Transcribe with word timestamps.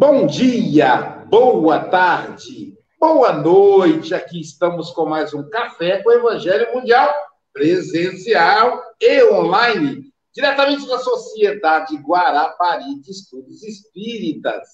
Bom 0.00 0.26
dia, 0.26 1.26
boa 1.28 1.78
tarde, 1.78 2.74
boa 2.98 3.34
noite. 3.34 4.14
Aqui 4.14 4.40
estamos 4.40 4.90
com 4.92 5.04
mais 5.04 5.34
um 5.34 5.46
Café 5.50 6.02
com 6.02 6.08
o 6.08 6.12
Evangelho 6.12 6.72
Mundial, 6.72 7.14
presencial 7.52 8.82
e 8.98 9.22
online, 9.24 10.10
diretamente 10.32 10.88
da 10.88 10.98
Sociedade 11.00 11.98
Guarapari 11.98 12.98
de 13.02 13.10
Estudos 13.10 13.62
Espíritas. 13.62 14.66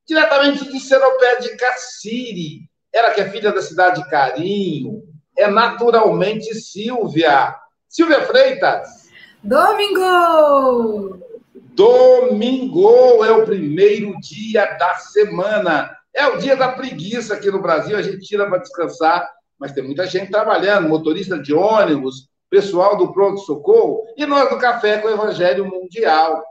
diretamente 0.08 0.72
de 0.72 0.80
Seropé 0.80 1.42
de 1.42 1.58
Cassiri, 1.58 2.67
ela 2.98 3.12
que 3.12 3.22
é 3.22 3.30
filha 3.30 3.52
da 3.52 3.62
cidade 3.62 4.02
de 4.02 4.10
Carinho, 4.10 5.04
é 5.38 5.48
naturalmente 5.48 6.54
Silvia. 6.56 7.56
Silvia 7.88 8.26
Freitas. 8.26 9.08
Domingo! 9.44 11.20
Domingo 11.54 13.24
é 13.24 13.32
o 13.32 13.46
primeiro 13.46 14.18
dia 14.20 14.66
da 14.78 14.96
semana. 14.96 15.96
É 16.12 16.26
o 16.26 16.38
dia 16.38 16.56
da 16.56 16.70
preguiça 16.72 17.36
aqui 17.36 17.52
no 17.52 17.62
Brasil, 17.62 17.96
a 17.96 18.02
gente 18.02 18.26
tira 18.26 18.48
para 18.48 18.58
descansar, 18.58 19.30
mas 19.60 19.72
tem 19.72 19.84
muita 19.84 20.08
gente 20.08 20.32
trabalhando, 20.32 20.90
motorista 20.90 21.38
de 21.38 21.54
ônibus, 21.54 22.28
pessoal 22.50 22.98
do 22.98 23.14
pronto-socorro 23.14 24.04
e 24.18 24.26
nós 24.26 24.50
do 24.50 24.58
Café 24.58 24.98
com 24.98 25.08
o 25.08 25.12
Evangelho 25.12 25.66
Mundial. 25.66 26.44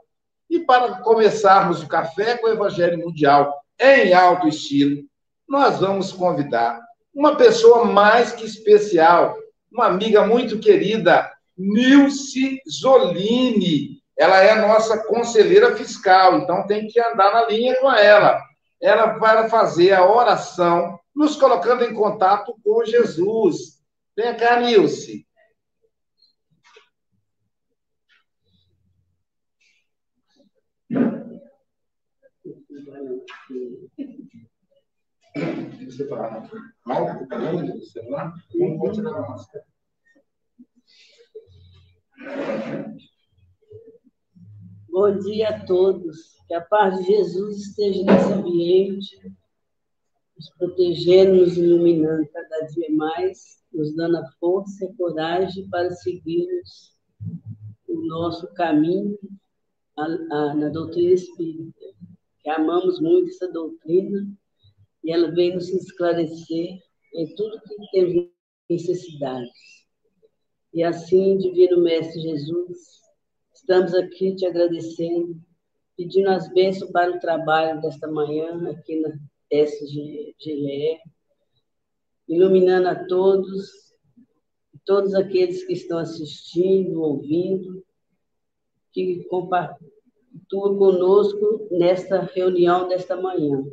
E 0.48 0.60
para 0.60 1.00
começarmos 1.00 1.82
o 1.82 1.88
Café 1.88 2.36
com 2.38 2.46
o 2.46 2.52
Evangelho 2.52 2.98
Mundial 2.98 3.52
em 3.80 4.14
alto 4.14 4.46
estilo, 4.46 5.02
nós 5.48 5.80
vamos 5.80 6.12
convidar 6.12 6.80
uma 7.14 7.36
pessoa 7.36 7.84
mais 7.84 8.32
que 8.32 8.44
especial, 8.44 9.36
uma 9.72 9.86
amiga 9.86 10.26
muito 10.26 10.58
querida, 10.58 11.32
Nilce 11.56 12.60
Zolini. 12.68 14.02
Ela 14.18 14.42
é 14.42 14.54
nossa 14.60 15.02
conselheira 15.04 15.74
fiscal, 15.74 16.38
então 16.38 16.66
tem 16.66 16.86
que 16.86 17.00
andar 17.00 17.32
na 17.32 17.46
linha 17.46 17.74
com 17.80 17.90
ela. 17.90 18.38
Ela 18.80 19.18
vai 19.18 19.48
fazer 19.48 19.92
a 19.92 20.06
oração, 20.06 20.98
nos 21.14 21.36
colocando 21.36 21.84
em 21.84 21.94
contato 21.94 22.54
com 22.62 22.84
Jesus. 22.84 23.80
Vem 24.14 24.36
cá, 24.36 24.60
Nilce. 24.60 25.26
Celular, 37.92 38.34
não 38.54 38.78
vou 38.78 38.92
tirar 38.92 39.14
a 39.14 39.28
máscara. 39.28 39.64
Bom 44.88 45.18
dia 45.18 45.50
a 45.50 45.66
todos. 45.66 46.36
Que 46.48 46.54
a 46.54 46.60
paz 46.60 46.98
de 46.98 47.06
Jesus 47.06 47.58
esteja 47.58 48.04
nesse 48.04 48.32
ambiente, 48.32 49.32
nos 50.36 50.50
protegendo, 50.56 51.40
nos 51.40 51.56
iluminando 51.56 52.28
cada 52.28 52.66
dia 52.66 52.88
mais, 52.94 53.62
nos 53.72 53.94
dando 53.96 54.18
a 54.18 54.30
força 54.38 54.84
e 54.84 54.88
a 54.88 54.94
coragem 54.94 55.68
para 55.68 55.90
seguirmos 55.90 56.94
o 57.88 58.06
nosso 58.06 58.46
caminho 58.54 59.18
na 59.96 60.68
doutrina 60.68 61.12
espírita. 61.12 61.84
Que 62.40 62.50
amamos 62.50 63.00
muito 63.00 63.28
essa 63.28 63.50
doutrina 63.50 64.26
e 65.06 65.12
ela 65.12 65.30
vem 65.30 65.54
nos 65.54 65.68
esclarecer 65.68 66.80
em 67.14 67.34
tudo 67.36 67.62
que 67.62 67.90
temos 67.92 68.28
necessidades. 68.68 69.86
E 70.74 70.82
assim, 70.82 71.38
Divino 71.38 71.80
Mestre 71.80 72.20
Jesus, 72.20 72.78
estamos 73.54 73.94
aqui 73.94 74.34
te 74.34 74.44
agradecendo, 74.44 75.40
pedindo 75.96 76.28
as 76.28 76.52
bênçãos 76.52 76.90
para 76.90 77.12
o 77.12 77.20
trabalho 77.20 77.80
desta 77.80 78.08
manhã 78.08 78.68
aqui 78.68 78.96
na 78.96 79.16
SGE, 79.48 80.34
iluminando 82.28 82.88
a 82.88 83.06
todos, 83.06 83.70
todos 84.84 85.14
aqueles 85.14 85.64
que 85.64 85.72
estão 85.74 85.98
assistindo, 85.98 87.00
ouvindo, 87.00 87.86
que 88.92 89.22
compartilham 89.28 89.86
conosco 90.50 91.68
nesta 91.70 92.22
reunião 92.22 92.88
desta 92.88 93.16
manhã. 93.16 93.64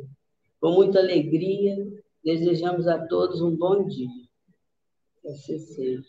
Com 0.64 0.72
muita 0.72 0.98
alegria, 0.98 1.76
desejamos 2.24 2.88
a 2.88 3.06
todos 3.06 3.42
um 3.42 3.54
bom 3.54 3.86
dia. 3.86 4.08
Que 5.20 5.28
assim 5.28 5.58
seja. 5.58 6.02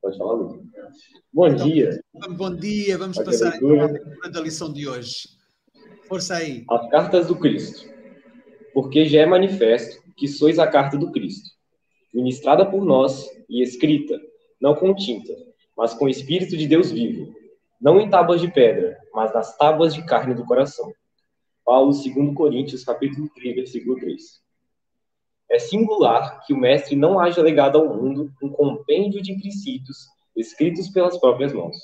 Pode 0.00 0.16
falar, 0.16 0.34
Luiz. 0.34 0.62
Bom 1.32 1.48
então, 1.48 1.66
dia. 1.66 2.04
Bom 2.36 2.54
dia, 2.54 2.98
vamos 2.98 3.16
Pode 3.16 3.30
passar 3.30 3.52
a, 3.52 4.38
a 4.38 4.40
lição 4.40 4.72
de 4.72 4.86
hoje. 4.86 5.28
Força 6.06 6.36
aí. 6.36 6.64
As 6.70 6.88
cartas 6.88 7.26
do 7.26 7.34
Cristo. 7.34 7.92
Porque 8.72 9.06
já 9.06 9.22
é 9.22 9.26
manifesto 9.26 10.03
que 10.16 10.28
sois 10.28 10.58
a 10.58 10.66
carta 10.66 10.96
do 10.96 11.10
Cristo, 11.10 11.50
ministrada 12.12 12.64
por 12.64 12.84
nós 12.84 13.28
e 13.48 13.62
escrita, 13.62 14.20
não 14.60 14.74
com 14.74 14.94
tinta, 14.94 15.32
mas 15.76 15.94
com 15.94 16.04
o 16.04 16.08
Espírito 16.08 16.56
de 16.56 16.66
Deus 16.66 16.90
vivo, 16.90 17.34
não 17.80 18.00
em 18.00 18.08
tábuas 18.08 18.40
de 18.40 18.48
pedra, 18.48 18.98
mas 19.12 19.32
nas 19.34 19.56
tábuas 19.56 19.94
de 19.94 20.04
carne 20.06 20.34
do 20.34 20.44
coração. 20.44 20.92
Paulo, 21.64 21.92
2 21.92 22.34
Coríntios, 22.34 22.84
capítulo 22.84 23.28
3, 23.34 23.56
versículo 23.56 23.96
3. 23.96 24.42
É 25.50 25.58
singular 25.58 26.44
que 26.46 26.52
o 26.52 26.56
mestre 26.56 26.96
não 26.96 27.18
haja 27.18 27.42
legado 27.42 27.78
ao 27.78 27.94
mundo 27.94 28.32
um 28.42 28.48
compêndio 28.50 29.20
de 29.22 29.34
princípios 29.34 30.08
escritos 30.36 30.88
pelas 30.88 31.18
próprias 31.18 31.52
mãos. 31.52 31.76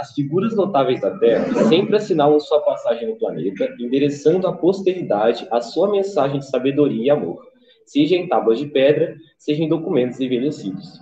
As 0.00 0.14
figuras 0.14 0.56
notáveis 0.56 0.98
da 1.02 1.18
Terra 1.18 1.52
sempre 1.68 1.94
assinalam 1.94 2.40
sua 2.40 2.58
passagem 2.62 3.06
no 3.06 3.16
planeta, 3.16 3.68
endereçando 3.78 4.46
à 4.46 4.52
posteridade 4.56 5.46
a 5.50 5.60
sua 5.60 5.90
mensagem 5.90 6.38
de 6.38 6.48
sabedoria 6.48 7.04
e 7.04 7.10
amor, 7.10 7.46
seja 7.84 8.16
em 8.16 8.26
tábuas 8.26 8.58
de 8.58 8.64
pedra, 8.64 9.14
seja 9.38 9.62
em 9.62 9.68
documentos 9.68 10.18
envelhecidos. 10.18 10.98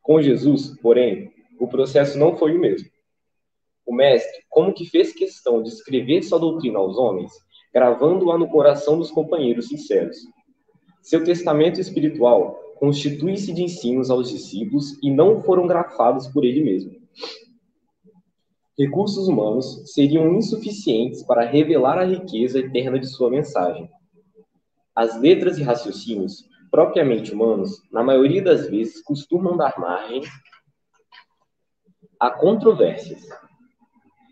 Com 0.00 0.22
Jesus, 0.22 0.78
porém, 0.80 1.32
o 1.58 1.66
processo 1.66 2.16
não 2.16 2.36
foi 2.36 2.56
o 2.56 2.60
mesmo. 2.60 2.88
O 3.84 3.92
mestre, 3.92 4.44
como 4.48 4.72
que 4.72 4.86
fez 4.86 5.12
questão 5.12 5.60
de 5.60 5.70
escrever 5.70 6.22
sua 6.22 6.38
doutrina 6.38 6.78
aos 6.78 6.96
homens, 6.96 7.32
gravando-a 7.74 8.38
no 8.38 8.46
coração 8.46 8.98
dos 8.98 9.10
companheiros 9.10 9.66
sinceros. 9.66 10.18
Seu 11.02 11.24
testamento 11.24 11.80
espiritual 11.80 12.56
constitui-se 12.78 13.52
de 13.52 13.64
ensinos 13.64 14.12
aos 14.12 14.30
discípulos 14.30 14.96
e 15.02 15.10
não 15.10 15.42
foram 15.42 15.66
grafados 15.66 16.28
por 16.28 16.44
ele 16.44 16.62
mesmo 16.62 17.04
recursos 18.78 19.26
humanos 19.26 19.82
seriam 19.86 20.34
insuficientes 20.34 21.22
para 21.22 21.44
revelar 21.44 21.98
a 21.98 22.04
riqueza 22.04 22.58
eterna 22.58 22.98
de 22.98 23.06
sua 23.06 23.30
mensagem. 23.30 23.88
As 24.94 25.18
letras 25.20 25.58
e 25.58 25.62
raciocínios, 25.62 26.44
propriamente 26.70 27.32
humanos, 27.32 27.82
na 27.90 28.02
maioria 28.02 28.42
das 28.42 28.68
vezes 28.68 29.02
costumam 29.02 29.56
dar 29.56 29.78
margem 29.78 30.22
a 32.20 32.30
controvérsias. 32.30 33.26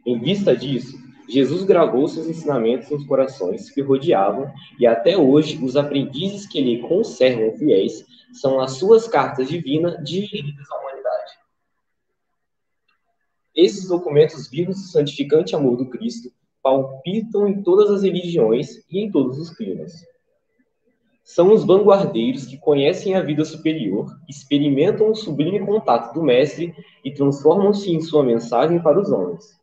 Em 0.06 0.18
vista 0.18 0.56
disso, 0.56 0.98
Jesus 1.28 1.64
gravou 1.64 2.06
seus 2.06 2.26
ensinamentos 2.26 2.90
nos 2.90 3.06
corações 3.06 3.70
que 3.70 3.80
rodeavam 3.80 4.52
e 4.78 4.86
até 4.86 5.16
hoje 5.16 5.62
os 5.62 5.76
aprendizes 5.76 6.46
que 6.46 6.60
lhe 6.60 6.86
conservam 6.86 7.56
fiéis 7.56 8.04
são 8.32 8.60
as 8.60 8.72
suas 8.72 9.08
cartas 9.08 9.48
divinas 9.48 9.96
dirigidas 10.04 10.70
ao 10.70 10.83
esses 13.54 13.88
documentos 13.88 14.48
vivos 14.48 14.76
do 14.76 14.88
santificante 14.88 15.54
amor 15.54 15.76
do 15.76 15.88
Cristo 15.88 16.30
palpitam 16.62 17.46
em 17.46 17.62
todas 17.62 17.90
as 17.90 18.02
religiões 18.02 18.84
e 18.90 18.98
em 18.98 19.10
todos 19.10 19.38
os 19.38 19.50
climas. 19.50 19.92
São 21.22 21.52
os 21.52 21.64
vanguardeiros 21.64 22.46
que 22.46 22.58
conhecem 22.58 23.14
a 23.14 23.22
vida 23.22 23.44
superior, 23.44 24.14
experimentam 24.28 25.10
o 25.10 25.14
sublime 25.14 25.64
contato 25.64 26.12
do 26.12 26.22
Mestre 26.22 26.74
e 27.04 27.12
transformam-se 27.12 27.90
em 27.90 28.00
sua 28.00 28.22
mensagem 28.22 28.82
para 28.82 29.00
os 29.00 29.10
homens. 29.10 29.58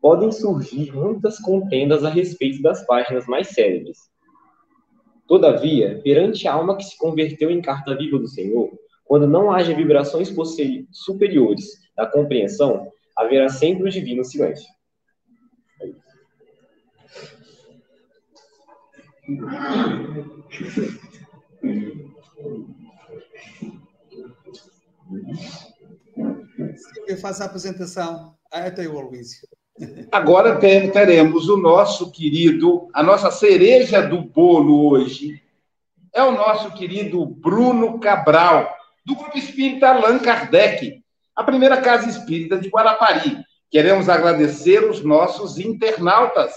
Podem 0.00 0.30
surgir 0.30 0.94
muitas 0.94 1.38
contendas 1.40 2.04
a 2.04 2.08
respeito 2.08 2.62
das 2.62 2.86
páginas 2.86 3.26
mais 3.26 3.48
célebres. 3.48 3.98
Todavia, 5.26 6.00
perante 6.04 6.46
a 6.46 6.54
alma 6.54 6.76
que 6.76 6.84
se 6.84 6.96
converteu 6.96 7.50
em 7.50 7.60
carta 7.60 7.96
viva 7.96 8.18
do 8.18 8.28
Senhor, 8.28 8.70
quando 9.04 9.26
não 9.26 9.50
haja 9.50 9.74
vibrações 9.74 10.32
superiores 10.92 11.87
da 11.98 12.06
compreensão, 12.06 12.92
haverá 13.16 13.48
sempre 13.48 13.88
o 13.88 13.90
divino 13.90 14.24
silêncio. 14.24 14.68
Eu 27.08 27.16
faço 27.18 27.42
a 27.42 27.46
apresentação. 27.46 28.38
Até 28.50 28.88
o 28.88 28.98
Aloysio. 28.98 29.46
Agora 30.10 30.58
teremos 30.58 31.48
o 31.48 31.56
nosso 31.56 32.10
querido, 32.10 32.88
a 32.94 33.02
nossa 33.02 33.30
cereja 33.30 34.00
do 34.00 34.22
bolo 34.22 34.90
hoje 34.90 35.42
é 36.14 36.22
o 36.22 36.32
nosso 36.32 36.72
querido 36.72 37.24
Bruno 37.26 38.00
Cabral, 38.00 38.74
do 39.04 39.14
Grupo 39.14 39.36
Espírita 39.36 39.88
Allan 39.90 40.18
Kardec, 40.18 40.97
a 41.38 41.44
primeira 41.44 41.80
casa 41.80 42.08
espírita 42.08 42.58
de 42.58 42.68
Guarapari. 42.68 43.38
Queremos 43.70 44.08
agradecer 44.08 44.82
os 44.82 45.04
nossos 45.04 45.56
internautas, 45.56 46.52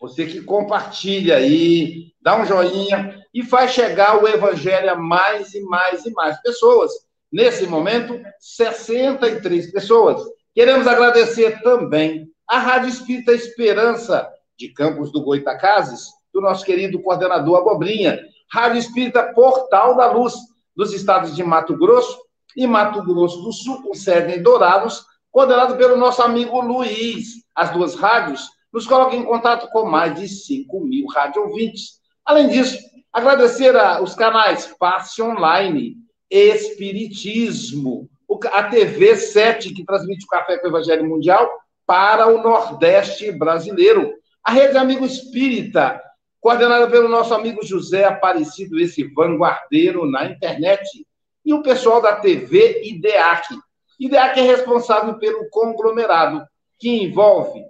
você 0.00 0.24
que 0.24 0.40
compartilha 0.40 1.36
aí, 1.36 2.14
dá 2.18 2.40
um 2.40 2.46
joinha 2.46 3.22
e 3.34 3.42
faz 3.42 3.72
chegar 3.72 4.22
o 4.22 4.26
evangelho 4.26 4.90
a 4.90 4.96
mais 4.96 5.52
e 5.52 5.60
mais 5.60 6.06
e 6.06 6.12
mais 6.12 6.40
pessoas. 6.40 6.90
Nesse 7.30 7.66
momento, 7.66 8.18
63 8.40 9.70
pessoas. 9.70 10.22
Queremos 10.54 10.86
agradecer 10.86 11.60
também 11.62 12.26
a 12.48 12.58
Rádio 12.58 12.88
Espírita 12.88 13.32
Esperança, 13.32 14.26
de 14.58 14.68
Campos 14.68 15.12
do 15.12 15.22
Goitacazes, 15.22 16.06
do 16.32 16.40
nosso 16.40 16.64
querido 16.64 17.02
coordenador 17.02 17.58
Abobrinha, 17.58 18.18
Rádio 18.50 18.78
Espírita 18.78 19.30
Portal 19.34 19.94
da 19.94 20.10
Luz, 20.10 20.36
dos 20.74 20.94
estados 20.94 21.36
de 21.36 21.44
Mato 21.44 21.76
Grosso 21.76 22.16
e 22.56 22.66
Mato 22.66 23.02
Grosso 23.02 23.42
do 23.42 23.52
Sul, 23.52 23.82
com 23.82 23.94
sede 23.94 24.40
Dourados, 24.40 25.04
coordenado 25.30 25.76
pelo 25.76 25.96
nosso 25.96 26.22
amigo 26.22 26.60
Luiz. 26.60 27.42
As 27.54 27.70
duas 27.70 27.94
rádios 27.94 28.48
nos 28.72 28.86
colocam 28.86 29.18
em 29.18 29.24
contato 29.24 29.68
com 29.70 29.84
mais 29.84 30.14
de 30.14 30.28
5 30.28 30.80
mil 30.80 31.06
rádio 31.06 31.42
ouvintes. 31.42 32.00
Além 32.24 32.48
disso, 32.48 32.78
agradecer 33.12 33.76
aos 33.76 34.14
canais 34.14 34.74
Passe 34.78 35.20
Online, 35.20 35.96
Espiritismo, 36.30 38.08
a 38.52 38.62
TV 38.62 39.16
7, 39.16 39.74
que 39.74 39.84
transmite 39.84 40.24
o 40.24 40.28
Café 40.28 40.56
com 40.58 40.66
o 40.66 40.70
Evangelho 40.70 41.04
Mundial, 41.04 41.48
para 41.86 42.26
o 42.28 42.42
Nordeste 42.42 43.30
brasileiro. 43.30 44.14
A 44.42 44.52
Rede 44.52 44.78
Amigo 44.78 45.04
Espírita, 45.04 46.00
coordenada 46.40 46.88
pelo 46.88 47.08
nosso 47.08 47.34
amigo 47.34 47.64
José 47.64 48.04
Aparecido, 48.04 48.80
esse 48.80 49.04
vanguardeiro 49.04 50.10
na 50.10 50.26
internet. 50.26 51.06
E 51.44 51.52
o 51.52 51.62
pessoal 51.62 52.00
da 52.00 52.16
TV 52.16 52.82
IDEAC. 52.84 53.56
IDEAC 53.98 54.40
é 54.40 54.42
responsável 54.42 55.18
pelo 55.18 55.48
conglomerado, 55.50 56.44
que 56.78 57.02
envolve 57.02 57.62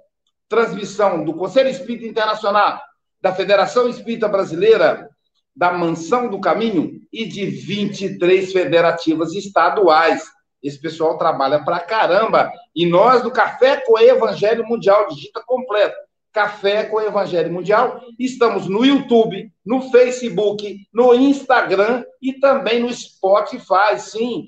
transmissão 0.49 1.25
do 1.25 1.35
Conselho 1.35 1.71
Espírita 1.71 2.07
Internacional, 2.07 2.81
da 3.21 3.35
Federação 3.35 3.89
Espírita 3.89 4.29
Brasileira, 4.29 5.09
da 5.55 5.73
Mansão 5.73 6.29
do 6.29 6.41
Caminho 6.41 7.01
e 7.13 7.25
de 7.25 7.47
23 7.47 8.53
federativas 8.53 9.35
estaduais. 9.35 10.23
Esse 10.63 10.81
pessoal 10.81 11.19
trabalha 11.19 11.65
pra 11.65 11.81
caramba. 11.81 12.51
E 12.75 12.87
nós, 12.87 13.23
do 13.23 13.31
Café 13.31 13.79
com 13.85 13.99
Evangelho 13.99 14.67
Mundial, 14.67 15.09
digita 15.09 15.43
completo. 15.45 15.97
Café 16.32 16.84
com 16.84 17.00
Evangelho 17.00 17.52
Mundial. 17.52 18.00
Estamos 18.19 18.67
no 18.67 18.84
YouTube, 18.84 19.52
no 19.64 19.90
Facebook, 19.90 20.87
no 20.93 21.14
Instagram 21.14 22.05
e 22.20 22.32
também 22.34 22.81
no 22.81 22.93
Spotify. 22.93 23.99
Sim, 23.99 24.46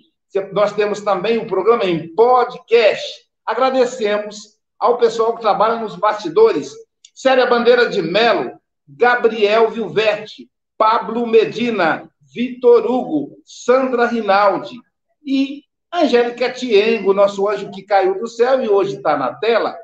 nós 0.53 0.73
temos 0.73 1.01
também 1.01 1.39
o 1.39 1.43
um 1.43 1.47
programa 1.47 1.85
em 1.85 2.15
podcast. 2.15 3.25
Agradecemos 3.45 4.55
ao 4.79 4.99
pessoal 4.99 5.35
que 5.35 5.43
trabalha 5.43 5.81
nos 5.81 5.95
bastidores. 5.95 6.73
Célia 7.15 7.47
Bandeira 7.47 7.89
de 7.89 8.03
Melo, 8.03 8.53
Gabriel 8.89 9.71
Vilverte, 9.71 10.51
Pablo 10.77 11.27
Medina, 11.27 12.11
Vitor 12.35 12.91
Hugo, 12.91 13.39
Sandra 13.45 14.07
Rinaldi 14.07 14.77
e 15.25 15.63
Angélica 15.93 16.51
Tiengo, 16.51 17.15
nosso 17.15 17.49
anjo 17.49 17.71
que 17.71 17.83
caiu 17.83 18.19
do 18.19 18.27
céu 18.27 18.63
e 18.63 18.69
hoje 18.69 18.97
está 18.97 19.17
na 19.17 19.33
tela. 19.35 19.77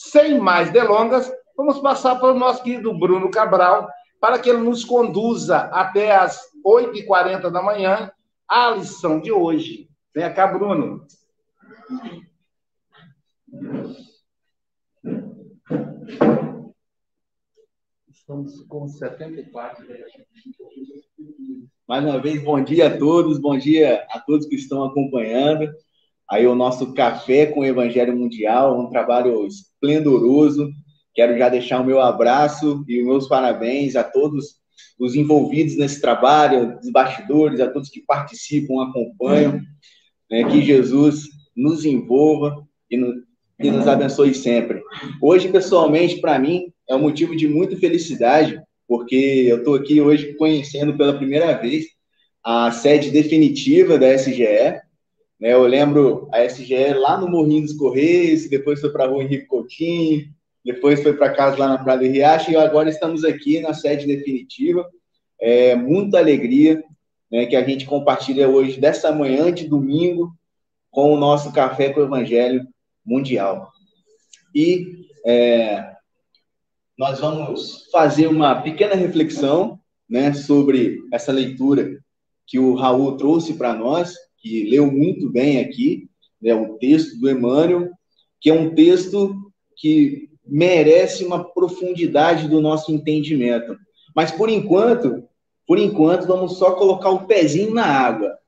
Sem 0.00 0.38
mais 0.38 0.70
delongas, 0.70 1.28
vamos 1.56 1.80
passar 1.80 2.20
para 2.20 2.32
o 2.32 2.38
nosso 2.38 2.62
querido 2.62 2.96
Bruno 2.96 3.32
Cabral, 3.32 3.90
para 4.20 4.38
que 4.38 4.48
ele 4.48 4.60
nos 4.60 4.84
conduza 4.84 5.58
até 5.72 6.14
as 6.14 6.40
8h40 6.64 7.50
da 7.50 7.60
manhã 7.60 8.08
a 8.48 8.70
lição 8.70 9.20
de 9.20 9.32
hoje. 9.32 9.90
Vem 10.14 10.32
cá, 10.32 10.46
Bruno. 10.46 11.04
Estamos 18.08 18.62
com 18.68 18.86
74. 18.86 19.84
Mais 21.88 22.04
uma 22.04 22.20
vez, 22.20 22.40
bom 22.44 22.62
dia 22.62 22.86
a 22.86 22.96
todos, 22.96 23.40
bom 23.40 23.58
dia 23.58 24.06
a 24.10 24.20
todos 24.20 24.46
que 24.46 24.54
estão 24.54 24.84
acompanhando. 24.84 25.68
Aí 26.30 26.46
o 26.46 26.54
nosso 26.54 26.92
Café 26.92 27.46
com 27.46 27.60
o 27.60 27.64
Evangelho 27.64 28.16
Mundial, 28.16 28.78
um 28.78 28.90
trabalho 28.90 29.46
esplendoroso. 29.46 30.70
Quero 31.14 31.36
já 31.38 31.48
deixar 31.48 31.80
o 31.80 31.84
meu 31.84 32.00
abraço 32.00 32.84
e 32.86 33.00
os 33.00 33.06
meus 33.06 33.28
parabéns 33.28 33.96
a 33.96 34.04
todos 34.04 34.58
os 34.98 35.14
envolvidos 35.14 35.76
nesse 35.76 36.00
trabalho, 36.00 36.78
os 36.82 36.90
bastidores, 36.90 37.60
a 37.60 37.70
todos 37.70 37.88
que 37.88 38.04
participam, 38.06 38.82
acompanham. 38.82 39.60
Né, 40.30 40.44
que 40.44 40.60
Jesus 40.60 41.22
nos 41.56 41.86
envolva 41.86 42.62
e, 42.90 42.96
no, 42.96 43.14
e 43.58 43.70
nos 43.70 43.88
abençoe 43.88 44.34
sempre. 44.34 44.82
Hoje, 45.22 45.48
pessoalmente, 45.48 46.20
para 46.20 46.38
mim, 46.38 46.70
é 46.88 46.94
um 46.94 47.00
motivo 47.00 47.34
de 47.34 47.48
muita 47.48 47.76
felicidade, 47.76 48.60
porque 48.86 49.46
eu 49.48 49.58
estou 49.58 49.74
aqui 49.74 50.00
hoje 50.00 50.34
conhecendo 50.34 50.96
pela 50.96 51.16
primeira 51.16 51.54
vez 51.54 51.86
a 52.44 52.70
sede 52.70 53.10
definitiva 53.10 53.98
da 53.98 54.14
SGE. 54.14 54.80
Né? 55.40 55.52
Eu 55.52 55.66
lembro 55.66 56.28
a 56.32 56.44
SGE 56.44 56.94
lá 56.94 57.18
no 57.18 57.28
Morrinho 57.28 57.62
dos 57.62 57.74
Correios, 57.74 58.48
depois 58.48 58.80
foi 58.80 58.90
para 58.90 59.04
a 59.04 59.08
Rua 59.08 59.22
Henrique 59.22 59.46
Coutinho, 59.46 60.26
depois 60.64 61.02
foi 61.02 61.14
para 61.14 61.32
casa 61.32 61.58
lá 61.58 61.68
na 61.68 61.78
Praia 61.78 61.98
do 61.98 62.06
Riacho, 62.06 62.50
e 62.50 62.56
agora 62.56 62.90
estamos 62.90 63.24
aqui 63.24 63.60
na 63.60 63.72
sede 63.72 64.06
definitiva. 64.06 64.86
É 65.40 65.74
muita 65.74 66.18
alegria 66.18 66.82
né, 67.30 67.46
que 67.46 67.56
a 67.56 67.64
gente 67.64 67.86
compartilha 67.86 68.48
hoje, 68.48 68.80
dessa 68.80 69.12
manhã 69.12 69.52
de 69.52 69.68
domingo, 69.68 70.32
com 70.90 71.12
o 71.12 71.18
nosso 71.18 71.52
Café 71.52 71.90
com 71.90 72.00
o 72.00 72.04
Evangelho 72.04 72.66
Mundial. 73.04 73.70
E 74.54 75.06
é, 75.24 75.92
nós 76.98 77.20
vamos 77.20 77.88
fazer 77.92 78.26
uma 78.26 78.60
pequena 78.60 78.94
reflexão 78.94 79.78
né, 80.08 80.32
sobre 80.32 80.98
essa 81.12 81.30
leitura 81.30 81.98
que 82.46 82.58
o 82.58 82.74
Raul 82.74 83.16
trouxe 83.16 83.54
para 83.54 83.74
nós, 83.74 84.14
que 84.40 84.64
leu 84.64 84.90
muito 84.90 85.28
bem 85.30 85.60
aqui, 85.60 86.08
né, 86.40 86.54
o 86.54 86.78
texto 86.78 87.18
do 87.18 87.30
Emmanuel, 87.30 87.90
que 88.40 88.50
é 88.50 88.52
um 88.52 88.74
texto 88.74 89.34
que 89.76 90.28
merece 90.46 91.24
uma 91.24 91.44
profundidade 91.44 92.48
do 92.48 92.60
nosso 92.60 92.92
entendimento. 92.92 93.76
Mas 94.14 94.30
por 94.30 94.48
enquanto, 94.48 95.24
por 95.66 95.78
enquanto, 95.78 96.26
vamos 96.26 96.56
só 96.56 96.72
colocar 96.72 97.10
o 97.10 97.26
pezinho 97.26 97.74
na 97.74 97.84
água. 97.84 98.38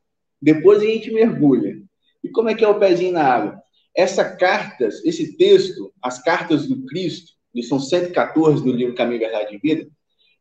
Depois 0.40 0.80
a 0.80 0.86
gente 0.86 1.12
mergulha. 1.12 1.76
E 2.24 2.28
como 2.28 2.48
é 2.48 2.54
que 2.54 2.64
é 2.64 2.68
o 2.68 2.78
pezinho 2.78 3.12
na 3.12 3.24
água? 3.24 3.62
Essa 3.94 4.24
cartas, 4.24 5.04
esse 5.04 5.36
texto, 5.36 5.92
as 6.02 6.22
cartas 6.22 6.66
do 6.66 6.84
Cristo, 6.86 7.32
lição 7.54 7.78
114 7.78 8.62
do 8.62 8.72
livro 8.72 8.94
Caminho, 8.94 9.20
Verdade 9.20 9.56
e 9.56 9.58
Vida, 9.58 9.88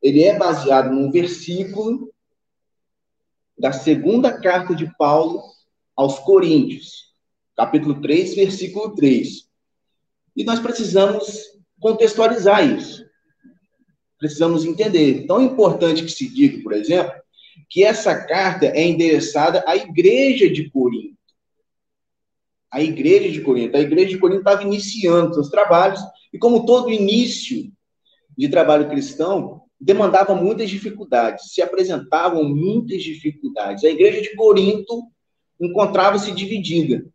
ele 0.01 0.23
é 0.23 0.37
baseado 0.37 0.91
num 0.91 1.11
versículo 1.11 2.09
da 3.59 3.73
segunda 3.73 4.39
carta 4.39 4.73
de 4.73 4.89
Paulo 4.97 5.43
aos 5.95 6.17
Coríntios, 6.19 7.13
capítulo 7.57 8.01
3, 8.01 8.35
versículo 8.35 8.95
3. 8.95 9.49
E 10.35 10.45
nós 10.45 10.59
precisamos 10.59 11.43
contextualizar 11.79 12.65
isso. 12.65 13.05
Precisamos 14.17 14.63
entender. 14.63 15.27
Tão 15.27 15.41
importante 15.41 16.03
que 16.03 16.11
se 16.11 16.29
diga, 16.33 16.63
por 16.63 16.71
exemplo, 16.71 17.13
que 17.69 17.83
essa 17.83 18.15
carta 18.25 18.65
é 18.65 18.81
endereçada 18.81 19.63
à 19.67 19.75
igreja 19.75 20.49
de 20.49 20.69
Corinto. 20.69 21.17
A 22.71 22.81
igreja 22.81 23.29
de 23.29 23.41
Corinto. 23.41 23.75
A 23.75 23.81
igreja 23.81 24.09
de 24.09 24.17
Corinto 24.17 24.39
estava 24.39 24.63
iniciando 24.63 25.33
seus 25.33 25.49
trabalhos 25.49 25.99
e 26.31 26.37
como 26.37 26.65
todo 26.65 26.91
início 26.91 27.71
de 28.37 28.47
trabalho 28.47 28.89
cristão, 28.89 29.58
demandava 29.79 30.35
muitas 30.35 30.69
dificuldades, 30.69 31.53
se 31.53 31.61
apresentavam 31.61 32.43
muitas 32.43 33.01
dificuldades. 33.01 33.83
A 33.83 33.89
igreja 33.89 34.21
de 34.21 34.35
Corinto 34.35 35.03
encontrava-se 35.59 36.31
dividida. 36.31 37.05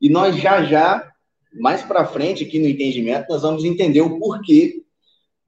E 0.00 0.08
nós 0.08 0.36
já 0.36 0.64
já, 0.64 1.12
mais 1.54 1.82
para 1.82 2.04
frente 2.04 2.44
aqui 2.44 2.58
no 2.58 2.66
entendimento, 2.66 3.28
nós 3.28 3.42
vamos 3.42 3.64
entender 3.64 4.00
o 4.00 4.18
porquê, 4.18 4.82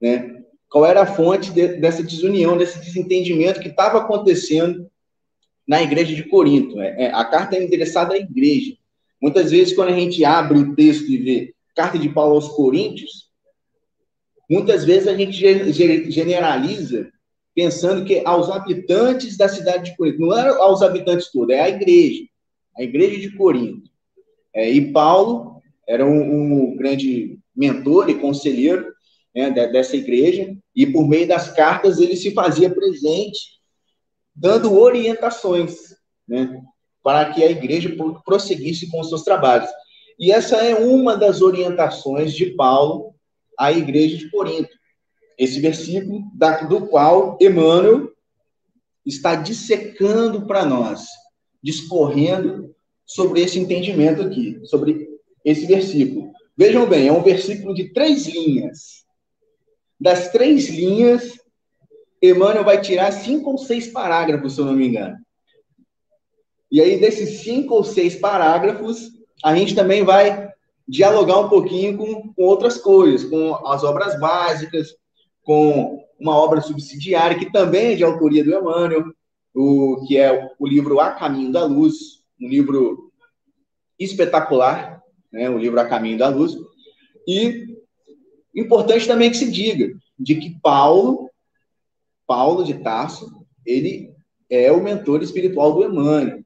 né? 0.01 0.43
Qual 0.69 0.85
era 0.85 1.03
a 1.03 1.05
fonte 1.05 1.51
de, 1.51 1.67
dessa 1.79 2.03
desunião, 2.03 2.57
desse 2.57 2.79
desentendimento 2.79 3.59
que 3.59 3.69
estava 3.69 3.99
acontecendo 3.99 4.89
na 5.67 5.81
igreja 5.81 6.13
de 6.15 6.23
Corinto. 6.23 6.79
É, 6.79 7.05
é, 7.05 7.11
a 7.13 7.25
carta 7.25 7.55
é 7.55 7.63
endereçada 7.63 8.13
à 8.13 8.17
igreja. 8.17 8.77
Muitas 9.21 9.51
vezes, 9.51 9.73
quando 9.73 9.89
a 9.89 9.99
gente 9.99 10.23
abre 10.23 10.59
o 10.59 10.75
texto 10.75 11.09
e 11.09 11.17
vê 11.17 11.53
carta 11.75 11.97
de 11.97 12.09
Paulo 12.09 12.35
aos 12.35 12.49
Coríntios, 12.49 13.24
muitas 14.49 14.85
vezes 14.85 15.07
a 15.07 15.15
gente 15.15 15.37
generaliza 16.11 17.11
pensando 17.55 18.03
que 18.03 18.21
aos 18.25 18.49
habitantes 18.49 19.37
da 19.37 19.47
cidade 19.47 19.91
de 19.91 19.97
Corinto, 19.97 20.19
não 20.19 20.37
é 20.37 20.49
aos 20.49 20.81
habitantes 20.81 21.31
todos, 21.31 21.55
é 21.55 21.61
a 21.61 21.69
igreja. 21.69 22.25
a 22.77 22.83
igreja 22.83 23.19
de 23.19 23.35
Corinto. 23.37 23.89
É, 24.53 24.69
e 24.69 24.91
Paulo 24.91 25.61
era 25.87 26.05
um, 26.05 26.71
um, 26.71 26.75
grande 26.75 27.39
mentor 27.55 28.09
e 28.09 28.19
conselheiro 28.19 28.93
né, 29.33 29.49
dessa 29.49 29.95
igreja, 29.95 30.55
e 30.75 30.85
por 30.85 31.07
meio 31.07 31.27
das 31.27 31.51
cartas 31.51 31.99
ele 31.99 32.15
se 32.15 32.31
fazia 32.31 32.69
presente, 32.69 33.55
dando 34.35 34.77
orientações 34.77 35.95
né, 36.27 36.61
para 37.01 37.33
que 37.33 37.43
a 37.43 37.49
igreja 37.51 37.95
prosseguisse 38.25 38.89
com 38.89 38.99
os 38.99 39.09
seus 39.09 39.23
trabalhos. 39.23 39.69
E 40.19 40.31
essa 40.31 40.57
é 40.57 40.75
uma 40.75 41.15
das 41.15 41.41
orientações 41.41 42.33
de 42.33 42.47
Paulo 42.47 43.14
à 43.57 43.71
igreja 43.71 44.17
de 44.17 44.29
Corinto. 44.29 44.69
Esse 45.37 45.59
versículo, 45.59 46.23
do 46.69 46.87
qual 46.87 47.37
Emmanuel 47.41 48.11
está 49.05 49.35
dissecando 49.35 50.45
para 50.47 50.65
nós, 50.65 51.05
discorrendo 51.61 52.73
sobre 53.05 53.41
esse 53.41 53.59
entendimento 53.59 54.21
aqui, 54.21 54.59
sobre 54.63 55.07
esse 55.43 55.65
versículo. 55.65 56.31
Vejam 56.57 56.87
bem, 56.87 57.07
é 57.07 57.11
um 57.11 57.21
versículo 57.21 57.73
de 57.73 57.93
três 57.93 58.25
linhas. 58.25 59.05
Das 59.99 60.31
três 60.31 60.69
linhas, 60.69 61.33
Emmanuel 62.21 62.63
vai 62.63 62.81
tirar 62.81 63.11
cinco 63.11 63.51
ou 63.51 63.57
seis 63.57 63.87
parágrafos, 63.87 64.55
se 64.55 64.61
eu 64.61 64.65
não 64.65 64.73
me 64.73 64.87
engano. 64.87 65.17
E 66.71 66.81
aí, 66.81 66.99
desses 66.99 67.41
cinco 67.41 67.75
ou 67.75 67.83
seis 67.83 68.15
parágrafos, 68.15 69.11
a 69.43 69.55
gente 69.55 69.75
também 69.75 70.03
vai 70.03 70.49
dialogar 70.87 71.39
um 71.39 71.49
pouquinho 71.49 71.97
com, 71.97 72.33
com 72.33 72.43
outras 72.43 72.77
coisas, 72.77 73.27
com 73.27 73.55
as 73.67 73.83
obras 73.83 74.19
básicas, 74.19 74.95
com 75.43 76.03
uma 76.19 76.35
obra 76.35 76.61
subsidiária, 76.61 77.37
que 77.37 77.51
também 77.51 77.93
é 77.93 77.95
de 77.95 78.03
autoria 78.03 78.43
do 78.43 78.53
Emmanuel, 78.53 79.05
o, 79.53 80.05
que 80.07 80.17
é 80.17 80.49
o 80.59 80.67
livro 80.67 80.99
A 80.99 81.11
Caminho 81.11 81.51
da 81.51 81.63
Luz, 81.63 82.23
um 82.39 82.47
livro 82.47 83.11
espetacular, 83.99 85.01
né, 85.31 85.49
o 85.49 85.57
livro 85.57 85.79
A 85.79 85.85
Caminho 85.85 86.17
da 86.17 86.29
Luz. 86.29 86.55
E 87.27 87.65
importante 88.55 89.07
também 89.07 89.29
que 89.29 89.37
se 89.37 89.51
diga 89.51 89.93
de 90.17 90.35
que 90.35 90.59
Paulo, 90.61 91.29
Paulo 92.27 92.63
de 92.63 92.75
Tarso, 92.75 93.45
ele 93.65 94.13
é 94.49 94.71
o 94.71 94.83
mentor 94.83 95.21
espiritual 95.23 95.73
do 95.73 95.83
Emmanuel. 95.83 96.43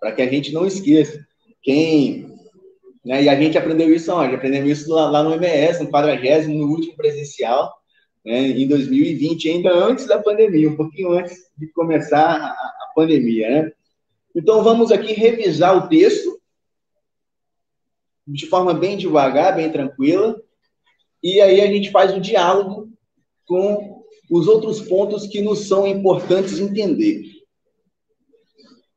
Para 0.00 0.12
que 0.12 0.22
a 0.22 0.30
gente 0.30 0.52
não 0.52 0.66
esqueça. 0.66 1.26
Quem. 1.62 2.33
Né, 3.04 3.24
e 3.24 3.28
a 3.28 3.36
gente 3.36 3.58
aprendeu 3.58 3.92
isso 3.94 4.12
onde? 4.12 4.34
Aprendemos 4.34 4.70
isso 4.70 4.90
lá, 4.90 5.10
lá 5.10 5.22
no 5.22 5.34
MS, 5.34 5.82
no 5.82 5.90
40, 5.90 6.48
no 6.48 6.68
último 6.68 6.96
presencial 6.96 7.72
né, 8.24 8.48
em 8.48 8.66
2020, 8.66 9.50
ainda 9.50 9.74
antes 9.74 10.06
da 10.06 10.22
pandemia, 10.22 10.70
um 10.70 10.76
pouquinho 10.76 11.12
antes 11.12 11.36
de 11.58 11.66
começar 11.68 12.24
a, 12.24 12.46
a 12.48 12.92
pandemia. 12.94 13.48
Né? 13.50 13.72
Então, 14.34 14.62
vamos 14.64 14.90
aqui 14.90 15.12
revisar 15.12 15.76
o 15.76 15.88
texto 15.88 16.40
de 18.26 18.46
forma 18.46 18.72
bem 18.72 18.96
devagar, 18.96 19.54
bem 19.54 19.70
tranquila, 19.70 20.40
e 21.22 21.40
aí 21.40 21.60
a 21.60 21.66
gente 21.66 21.90
faz 21.90 22.14
o 22.14 22.20
diálogo 22.20 22.90
com 23.46 24.02
os 24.30 24.48
outros 24.48 24.80
pontos 24.80 25.26
que 25.26 25.42
nos 25.42 25.68
são 25.68 25.86
importantes 25.86 26.58
entender. 26.58 27.22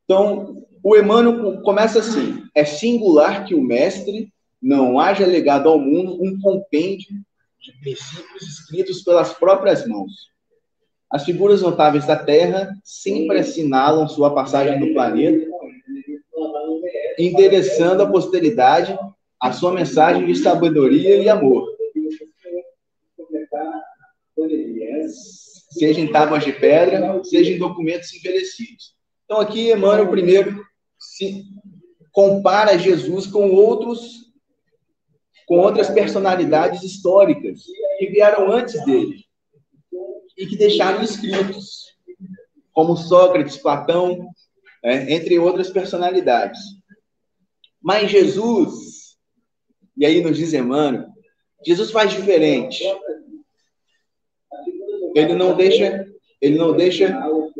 Então, 0.05 0.65
o 0.87 0.95
Emmanuel 0.95 1.61
começa 1.63 1.99
assim: 1.99 2.45
é 2.55 2.63
singular 2.63 3.43
que 3.43 3.53
o 3.53 3.61
mestre 3.61 4.31
não 4.61 4.97
haja 4.97 5.25
legado 5.25 5.67
ao 5.67 5.77
mundo 5.77 6.17
um 6.23 6.39
compêndio 6.39 7.09
de 7.59 7.73
princípios 7.81 8.43
escritos 8.43 9.03
pelas 9.03 9.33
próprias 9.33 9.85
mãos. 9.85 10.31
As 11.11 11.25
figuras 11.25 11.61
notáveis 11.61 12.05
da 12.05 12.15
Terra 12.15 12.73
sempre 12.85 13.37
assinalam 13.39 14.07
sua 14.07 14.33
passagem 14.33 14.79
no 14.79 14.93
planeta, 14.93 15.45
endereçando 17.19 18.03
à 18.03 18.09
posteridade 18.09 18.97
a 19.41 19.51
sua 19.51 19.73
mensagem 19.73 20.25
de 20.25 20.35
sabedoria 20.35 21.17
e 21.17 21.27
amor. 21.27 21.67
Seja 25.69 25.99
em 25.99 26.09
tábuas 26.09 26.45
de 26.45 26.53
pedra, 26.53 27.21
seja 27.25 27.51
em 27.51 27.57
documentos 27.57 28.13
envelhecidos. 28.13 28.95
Então, 29.25 29.41
aqui, 29.41 29.73
Emmanuel 29.73 30.09
primeiro 30.09 30.65
se 31.17 31.45
compara 32.11 32.77
Jesus 32.77 33.25
com 33.25 33.49
outros 33.49 34.27
com 35.47 35.59
outras 35.59 35.89
personalidades 35.89 36.83
históricas 36.83 37.63
que 37.97 38.07
vieram 38.07 38.51
antes 38.51 38.83
dele 38.83 39.25
e 40.37 40.45
que 40.45 40.57
deixaram 40.57 41.01
escritos, 41.01 41.95
como 42.73 42.97
Sócrates, 42.97 43.55
Platão, 43.55 44.27
né, 44.83 45.11
entre 45.11 45.39
outras 45.39 45.69
personalidades. 45.69 46.59
Mas 47.81 48.11
Jesus, 48.11 49.17
e 49.95 50.05
aí 50.05 50.21
nos 50.21 50.37
diz 50.37 50.53
Emmanuel, 50.53 51.07
Jesus 51.65 51.91
faz 51.91 52.11
diferente. 52.11 52.83
Ele 55.15 55.33
não 55.33 55.55
deixa, 55.55 56.05
ele 56.41 56.57
não 56.57 56.75
deixa 56.75 57.13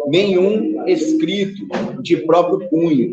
nenhum 0.07 0.86
escrito 0.88 1.67
de 2.01 2.17
próprio 2.17 2.69
punho. 2.69 3.12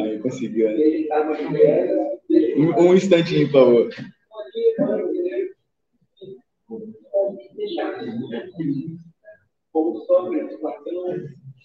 Aí 0.00 0.18
conseguiu. 0.20 0.68
Né? 0.68 1.08
Um, 2.56 2.80
um 2.80 2.94
instantinho, 2.94 3.50
por 3.50 3.60
favor. 3.60 3.90
Como 9.72 9.98
Sócrates, 10.06 10.56
Platão, 10.58 11.14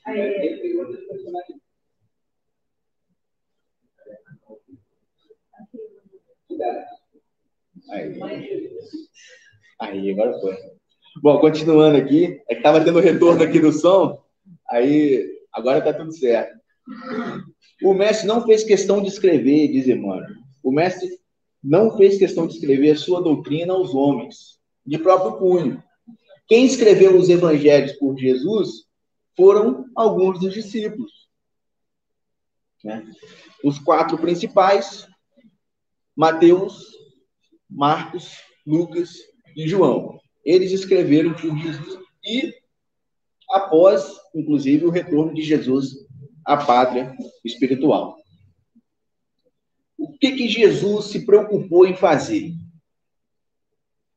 entre 0.08 0.78
outras 0.78 1.00
personalidades. 1.06 1.61
Aí. 7.92 8.20
Aí, 9.80 10.12
agora 10.12 10.40
foi. 10.40 10.58
Bom, 11.22 11.40
continuando 11.40 11.98
aqui, 11.98 12.42
é 12.48 12.54
que 12.54 12.60
estava 12.60 12.84
tendo 12.84 13.00
retorno 13.00 13.44
aqui 13.44 13.60
do 13.60 13.72
som, 13.72 14.24
aí 14.70 15.28
agora 15.52 15.80
está 15.80 15.94
tudo 15.94 16.14
certo. 16.14 16.58
O 17.84 17.94
mestre 17.94 18.28
não 18.28 18.46
fez 18.46 18.64
questão 18.64 19.02
de 19.02 19.10
escrever, 19.10 19.68
diz 19.70 19.88
Emmanuel. 19.88 20.30
O 20.64 20.72
mestre 20.72 21.10
não 21.64 21.98
fez 21.98 22.18
questão 22.18 22.48
de 22.48 22.54
escrever 22.54 22.92
a 22.92 22.98
sua 22.98 23.22
doutrina 23.22 23.74
aos 23.74 23.94
homens, 23.94 24.60
de 24.86 24.98
próprio 24.98 25.38
punho. 25.38 25.84
Quem 26.48 26.66
escreveu 26.66 27.16
os 27.18 27.30
evangelhos 27.30 27.94
por 27.94 28.18
Jesus 28.18 28.86
foram 29.36 29.86
alguns 29.96 30.40
dos 30.40 30.54
discípulos. 30.54 31.12
Né? 32.84 33.06
Os 33.64 33.80
quatro 33.80 34.18
principais, 34.18 35.08
Mateus, 36.16 36.92
Marcos, 37.70 38.38
Lucas 38.66 39.16
e 39.56 39.68
João. 39.68 40.20
Eles 40.44 40.72
escreveram 40.72 41.34
por 41.34 41.58
Jesus 41.58 42.00
e 42.24 42.54
após, 43.50 44.20
inclusive, 44.34 44.86
o 44.86 44.90
retorno 44.90 45.34
de 45.34 45.42
Jesus 45.42 45.96
à 46.46 46.58
pátria 46.58 47.16
espiritual. 47.44 48.18
O 49.98 50.18
que, 50.18 50.32
que 50.32 50.48
Jesus 50.48 51.06
se 51.06 51.26
preocupou 51.26 51.86
em 51.86 51.96
fazer? 51.96 52.54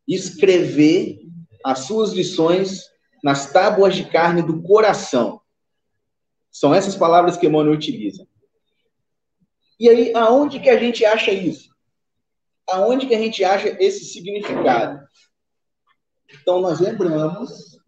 Escrever 0.08 1.20
as 1.64 1.80
suas 1.80 2.12
lições 2.12 2.82
nas 3.22 3.52
tábuas 3.52 3.96
de 3.96 4.04
carne 4.04 4.42
do 4.42 4.62
coração. 4.62 5.40
São 6.50 6.74
essas 6.74 6.94
palavras 6.94 7.36
que 7.36 7.46
Emmanuel 7.46 7.74
utiliza. 7.74 8.26
E 9.78 9.88
aí, 9.88 10.14
aonde 10.14 10.60
que 10.60 10.70
a 10.70 10.78
gente 10.78 11.04
acha 11.04 11.32
isso? 11.32 11.73
Aonde 12.68 13.06
que 13.06 13.14
a 13.14 13.18
gente 13.18 13.44
acha 13.44 13.68
esse 13.80 14.04
significado? 14.06 15.06
Então, 16.40 16.60
nós 16.60 16.80
lembramos 16.80 17.78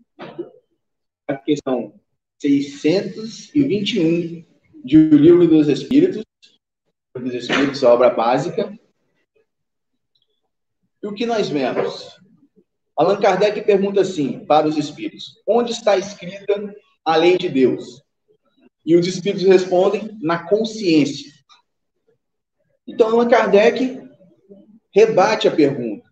a 1.28 1.34
questão 1.34 1.98
621 2.40 4.44
de 4.84 4.96
O 4.96 5.16
Livro 5.16 5.48
dos 5.48 5.68
Espíritos, 5.68 6.22
dos 7.14 7.34
Espíritos, 7.34 7.82
a 7.82 7.92
obra 7.92 8.10
básica. 8.10 8.78
E 11.02 11.06
o 11.06 11.14
que 11.14 11.26
nós 11.26 11.48
vemos? 11.48 12.16
Allan 12.96 13.20
Kardec 13.20 13.60
pergunta 13.62 14.00
assim 14.00 14.44
para 14.46 14.66
os 14.66 14.76
espíritos: 14.76 15.42
onde 15.46 15.72
está 15.72 15.96
escrita 15.96 16.74
a 17.04 17.16
lei 17.16 17.36
de 17.36 17.48
Deus? 17.48 18.02
E 18.84 18.96
os 18.96 19.06
espíritos 19.06 19.46
respondem: 19.46 20.16
na 20.20 20.48
consciência. 20.48 21.32
Então, 22.86 23.08
Allan 23.08 23.28
Kardec 23.28 24.05
rebate 24.96 25.46
a 25.46 25.54
pergunta. 25.54 26.10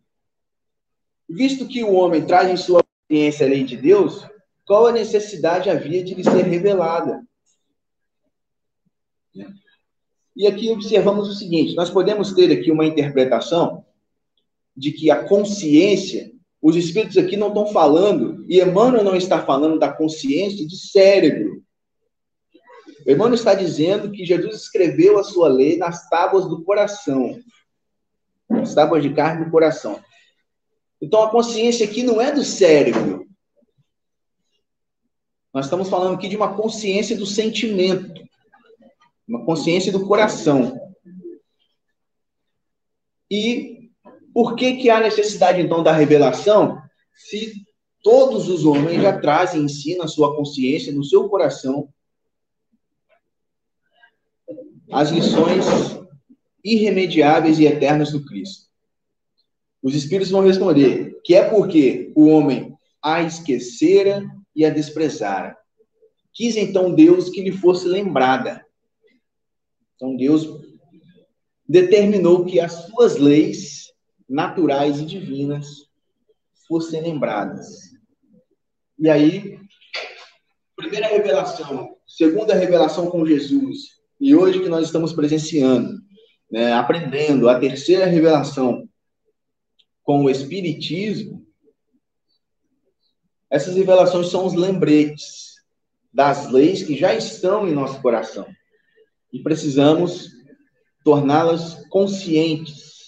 Visto 1.26 1.66
que 1.66 1.82
o 1.82 1.94
homem 1.94 2.26
traz 2.26 2.50
em 2.50 2.56
sua 2.58 2.84
consciência 2.84 3.46
a 3.46 3.48
lei 3.48 3.64
de 3.64 3.78
Deus, 3.78 4.26
qual 4.66 4.86
a 4.86 4.92
necessidade 4.92 5.70
havia 5.70 6.04
de 6.04 6.12
lhe 6.14 6.22
ser 6.22 6.42
revelada? 6.42 7.26
E 10.36 10.46
aqui 10.46 10.70
observamos 10.70 11.30
o 11.30 11.34
seguinte: 11.34 11.74
nós 11.74 11.88
podemos 11.88 12.34
ter 12.34 12.52
aqui 12.52 12.70
uma 12.70 12.84
interpretação 12.84 13.86
de 14.76 14.92
que 14.92 15.10
a 15.10 15.24
consciência, 15.24 16.30
os 16.60 16.76
espíritos 16.76 17.16
aqui 17.16 17.38
não 17.38 17.48
estão 17.48 17.68
falando, 17.68 18.44
e 18.46 18.60
Emmanuel 18.60 19.02
não 19.02 19.16
está 19.16 19.42
falando 19.42 19.78
da 19.78 19.90
consciência 19.90 20.66
de 20.66 20.76
cérebro. 20.76 21.64
Emmanuel 23.06 23.34
está 23.34 23.54
dizendo 23.54 24.10
que 24.10 24.26
Jesus 24.26 24.56
escreveu 24.56 25.18
a 25.18 25.24
sua 25.24 25.48
lei 25.48 25.78
nas 25.78 26.06
tábuas 26.10 26.46
do 26.46 26.62
coração. 26.62 27.40
Tábuas 28.74 29.02
de 29.02 29.12
carne 29.14 29.44
do 29.44 29.50
coração. 29.50 30.02
Então 31.00 31.22
a 31.22 31.30
consciência 31.30 31.86
aqui 31.86 32.02
não 32.02 32.20
é 32.20 32.32
do 32.32 32.42
cérebro. 32.42 33.26
Nós 35.52 35.66
estamos 35.66 35.88
falando 35.88 36.14
aqui 36.14 36.28
de 36.28 36.36
uma 36.36 36.56
consciência 36.56 37.16
do 37.16 37.26
sentimento. 37.26 38.22
Uma 39.26 39.44
consciência 39.44 39.92
do 39.92 40.06
coração. 40.06 40.80
E 43.30 43.90
por 44.32 44.56
que, 44.56 44.76
que 44.76 44.90
há 44.90 45.00
necessidade, 45.00 45.60
então, 45.60 45.82
da 45.82 45.92
revelação, 45.92 46.82
se 47.14 47.64
todos 48.02 48.48
os 48.48 48.64
homens 48.64 49.00
já 49.00 49.18
trazem 49.18 49.62
em 49.62 49.68
si, 49.68 49.96
na 49.96 50.08
sua 50.08 50.36
consciência, 50.36 50.92
no 50.92 51.04
seu 51.04 51.28
coração, 51.28 51.88
as 54.92 55.10
lições 55.10 55.64
irremediáveis 56.64 57.58
e 57.58 57.66
eternas 57.66 58.12
do 58.12 58.24
Cristo? 58.24 58.64
Os 59.82 59.94
Espíritos 59.94 60.30
vão 60.30 60.42
responder 60.42 61.20
que 61.22 61.34
é 61.34 61.48
porque 61.48 62.10
o 62.14 62.26
homem 62.26 62.74
a 63.02 63.22
esquecera 63.22 64.24
e 64.56 64.64
a 64.64 64.70
desprezara. 64.70 65.58
Quis 66.32 66.56
então 66.56 66.94
Deus 66.94 67.28
que 67.28 67.42
lhe 67.42 67.52
fosse 67.52 67.86
lembrada. 67.86 68.64
Então 69.94 70.16
Deus 70.16 70.48
determinou 71.68 72.46
que 72.46 72.58
as 72.58 72.72
suas 72.86 73.16
leis 73.16 73.92
naturais 74.28 75.00
e 75.00 75.04
divinas 75.04 75.66
fossem 76.66 77.02
lembradas. 77.02 77.94
E 78.98 79.10
aí, 79.10 79.58
primeira 80.74 81.08
revelação, 81.08 81.96
segunda 82.06 82.54
revelação 82.54 83.10
com 83.10 83.26
Jesus, 83.26 84.00
e 84.20 84.34
hoje 84.34 84.62
que 84.62 84.68
nós 84.68 84.86
estamos 84.86 85.12
presenciando, 85.12 86.03
né, 86.54 86.72
aprendendo 86.72 87.48
a 87.48 87.58
terceira 87.58 88.06
revelação 88.06 88.88
com 90.04 90.22
o 90.22 90.30
Espiritismo, 90.30 91.44
essas 93.50 93.74
revelações 93.74 94.28
são 94.28 94.46
os 94.46 94.54
lembretes 94.54 95.56
das 96.12 96.48
leis 96.52 96.84
que 96.84 96.96
já 96.96 97.12
estão 97.12 97.66
em 97.66 97.74
nosso 97.74 98.00
coração. 98.00 98.46
E 99.32 99.42
precisamos 99.42 100.28
torná-las 101.02 101.84
conscientes 101.88 103.06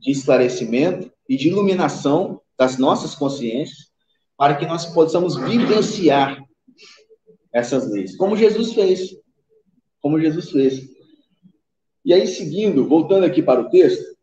de 0.00 0.12
esclarecimento 0.12 1.12
e 1.28 1.36
de 1.36 1.48
iluminação 1.48 2.40
das 2.56 2.78
nossas 2.78 3.14
consciências, 3.14 3.90
para 4.34 4.56
que 4.56 4.64
nós 4.64 4.86
possamos 4.86 5.36
vivenciar 5.36 6.42
essas 7.52 7.86
leis, 7.90 8.16
como 8.16 8.34
Jesus 8.34 8.72
fez. 8.72 9.14
Como 10.00 10.18
Jesus 10.18 10.50
fez. 10.50 10.95
E 12.06 12.14
aí, 12.14 12.24
seguindo, 12.24 12.86
voltando 12.86 13.26
aqui 13.26 13.42
para 13.42 13.60
o 13.60 13.68
texto. 13.68 14.16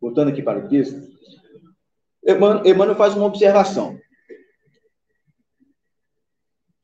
Voltando 0.00 0.30
aqui 0.30 0.40
para 0.40 0.64
o 0.64 0.68
texto. 0.68 1.12
Emmanuel 2.24 2.94
faz 2.94 3.16
uma 3.16 3.26
observação. 3.26 3.98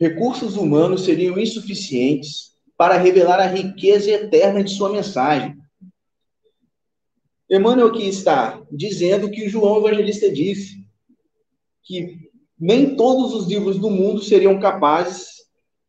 Recursos 0.00 0.56
humanos 0.56 1.04
seriam 1.04 1.38
insuficientes 1.38 2.58
para 2.76 2.96
revelar 2.96 3.38
a 3.38 3.46
riqueza 3.46 4.10
eterna 4.10 4.64
de 4.64 4.74
sua 4.74 4.90
mensagem. 4.90 5.56
Emmanuel 7.48 7.86
aqui 7.86 8.08
está 8.08 8.60
dizendo 8.72 9.30
que 9.30 9.48
João 9.48 9.78
Evangelista 9.78 10.28
disse 10.28 10.84
que 11.84 12.18
nem 12.58 12.96
todos 12.96 13.32
os 13.32 13.46
livros 13.46 13.78
do 13.78 13.88
mundo 13.88 14.20
seriam 14.20 14.58
capazes 14.58 15.39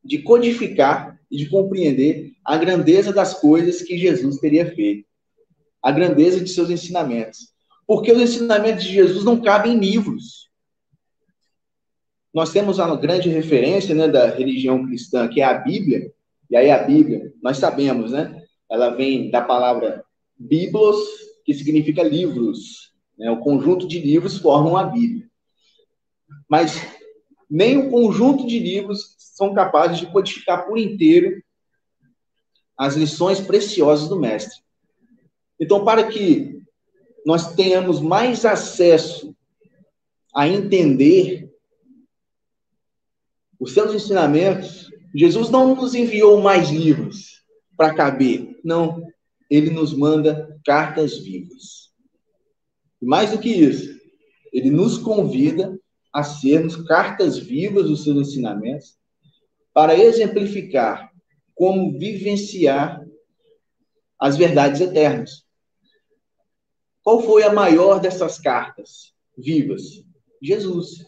de 0.04 0.20
codificar 0.20 1.20
e 1.30 1.38
de 1.38 1.50
compreender 1.50 2.34
a 2.44 2.58
grandeza 2.58 3.14
das 3.14 3.34
coisas 3.34 3.82
que 3.82 3.98
Jesus 3.98 4.38
teria 4.38 4.66
feito, 4.74 5.08
a 5.82 5.92
grandeza 5.92 6.40
de 6.40 6.50
seus 6.50 6.70
ensinamentos. 6.70 7.52
Porque 7.88 8.12
os 8.12 8.22
ensinamentos 8.22 8.84
de 8.84 8.94
Jesus 8.94 9.24
não 9.24 9.42
cabem 9.42 9.74
em 9.74 9.80
livros. 9.80 10.50
Nós 12.34 12.52
temos 12.52 12.80
uma 12.80 12.96
grande 12.96 13.30
referência 13.30 13.94
né, 13.94 14.08
da 14.08 14.30
religião 14.30 14.86
cristã, 14.86 15.28
que 15.28 15.42
é 15.42 15.44
a 15.44 15.54
Bíblia, 15.54 16.12
e 16.50 16.56
aí 16.56 16.70
a 16.70 16.84
Bíblia, 16.84 17.34
nós 17.42 17.58
sabemos, 17.58 18.12
né? 18.12 18.42
Ela 18.70 18.90
vem 18.90 19.30
da 19.30 19.42
palavra 19.42 20.04
biblos, 20.38 20.98
que 21.46 21.54
significa 21.54 22.04
livros. 22.04 22.94
Né? 23.18 23.30
O 23.32 23.40
conjunto 23.40 23.88
de 23.88 24.00
livros 24.00 24.38
formam 24.38 24.76
a 24.76 24.84
Bíblia. 24.84 25.30
Mas 26.50 26.82
nem 27.50 27.78
o 27.78 27.90
conjunto 27.90 28.48
de 28.48 28.60
livros 28.60 29.16
são 29.42 29.56
capazes 29.56 29.98
de 29.98 30.06
codificar 30.06 30.68
por 30.68 30.78
inteiro 30.78 31.44
as 32.78 32.96
lições 32.96 33.42
preciosas 33.42 34.08
do 34.08 34.20
mestre. 34.20 34.62
Então, 35.60 35.84
para 35.84 36.08
que 36.08 36.62
nós 37.26 37.56
tenhamos 37.56 38.00
mais 38.00 38.46
acesso 38.46 39.36
a 40.36 40.48
entender 40.48 41.52
os 43.60 43.74
seus 43.74 43.96
ensinamentos, 43.96 44.92
Jesus 45.16 45.50
não 45.50 45.76
nos 45.76 45.96
enviou 45.96 46.40
mais 46.40 46.70
livros 46.70 47.44
para 47.76 47.96
caber. 47.96 48.60
Não. 48.64 49.04
Ele 49.50 49.72
nos 49.72 49.92
manda 49.92 50.56
cartas 50.64 51.18
vivas. 51.18 51.92
E 53.02 53.06
mais 53.08 53.32
do 53.32 53.40
que 53.40 53.50
isso, 53.50 54.00
ele 54.54 54.70
nos 54.70 55.00
convida 55.00 55.76
a 56.14 56.22
sermos 56.24 56.76
cartas 56.76 57.40
vivas 57.40 57.88
dos 57.88 58.04
seus 58.04 58.30
ensinamentos 58.30 59.01
para 59.74 59.98
exemplificar 59.98 61.12
como 61.56 61.98
vivenciar 61.98 63.06
as 64.20 64.38
verdades 64.38 64.82
eternas. 64.82 65.46
Qual 67.04 67.22
foi 67.22 67.44
a 67.44 67.54
maior 67.54 68.00
dessas 68.00 68.38
cartas 68.38 69.14
vivas? 69.38 70.04
Jesus. 70.42 71.06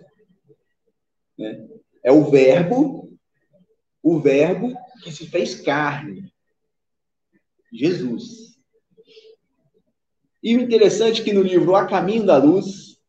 Né? 1.38 1.68
É 2.04 2.12
o 2.12 2.24
Verbo 2.30 3.04
o 4.04 4.20
Verbo 4.20 4.76
que 5.02 5.12
se 5.12 5.26
fez 5.26 5.56
carne. 5.62 6.30
Jesus. 7.72 8.60
E 10.44 10.58
o 10.58 10.62
interessante 10.62 11.22
é 11.22 11.24
que 11.24 11.32
no 11.32 11.42
livro 11.42 11.74
A 11.74 11.88
Caminho 11.88 12.26
da 12.26 12.38
Luz, 12.38 13.00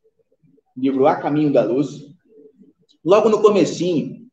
livro 0.77 1.07
A 1.09 1.17
Caminho 1.17 1.53
da 1.53 1.65
Luz, 1.65 2.07
logo 3.05 3.29
no 3.29 3.43
comecinho, 3.43 4.24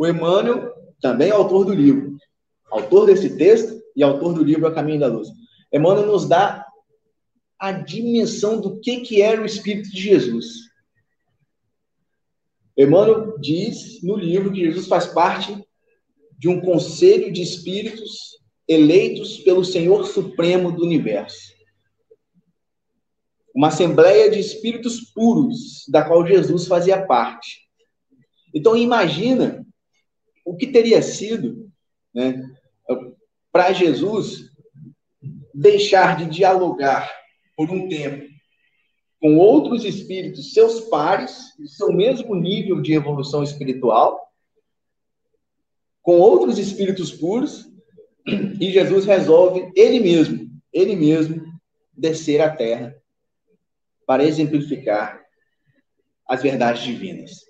o 0.00 0.06
Emmanuel, 0.06 0.72
também 0.98 1.30
autor 1.30 1.66
do 1.66 1.74
livro, 1.74 2.16
autor 2.70 3.04
desse 3.04 3.36
texto 3.36 3.82
e 3.94 4.02
autor 4.02 4.32
do 4.32 4.42
livro 4.42 4.66
A 4.66 4.72
Caminho 4.72 4.98
da 4.98 5.08
Luz. 5.08 5.28
Emmanuel 5.70 6.06
nos 6.06 6.26
dá 6.26 6.66
a 7.58 7.70
dimensão 7.70 8.58
do 8.58 8.80
que, 8.80 9.02
que 9.02 9.20
era 9.20 9.42
o 9.42 9.44
Espírito 9.44 9.90
de 9.90 10.00
Jesus. 10.00 10.70
Emmanuel 12.74 13.38
diz 13.38 14.02
no 14.02 14.16
livro 14.16 14.50
que 14.50 14.64
Jesus 14.64 14.86
faz 14.86 15.04
parte 15.04 15.62
de 16.38 16.48
um 16.48 16.62
conselho 16.62 17.30
de 17.30 17.42
espíritos 17.42 18.40
eleitos 18.66 19.36
pelo 19.40 19.62
Senhor 19.62 20.06
Supremo 20.06 20.72
do 20.72 20.82
Universo. 20.82 21.52
Uma 23.54 23.68
assembleia 23.68 24.30
de 24.30 24.40
espíritos 24.40 25.12
puros, 25.12 25.84
da 25.90 26.02
qual 26.02 26.26
Jesus 26.26 26.66
fazia 26.66 27.04
parte. 27.04 27.68
Então, 28.54 28.74
imagina 28.74 29.66
o 30.50 30.56
que 30.56 30.66
teria 30.66 31.00
sido 31.00 31.70
né, 32.12 32.42
para 33.52 33.72
Jesus 33.72 34.50
deixar 35.54 36.16
de 36.16 36.26
dialogar 36.26 37.08
por 37.56 37.70
um 37.70 37.88
tempo 37.88 38.28
com 39.20 39.36
outros 39.36 39.84
espíritos, 39.84 40.52
seus 40.52 40.80
pares, 40.88 41.54
seu 41.76 41.92
mesmo 41.92 42.34
nível 42.34 42.80
de 42.80 42.94
evolução 42.94 43.44
espiritual, 43.44 44.28
com 46.02 46.18
outros 46.18 46.58
espíritos 46.58 47.12
puros, 47.12 47.70
e 48.26 48.72
Jesus 48.72 49.04
resolve 49.04 49.70
ele 49.76 50.00
mesmo, 50.00 50.50
ele 50.72 50.96
mesmo, 50.96 51.44
descer 51.92 52.40
à 52.40 52.50
terra 52.50 52.96
para 54.04 54.24
exemplificar 54.24 55.22
as 56.26 56.42
verdades 56.42 56.82
divinas. 56.82 57.44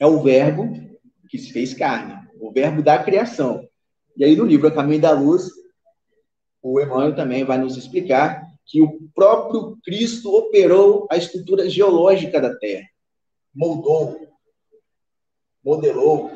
É 0.00 0.06
o 0.06 0.20
verbo 0.20 0.84
que 1.34 1.38
se 1.40 1.52
fez 1.52 1.74
carne, 1.74 2.14
o 2.40 2.52
verbo 2.52 2.80
da 2.80 3.02
criação. 3.02 3.68
E 4.16 4.24
aí 4.24 4.36
no 4.36 4.44
livro 4.44 4.68
A 4.68 4.70
Caminho 4.70 5.00
da 5.00 5.10
Luz, 5.10 5.50
o 6.62 6.80
Emmanuel 6.80 7.16
também 7.16 7.42
vai 7.42 7.58
nos 7.58 7.76
explicar 7.76 8.40
que 8.64 8.80
o 8.80 9.10
próprio 9.12 9.76
Cristo 9.82 10.32
operou 10.32 11.08
a 11.10 11.16
estrutura 11.16 11.68
geológica 11.68 12.40
da 12.40 12.56
Terra, 12.56 12.86
moldou, 13.52 14.16
modelou. 15.64 16.30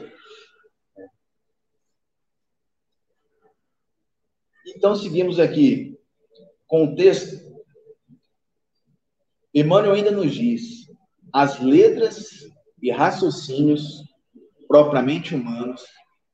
Então, 4.67 4.97
seguimos 4.97 5.39
aqui. 5.39 5.97
contexto, 6.67 7.39
Emmanuel 9.55 9.93
ainda 9.93 10.11
nos 10.11 10.35
diz: 10.35 10.91
as 11.33 11.61
letras 11.61 12.51
e 12.83 12.91
raciocínios 12.91 14.08
propriamente 14.69 15.35
humanos, 15.35 15.83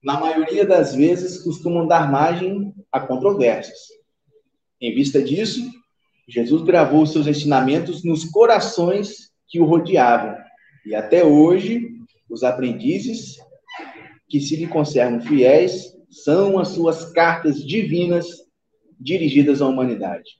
na 0.02 0.20
maioria 0.20 0.66
das 0.66 0.94
vezes, 0.94 1.42
costumam 1.42 1.86
dar 1.86 2.10
margem 2.10 2.74
a 2.92 3.00
controvérsias. 3.00 3.78
Em 4.80 4.92
vista 4.94 5.22
disso, 5.22 5.62
Jesus 6.28 6.62
gravou 6.62 7.06
seus 7.06 7.26
ensinamentos 7.26 8.04
nos 8.04 8.24
corações 8.24 9.32
que 9.48 9.60
o 9.60 9.64
rodeavam, 9.64 10.36
e 10.84 10.94
até 10.94 11.24
hoje, 11.24 11.88
os 12.28 12.42
aprendizes 12.42 13.36
que 14.28 14.40
se 14.40 14.56
lhe 14.56 14.66
conservam 14.66 15.20
fiéis 15.20 15.94
são 16.10 16.58
as 16.58 16.68
suas 16.68 17.12
cartas 17.12 17.64
divinas 17.64 18.26
dirigidas 18.98 19.62
à 19.62 19.66
humanidade. 19.66 20.38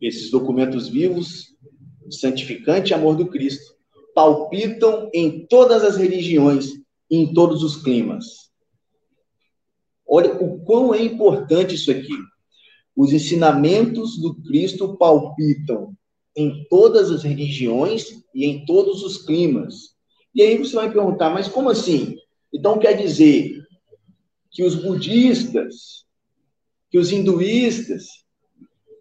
Esses 0.00 0.30
documentos 0.30 0.88
vivos, 0.88 1.54
santificante 2.10 2.92
amor 2.94 3.16
do 3.16 3.26
Cristo, 3.26 3.71
palpitam 4.14 5.10
em 5.12 5.46
todas 5.46 5.82
as 5.82 5.96
religiões 5.96 6.70
e 7.10 7.16
em 7.16 7.32
todos 7.32 7.62
os 7.62 7.76
climas. 7.76 8.50
Olha 10.06 10.34
o 10.34 10.60
quão 10.64 10.94
é 10.94 11.02
importante 11.02 11.74
isso 11.74 11.90
aqui. 11.90 12.16
Os 12.94 13.12
ensinamentos 13.12 14.20
do 14.20 14.34
Cristo 14.42 14.96
palpitam 14.96 15.94
em 16.36 16.66
todas 16.68 17.10
as 17.10 17.22
religiões 17.22 18.22
e 18.34 18.44
em 18.44 18.64
todos 18.64 19.02
os 19.02 19.18
climas. 19.18 19.96
E 20.34 20.42
aí 20.42 20.56
você 20.58 20.74
vai 20.74 20.90
perguntar, 20.90 21.30
mas 21.30 21.48
como 21.48 21.70
assim? 21.70 22.16
Então 22.52 22.78
quer 22.78 22.94
dizer 22.94 23.62
que 24.50 24.62
os 24.62 24.74
budistas, 24.74 26.04
que 26.90 26.98
os 26.98 27.10
hinduístas, 27.10 28.06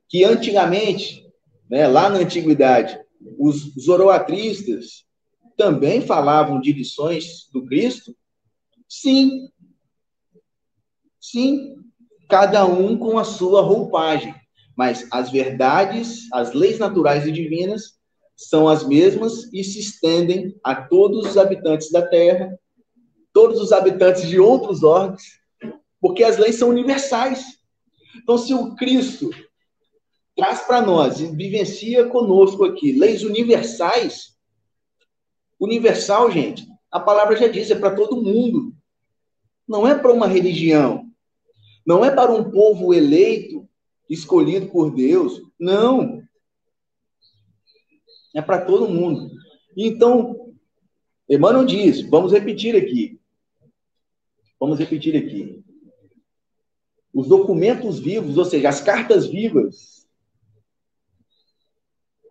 que 0.08 0.24
antigamente, 0.24 1.26
né, 1.70 1.88
lá 1.88 2.10
na 2.10 2.20
antiguidade, 2.20 3.00
os 3.38 3.74
zoroatristas 3.80 5.06
também 5.58 6.02
falavam 6.02 6.60
de 6.60 6.74
lições 6.74 7.48
do 7.52 7.66
Cristo? 7.66 8.16
Sim. 8.88 9.50
Sim, 11.20 11.76
cada 12.28 12.66
um 12.66 12.98
com 12.98 13.20
a 13.20 13.24
sua 13.24 13.62
roupagem, 13.62 14.34
mas 14.76 15.08
as 15.12 15.32
verdades, 15.32 16.28
as 16.34 16.54
leis 16.54 16.80
naturais 16.80 17.28
e 17.28 17.32
divinas 17.32 18.00
são 18.36 18.68
as 18.68 18.88
mesmas 18.88 19.54
e 19.54 19.64
se 19.64 19.80
estendem 19.80 20.60
a 20.64 20.76
todos 20.76 21.28
os 21.28 21.38
habitantes 21.38 21.92
da 21.92 22.02
Terra, 22.08 22.58
todos 23.32 23.62
os 23.62 23.72
habitantes 23.72 24.28
de 24.28 24.40
outros 24.40 24.84
órgãos, 24.84 25.22
porque 26.00 26.24
as 26.24 26.38
leis 26.38 26.56
são 26.56 26.70
universais. 26.70 27.44
Então, 28.18 28.38
se 28.38 28.54
o 28.54 28.76
Cristo 28.76 29.30
traz 30.36 30.62
para 30.62 30.82
nós 30.82 31.20
vivencia 31.20 32.08
conosco 32.08 32.64
aqui 32.66 32.92
leis 32.92 33.24
universais, 33.24 34.38
universal, 35.60 36.32
gente, 36.32 36.66
a 36.92 37.00
palavra 37.00 37.38
já 37.38 37.48
diz, 37.48 37.70
é 37.70 37.76
para 37.76 37.96
todo 37.96 38.22
mundo. 38.22 38.76
Não 39.68 39.88
é 39.88 39.96
para 39.96 40.12
uma 40.12 40.28
religião. 40.28 41.10
Não 41.86 42.04
é 42.04 42.12
para 42.12 42.32
um 42.32 42.52
povo 42.52 42.94
eleito, 42.94 43.68
escolhido 44.10 44.68
por 44.68 44.94
Deus. 44.94 45.42
Não. 45.58 46.22
É 48.36 48.42
para 48.42 48.66
todo 48.66 48.90
mundo. 48.90 49.32
Então, 49.78 50.54
Emmanuel 51.30 51.66
diz, 51.66 52.02
vamos 52.02 52.34
repetir 52.34 52.76
aqui. 52.76 53.20
Vamos 54.60 54.78
repetir 54.80 55.16
aqui. 55.16 55.64
Os 57.14 57.28
documentos 57.28 58.00
vivos, 58.00 58.38
ou 58.38 58.46
seja, 58.46 58.70
as 58.70 58.82
cartas 58.82 59.28
vivas, 59.28 60.01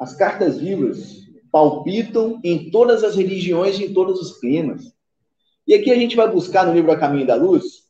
as 0.00 0.16
cartas 0.16 0.58
vivas 0.58 1.20
palpitam 1.52 2.40
em 2.42 2.70
todas 2.70 3.04
as 3.04 3.14
religiões 3.14 3.78
e 3.78 3.84
em 3.84 3.92
todos 3.92 4.18
os 4.18 4.40
climas. 4.40 4.94
E 5.66 5.74
aqui 5.74 5.90
a 5.90 5.94
gente 5.94 6.16
vai 6.16 6.28
buscar 6.30 6.66
no 6.66 6.72
livro 6.72 6.90
A 6.90 6.98
Caminho 6.98 7.26
da 7.26 7.34
Luz, 7.34 7.84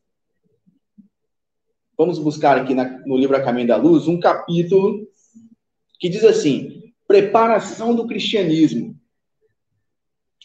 vamos 1.97 2.19
buscar 2.19 2.59
aqui 2.59 2.75
na, 2.75 2.99
no 3.07 3.17
livro 3.17 3.37
A 3.37 3.43
Caminho 3.43 3.69
da 3.69 3.77
Luz 3.77 4.09
um 4.09 4.19
capítulo 4.19 5.07
que 6.01 6.09
diz 6.09 6.25
assim: 6.25 6.93
preparação 7.07 7.95
do 7.95 8.07
cristianismo. 8.07 8.99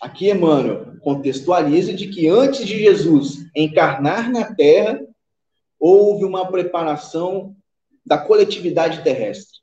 Aqui 0.01 0.29
Emmanuel 0.29 0.99
contextualiza 0.99 1.93
de 1.93 2.07
que 2.07 2.27
antes 2.27 2.65
de 2.65 2.77
Jesus 2.77 3.45
encarnar 3.55 4.29
na 4.29 4.53
Terra, 4.53 4.99
houve 5.79 6.25
uma 6.25 6.45
preparação 6.51 7.55
da 8.05 8.17
coletividade 8.17 9.03
terrestre. 9.03 9.54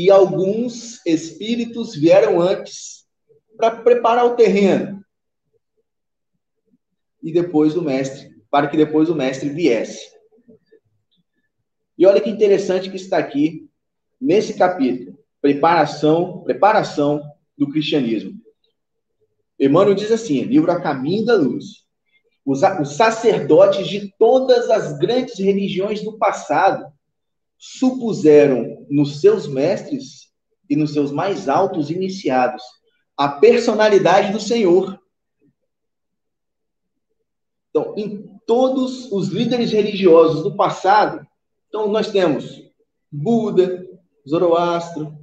E 0.00 0.12
alguns 0.12 1.04
espíritos 1.04 1.96
vieram 1.96 2.40
antes 2.40 3.04
para 3.56 3.82
preparar 3.82 4.26
o 4.26 4.36
terreno. 4.36 5.04
E 7.20 7.32
depois 7.32 7.74
o 7.76 7.82
mestre, 7.82 8.30
para 8.48 8.68
que 8.68 8.76
depois 8.76 9.10
o 9.10 9.14
mestre 9.16 9.48
viesse. 9.48 10.08
E 11.98 12.06
olha 12.06 12.20
que 12.20 12.30
interessante 12.30 12.88
que 12.88 12.94
está 12.94 13.18
aqui 13.18 13.68
nesse 14.20 14.54
capítulo, 14.54 15.18
preparação, 15.40 16.44
preparação 16.44 17.20
do 17.56 17.68
cristianismo. 17.68 18.40
Emmanuel 19.58 19.96
diz 19.96 20.12
assim, 20.12 20.44
livro 20.44 20.70
A 20.70 20.80
Caminho 20.80 21.24
da 21.24 21.34
Luz. 21.34 21.84
Os, 22.46 22.60
os 22.80 22.94
sacerdotes 22.94 23.88
de 23.88 24.14
todas 24.16 24.70
as 24.70 24.96
grandes 24.96 25.40
religiões 25.40 26.04
do 26.04 26.16
passado 26.16 26.86
supuseram 27.58 28.86
nos 28.88 29.20
seus 29.20 29.46
mestres 29.46 30.28
e 30.70 30.76
nos 30.76 30.92
seus 30.92 31.10
mais 31.10 31.48
altos 31.48 31.90
iniciados 31.90 32.62
a 33.16 33.28
personalidade 33.28 34.32
do 34.32 34.40
Senhor. 34.40 34.98
Então, 37.70 37.94
em 37.96 38.28
todos 38.46 39.10
os 39.10 39.28
líderes 39.28 39.72
religiosos 39.72 40.42
do 40.42 40.54
passado, 40.54 41.26
então, 41.68 41.88
nós 41.88 42.10
temos 42.10 42.62
Buda, 43.10 43.86
Zoroastro, 44.28 45.18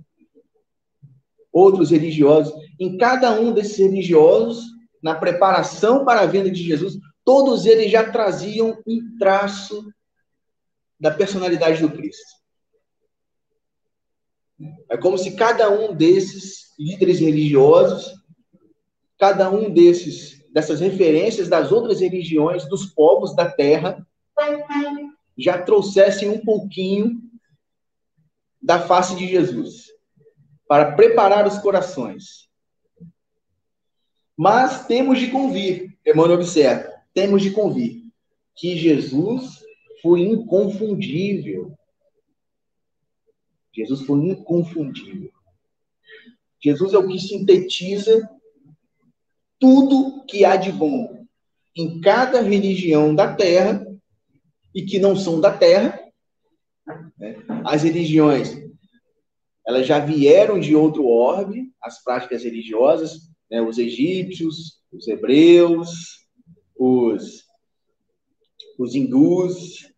outros 1.52 1.90
religiosos. 1.90 2.54
Em 2.80 2.98
cada 2.98 3.40
um 3.40 3.52
desses 3.54 3.78
religiosos, 3.78 4.64
na 5.02 5.16
preparação 5.16 6.04
para 6.04 6.22
a 6.22 6.26
vinda 6.26 6.52
de 6.52 6.62
Jesus, 6.62 6.98
todos 7.24 7.66
eles 7.66 7.92
já 7.92 8.12
traziam 8.12 8.78
um 8.86 9.18
traço 9.18 9.90
da 11.00 11.12
personalidade 11.12 11.82
do 11.82 11.92
Cristo. 11.92 12.36
É 14.90 14.98
como 14.98 15.18
se 15.18 15.36
cada 15.36 15.70
um 15.70 15.94
desses 15.94 16.74
líderes 16.80 17.20
religiosos, 17.20 18.14
cada 19.18 19.50
um 19.50 19.70
desses 19.70 20.36
dessas 20.56 20.80
referências 20.80 21.50
das 21.50 21.70
outras 21.74 22.00
religiões, 22.00 22.66
dos 22.70 22.86
povos 22.86 23.36
da 23.36 23.52
terra, 23.52 24.08
já 25.38 25.62
trouxessem 25.62 26.30
um 26.30 26.40
pouquinho 26.40 27.22
da 28.62 28.80
face 28.80 29.18
de 29.18 29.28
Jesus, 29.28 29.88
para 30.66 30.94
preparar 30.94 31.46
os 31.46 31.58
corações. 31.58 32.50
Mas 34.38 34.88
temos 34.88 35.20
de 35.20 35.30
convir, 35.30 35.98
Emmanuel 36.08 36.40
observa, 36.40 36.90
temos 37.14 37.42
de 37.42 37.52
convir 37.52 38.04
que 38.56 38.78
Jesus 38.78 39.62
foi 40.06 40.22
inconfundível. 40.22 41.76
Jesus 43.74 44.02
foi 44.02 44.20
inconfundível. 44.20 45.32
Jesus 46.62 46.94
é 46.94 46.98
o 47.00 47.08
que 47.08 47.20
sintetiza 47.20 48.30
tudo 49.60 50.24
que 50.26 50.46
há 50.46 50.58
de 50.58 50.72
bom 50.72 51.26
em 51.76 52.00
cada 52.02 52.40
religião 52.40 53.16
da 53.16 53.36
terra 53.36 53.84
e 54.76 54.86
que 54.86 55.00
não 55.00 55.16
são 55.16 55.42
da 55.42 55.52
terra. 55.58 56.00
Né? 57.18 57.44
As 57.66 57.82
religiões, 57.82 58.56
elas 59.66 59.88
já 59.88 59.98
vieram 59.98 60.60
de 60.60 60.76
outro 60.76 61.08
orbe, 61.08 61.74
as 61.82 62.04
práticas 62.04 62.44
religiosas, 62.44 63.22
né? 63.50 63.60
os 63.60 63.80
egípcios, 63.80 64.84
os 64.92 65.08
hebreus, 65.08 66.28
os, 66.76 67.44
os 68.78 68.94
hindus, 68.94 69.95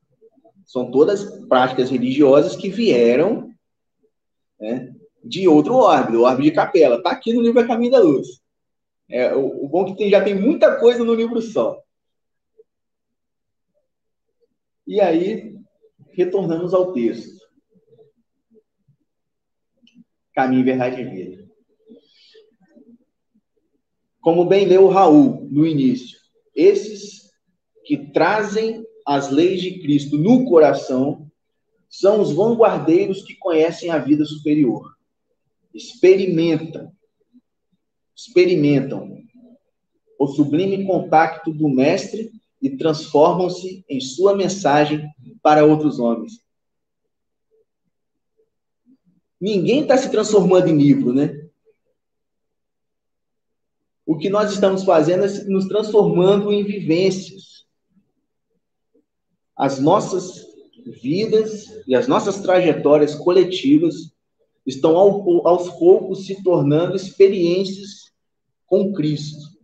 são 0.68 0.92
todas 0.92 1.24
práticas 1.48 1.90
religiosas 1.90 2.56
que 2.56 2.70
vieram 2.70 3.50
né, 4.60 4.94
de 5.24 5.48
outro 5.48 5.76
orbe, 5.76 6.12
do 6.12 6.24
orbe 6.24 6.44
de 6.44 6.52
capela. 6.52 6.98
Está 6.98 7.12
aqui 7.12 7.32
no 7.32 7.42
livro 7.42 7.62
A 7.62 7.66
Caminho 7.66 7.92
da 7.92 8.00
Luz. 8.00 8.42
É, 9.10 9.34
o, 9.34 9.64
o 9.64 9.70
bom 9.70 9.86
é 9.86 9.92
que 9.92 9.98
tem, 9.98 10.10
já 10.10 10.22
tem 10.22 10.36
muita 10.36 10.78
coisa 10.78 11.06
no 11.06 11.16
livro 11.16 11.42
só. 11.42 11.82
E 14.86 15.00
aí, 15.00 15.58
retornamos 16.12 16.74
ao 16.74 16.92
texto. 16.92 17.38
Caminho, 20.34 20.66
verdade 20.66 21.02
e 21.02 21.06
vida. 21.06 21.48
Como 24.20 24.46
bem 24.46 24.66
leu 24.66 24.90
Raul 24.90 25.48
no 25.50 25.66
início, 25.66 26.20
esses 26.54 27.32
que 27.86 28.12
trazem 28.12 28.87
as 29.08 29.32
leis 29.32 29.62
de 29.62 29.80
Cristo 29.80 30.18
no 30.18 30.44
coração 30.44 31.32
são 31.90 32.20
os 32.20 32.34
vanguardeiros 32.34 33.24
que 33.24 33.36
conhecem 33.36 33.90
a 33.90 33.98
vida 33.98 34.26
superior. 34.26 34.98
Experimentam, 35.74 36.92
experimentam 38.14 39.24
o 40.20 40.28
sublime 40.28 40.86
contato 40.86 41.54
do 41.54 41.70
Mestre 41.70 42.34
e 42.62 42.76
transformam-se 42.76 43.86
em 43.88 44.02
sua 44.02 44.36
mensagem 44.36 45.08
para 45.42 45.64
outros 45.64 46.00
homens. 46.00 46.44
Ninguém 49.40 49.84
está 49.84 49.96
se 49.98 50.12
transformando 50.12 50.68
em 50.68 50.78
livro, 50.78 51.14
né? 51.14 51.48
O 54.06 54.18
que 54.18 54.30
nós 54.30 54.52
estamos 54.52 54.84
fazendo 54.84 55.24
é 55.24 55.44
nos 55.46 55.66
transformando 55.66 56.52
em 56.52 56.66
vivências. 56.66 57.57
As 59.58 59.80
nossas 59.80 60.46
vidas 61.02 61.66
e 61.88 61.96
as 61.96 62.08
nossas 62.08 62.40
trajetórias 62.42 63.16
coletivas 63.16 64.12
estão 64.66 64.96
aos 64.98 65.70
poucos 65.78 66.26
se 66.26 66.44
tornando 66.44 66.96
experiências 66.96 68.12
com 68.66 68.94
Cristo. 68.94 69.58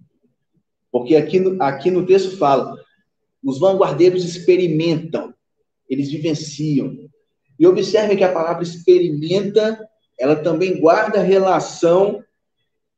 Porque 0.91 1.15
aqui 1.15 1.41
aqui 1.59 1.91
no 1.91 2.05
texto 2.05 2.37
fala: 2.37 2.75
os 3.43 3.59
vanguardeiros 3.59 4.23
experimentam, 4.23 5.33
eles 5.89 6.09
vivenciam. 6.09 6.97
E 7.59 7.67
observe 7.67 8.15
que 8.15 8.23
a 8.23 8.31
palavra 8.31 8.63
experimenta, 8.63 9.79
ela 10.19 10.35
também 10.35 10.79
guarda 10.79 11.21
relação 11.21 12.23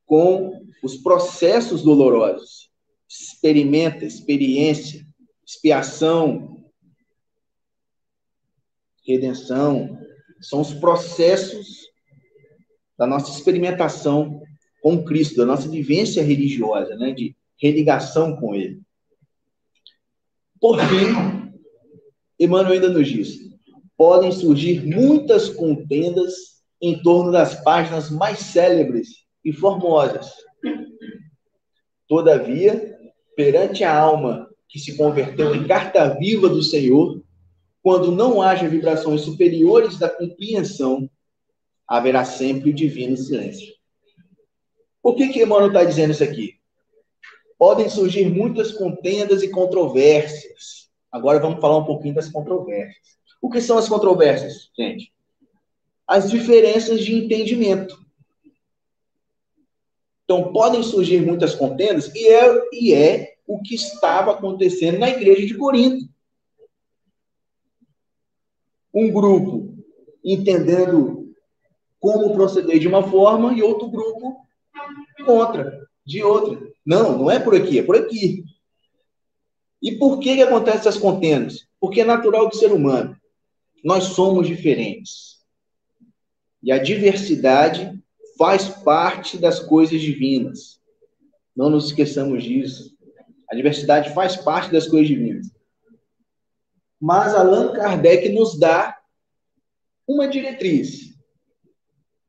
com 0.06 0.62
os 0.82 0.96
processos 0.96 1.82
dolorosos. 1.82 2.70
Experimenta, 3.08 4.04
experiência, 4.04 5.06
expiação, 5.44 6.55
redenção. 9.06 9.98
São 10.40 10.60
os 10.60 10.74
processos 10.74 11.86
da 12.98 13.06
nossa 13.06 13.30
experimentação 13.30 14.42
com 14.82 15.04
Cristo, 15.04 15.36
da 15.36 15.46
nossa 15.46 15.68
vivência 15.68 16.22
religiosa, 16.22 16.94
né? 16.96 17.12
de 17.12 17.36
religação 17.60 18.36
com 18.36 18.54
Ele. 18.54 18.80
Por 20.60 20.78
fim, 20.80 21.52
Emmanuel 22.38 22.74
ainda 22.74 22.88
nos 22.88 23.08
diz: 23.08 23.38
podem 23.96 24.32
surgir 24.32 24.84
muitas 24.86 25.48
contendas 25.48 26.56
em 26.80 27.02
torno 27.02 27.32
das 27.32 27.62
páginas 27.62 28.10
mais 28.10 28.38
célebres 28.38 29.08
e 29.44 29.52
formosas. 29.52 30.30
Todavia, 32.06 32.96
perante 33.34 33.82
a 33.82 33.96
alma 33.96 34.48
que 34.68 34.78
se 34.78 34.96
converteu 34.96 35.54
em 35.54 35.66
carta 35.66 36.16
viva 36.18 36.48
do 36.48 36.62
Senhor, 36.62 37.22
quando 37.86 38.10
não 38.10 38.42
haja 38.42 38.68
vibrações 38.68 39.20
superiores 39.20 39.96
da 39.96 40.10
compreensão, 40.10 41.08
haverá 41.86 42.24
sempre 42.24 42.70
o 42.70 42.74
divino 42.74 43.16
silêncio. 43.16 43.72
Por 45.00 45.14
que 45.14 45.28
que 45.28 45.40
Emmanuel 45.40 45.68
está 45.68 45.84
dizendo 45.84 46.10
isso 46.10 46.24
aqui? 46.24 46.58
podem 47.56 47.88
surgir 47.88 48.28
muitas 48.28 48.72
contendas 48.72 49.40
e 49.44 49.50
controvérsias. 49.50 50.90
Agora 51.12 51.38
vamos 51.38 51.60
falar 51.60 51.78
um 51.78 51.84
pouquinho 51.84 52.16
das 52.16 52.28
controvérsias. 52.28 53.16
O 53.40 53.48
que 53.48 53.60
são 53.60 53.78
as 53.78 53.88
controvérsias, 53.88 54.68
gente? 54.76 55.12
As 56.08 56.28
diferenças 56.28 57.04
de 57.04 57.14
entendimento. 57.14 57.96
Então, 60.24 60.52
podem 60.52 60.82
surgir 60.82 61.24
muitas 61.24 61.54
contendas, 61.54 62.12
e 62.16 62.26
é, 62.26 62.62
e 62.72 62.92
é 62.92 63.36
o 63.46 63.62
que 63.62 63.76
estava 63.76 64.32
acontecendo 64.32 64.98
na 64.98 65.08
igreja 65.08 65.46
de 65.46 65.54
Corinto. 65.54 66.15
Um 68.96 69.12
grupo 69.12 69.76
entendendo 70.24 71.34
como 72.00 72.32
proceder 72.32 72.78
de 72.78 72.88
uma 72.88 73.02
forma 73.02 73.52
e 73.52 73.62
outro 73.62 73.88
grupo 73.88 74.36
contra, 75.26 75.86
de 76.04 76.22
outra. 76.22 76.58
Não, 76.84 77.18
não 77.18 77.30
é 77.30 77.38
por 77.38 77.54
aqui, 77.54 77.78
é 77.78 77.82
por 77.82 77.94
aqui. 77.94 78.42
E 79.82 79.92
por 79.92 80.18
que, 80.18 80.36
que 80.36 80.42
acontecem 80.42 80.80
essas 80.80 80.96
contendas? 80.96 81.66
Porque 81.78 82.00
é 82.00 82.04
natural 82.04 82.48
do 82.48 82.56
ser 82.56 82.72
humano. 82.72 83.14
Nós 83.84 84.04
somos 84.04 84.46
diferentes. 84.46 85.36
E 86.62 86.72
a 86.72 86.78
diversidade 86.78 88.02
faz 88.38 88.68
parte 88.68 89.36
das 89.36 89.60
coisas 89.60 90.00
divinas. 90.00 90.80
Não 91.54 91.68
nos 91.68 91.86
esqueçamos 91.86 92.42
disso. 92.42 92.96
A 93.50 93.54
diversidade 93.54 94.14
faz 94.14 94.36
parte 94.36 94.72
das 94.72 94.86
coisas 94.88 95.08
divinas. 95.08 95.50
Mas 97.00 97.34
Allan 97.34 97.72
Kardec 97.72 98.28
nos 98.30 98.58
dá 98.58 98.96
uma 100.06 100.26
diretriz. 100.28 101.14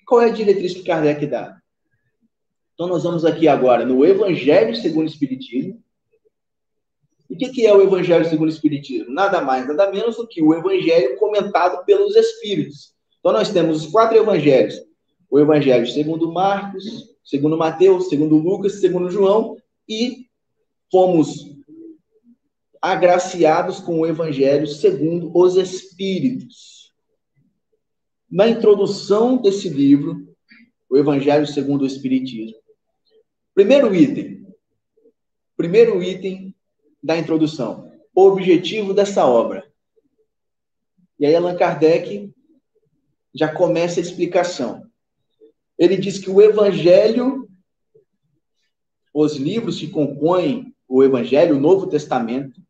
Qual 0.06 0.21
é 0.21 0.25
a 0.25 0.34
diretriz 0.34 0.73
que 0.73 0.84
Kardec 0.84 1.25
dá? 1.25 1.58
Então, 2.73 2.88
nós 2.88 3.03
vamos 3.03 3.25
aqui 3.25 3.47
agora 3.47 3.86
no 3.86 4.06
Evangelho 4.06 4.75
segundo 4.75 5.08
o 5.08 5.10
Espiritismo. 5.10 5.82
E 7.30 7.34
o 7.34 7.38
que, 7.38 7.49
que 7.49 7.65
é 7.65 7.73
o 7.73 7.82
Evangelho 7.82 8.23
segundo 8.25 8.49
o 8.49 8.53
Espiritismo? 8.53 9.12
Nada 9.12 9.41
mais, 9.41 9.67
nada 9.67 9.91
menos 9.91 10.15
do 10.15 10.27
que 10.27 10.41
o 10.41 10.53
Evangelho 10.53 11.17
comentado 11.17 11.84
pelos 11.86 12.15
Espíritos. 12.15 12.93
Então, 13.19 13.34
nós 13.34 13.51
temos 13.51 13.84
os 13.84 13.91
quatro 13.91 14.17
Evangelhos: 14.17 14.82
o 15.30 15.39
Evangelho 15.39 15.88
segundo 15.88 16.32
Marcos, 16.32 17.15
segundo 17.23 17.58
Mateus, 17.58 18.10
segundo 18.10 18.38
Lucas, 18.38 18.80
segundo 18.80 19.10
João, 19.10 19.58
e 19.89 20.27
fomos 20.91 21.57
agraciados 22.82 23.80
com 23.80 24.00
o 24.00 24.06
Evangelho 24.06 24.68
segundo 24.68 25.32
os 25.38 25.56
Espíritos. 25.56 26.94
Na 28.30 28.48
introdução 28.48 29.38
desse 29.38 29.70
livro, 29.70 30.28
o 30.90 30.98
Evangelho 30.98 31.48
segundo 31.48 31.82
o 31.82 31.88
Espiritismo, 31.88 32.58
Primeiro 33.58 33.96
item. 33.96 34.46
Primeiro 35.56 36.04
item 36.04 36.56
da 37.02 37.18
introdução. 37.18 37.92
O 38.13 38.28
objetivo 38.28 38.94
dessa 38.94 39.26
obra. 39.26 39.68
E 41.20 41.26
aí 41.26 41.36
Allan 41.36 41.58
Kardec 41.58 42.32
já 43.34 43.52
começa 43.52 44.00
a 44.00 44.04
explicação. 44.04 44.88
Ele 45.76 45.98
diz 45.98 46.20
que 46.20 46.30
o 46.30 46.40
Evangelho, 46.40 47.50
os 49.12 49.38
livros 49.38 49.80
que 49.80 49.88
compõem 49.88 50.72
o 50.88 51.04
Evangelho, 51.04 51.56
o 51.56 51.60
Novo 51.60 51.88
Testamento, 51.88 52.62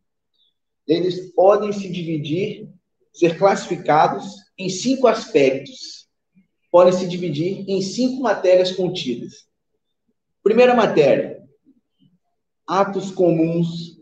eles 0.88 1.34
podem 1.34 1.71
se 1.71 1.89
dividir, 1.89 2.69
ser 3.13 3.38
classificados 3.38 4.25
em 4.58 4.69
cinco 4.69 5.08
aspectos. 5.08 6.08
Podem 6.71 6.93
se 6.93 7.08
dividir 7.08 7.65
em 7.67 7.82
cinco 7.82 8.21
matérias 8.21 8.71
contidas. 8.71 9.47
Primeira 10.41 10.73
matéria: 10.73 11.43
atos 12.65 13.12
comuns 13.12 13.97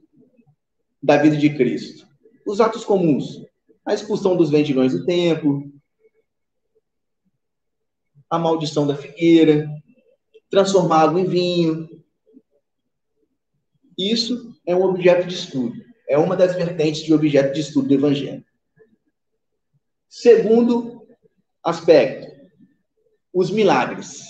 da 1.02 1.18
vida 1.18 1.36
de 1.38 1.56
Cristo. 1.56 2.08
Os 2.46 2.62
atos 2.62 2.86
comuns: 2.86 3.42
a 3.86 3.94
expulsão 3.94 4.36
dos 4.36 4.50
vendilhões 4.50 4.94
do 4.94 5.06
templo, 5.06 5.72
a 8.30 8.40
maldição 8.40 8.86
da 8.86 8.96
figueira, 8.96 9.68
transformar 10.50 11.02
água 11.02 11.20
em 11.20 11.26
vinho. 11.26 11.90
Isso 13.98 14.56
é 14.66 14.76
um 14.76 14.84
objeto 14.84 15.28
de 15.28 15.36
estudo. 15.36 15.84
É 16.08 16.18
uma 16.18 16.36
das 16.36 16.56
vertentes 16.56 17.02
de 17.02 17.14
objeto 17.14 17.54
de 17.54 17.62
estudo 17.62 17.88
do 17.88 17.94
Evangelho. 17.94 18.46
Segundo 20.08 21.08
aspecto, 21.64 22.36
os 23.34 23.52
milagres. 23.52 24.24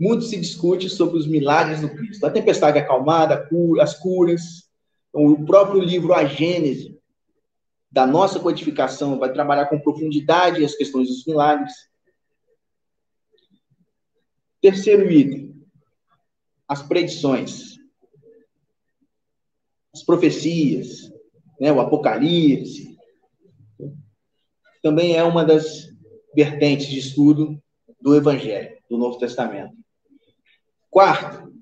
Muito 0.00 0.24
se 0.24 0.36
discute 0.36 0.88
sobre 0.88 1.18
os 1.18 1.26
milagres 1.26 1.80
do 1.80 1.88
Cristo. 1.88 2.24
A 2.24 2.30
tempestade 2.30 2.78
acalmada, 2.78 3.48
as 3.80 3.94
curas. 3.98 4.68
Então, 5.08 5.26
o 5.26 5.44
próprio 5.44 5.80
livro 5.82 6.14
A 6.14 6.24
Gênese, 6.24 6.98
da 7.90 8.06
nossa 8.06 8.40
codificação, 8.40 9.18
vai 9.18 9.32
trabalhar 9.32 9.66
com 9.66 9.78
profundidade 9.78 10.64
as 10.64 10.74
questões 10.74 11.08
dos 11.08 11.26
milagres. 11.26 11.72
Terceiro 14.62 15.10
item, 15.10 15.62
as 16.66 16.82
predições, 16.82 17.76
as 19.94 20.02
profecias, 20.02 21.12
né, 21.60 21.70
o 21.70 21.80
Apocalipse. 21.80 22.96
Também 24.82 25.16
é 25.16 25.22
uma 25.22 25.44
das 25.44 25.88
vertentes 26.34 26.86
de 26.86 26.98
estudo 26.98 27.62
do 28.00 28.16
Evangelho, 28.16 28.76
do 28.88 28.96
Novo 28.96 29.18
Testamento. 29.18 29.74
Quarto, 30.90 31.52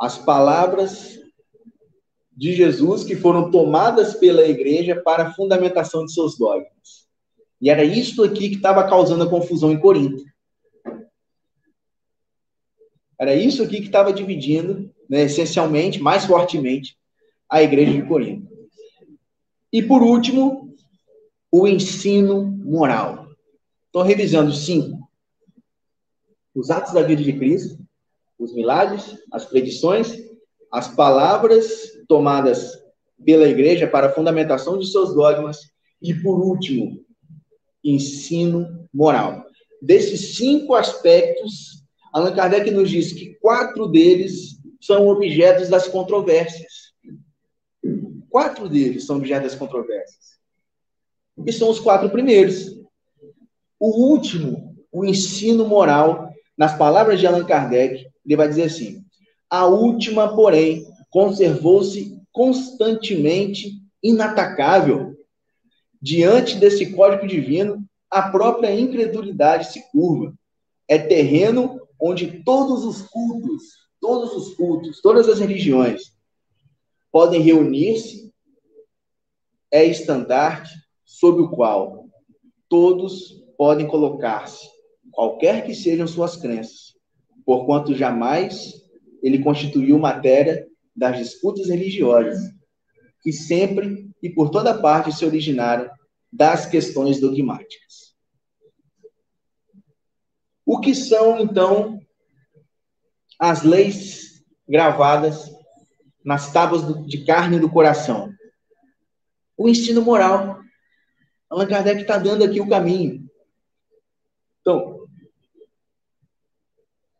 as 0.00 0.18
palavras 0.18 1.20
de 2.32 2.52
Jesus 2.52 3.04
que 3.04 3.16
foram 3.16 3.50
tomadas 3.50 4.14
pela 4.14 4.46
igreja 4.46 5.00
para 5.02 5.28
a 5.28 5.34
fundamentação 5.34 6.04
de 6.04 6.12
seus 6.12 6.36
dogmas. 6.36 7.06
E 7.60 7.70
era 7.70 7.82
isto 7.82 8.22
aqui 8.22 8.50
que 8.50 8.56
estava 8.56 8.86
causando 8.86 9.24
a 9.24 9.30
confusão 9.30 9.72
em 9.72 9.80
Corinto. 9.80 10.22
Era 13.18 13.34
isso 13.34 13.62
aqui 13.62 13.80
que 13.80 13.86
estava 13.86 14.12
dividindo, 14.12 14.94
né, 15.08 15.22
essencialmente, 15.22 16.00
mais 16.00 16.24
fortemente, 16.24 16.96
a 17.48 17.62
igreja 17.62 17.92
de 17.92 18.06
Corinto. 18.06 18.48
E 19.72 19.82
por 19.82 20.02
último, 20.02 20.74
o 21.50 21.66
ensino 21.66 22.44
moral. 22.44 23.28
Estou 23.86 24.02
revisando 24.02 24.52
cinco. 24.52 25.08
Os 26.54 26.70
atos 26.70 26.92
da 26.92 27.02
vida 27.02 27.22
de 27.22 27.32
Cristo, 27.32 27.78
os 28.38 28.52
milagres, 28.54 29.16
as 29.32 29.44
predições, 29.44 30.18
as 30.72 30.88
palavras 30.88 31.92
tomadas 32.08 32.72
pela 33.24 33.48
igreja 33.48 33.86
para 33.86 34.08
a 34.08 34.12
fundamentação 34.12 34.78
de 34.78 34.90
seus 34.90 35.14
dogmas 35.14 35.58
e, 36.00 36.12
por 36.14 36.40
último, 36.40 37.04
ensino 37.82 38.88
moral. 38.92 39.46
Desses 39.80 40.36
cinco 40.36 40.74
aspectos, 40.74 41.84
Allan 42.12 42.34
Kardec 42.34 42.70
nos 42.70 42.90
diz 42.90 43.12
que 43.12 43.34
quatro 43.40 43.86
deles 43.86 44.55
são 44.80 45.08
objetos 45.08 45.68
das 45.68 45.88
controvérsias. 45.88 46.92
Quatro 48.28 48.68
deles 48.68 49.06
são 49.06 49.16
objetos 49.16 49.52
das 49.52 49.58
controvérsias. 49.58 50.36
E 51.46 51.52
são 51.52 51.70
os 51.70 51.78
quatro 51.78 52.10
primeiros. 52.10 52.76
O 53.78 54.10
último, 54.10 54.74
o 54.90 55.04
ensino 55.04 55.66
moral, 55.66 56.30
nas 56.56 56.76
palavras 56.76 57.20
de 57.20 57.26
Allan 57.26 57.44
Kardec, 57.44 58.06
ele 58.24 58.36
vai 58.36 58.48
dizer 58.48 58.64
assim: 58.64 59.04
a 59.48 59.66
última, 59.66 60.34
porém, 60.34 60.86
conservou-se 61.10 62.20
constantemente 62.32 63.72
inatacável. 64.02 65.14
Diante 66.00 66.56
desse 66.56 66.92
código 66.92 67.26
divino, 67.26 67.84
a 68.10 68.30
própria 68.30 68.74
incredulidade 68.74 69.72
se 69.72 69.82
curva. 69.90 70.34
É 70.88 70.98
terreno 70.98 71.80
onde 72.00 72.42
todos 72.44 72.84
os 72.84 73.02
cultos, 73.02 73.62
todos 74.06 74.32
os 74.34 74.54
cultos, 74.54 75.00
todas 75.00 75.28
as 75.28 75.40
religiões 75.40 76.14
podem 77.10 77.40
reunir-se, 77.40 78.32
é 79.68 79.84
estandarte 79.84 80.72
sob 81.04 81.42
o 81.42 81.50
qual 81.50 82.08
todos 82.68 83.42
podem 83.58 83.88
colocar-se, 83.88 84.64
qualquer 85.10 85.66
que 85.66 85.74
sejam 85.74 86.06
suas 86.06 86.36
crenças, 86.36 86.94
porquanto 87.44 87.96
jamais 87.96 88.74
ele 89.20 89.42
constituiu 89.42 89.98
matéria 89.98 90.68
das 90.94 91.18
disputas 91.18 91.68
religiosas, 91.68 92.38
que 93.22 93.32
sempre 93.32 94.08
e 94.22 94.30
por 94.30 94.50
toda 94.50 94.80
parte 94.80 95.12
se 95.12 95.24
originaram 95.24 95.90
das 96.32 96.64
questões 96.64 97.18
dogmáticas. 97.18 98.14
O 100.64 100.78
que 100.78 100.94
são, 100.94 101.40
então, 101.40 102.05
as 103.38 103.62
leis 103.62 104.44
gravadas 104.68 105.50
nas 106.24 106.52
tábuas 106.52 107.06
de 107.06 107.24
carne 107.24 107.58
do 107.58 107.70
coração? 107.70 108.32
O 109.56 109.68
ensino 109.68 110.02
moral. 110.02 110.60
Allan 111.48 111.66
Kardec 111.66 112.02
está 112.02 112.18
dando 112.18 112.44
aqui 112.44 112.60
o 112.60 112.68
caminho. 112.68 113.28
Então, 114.60 115.06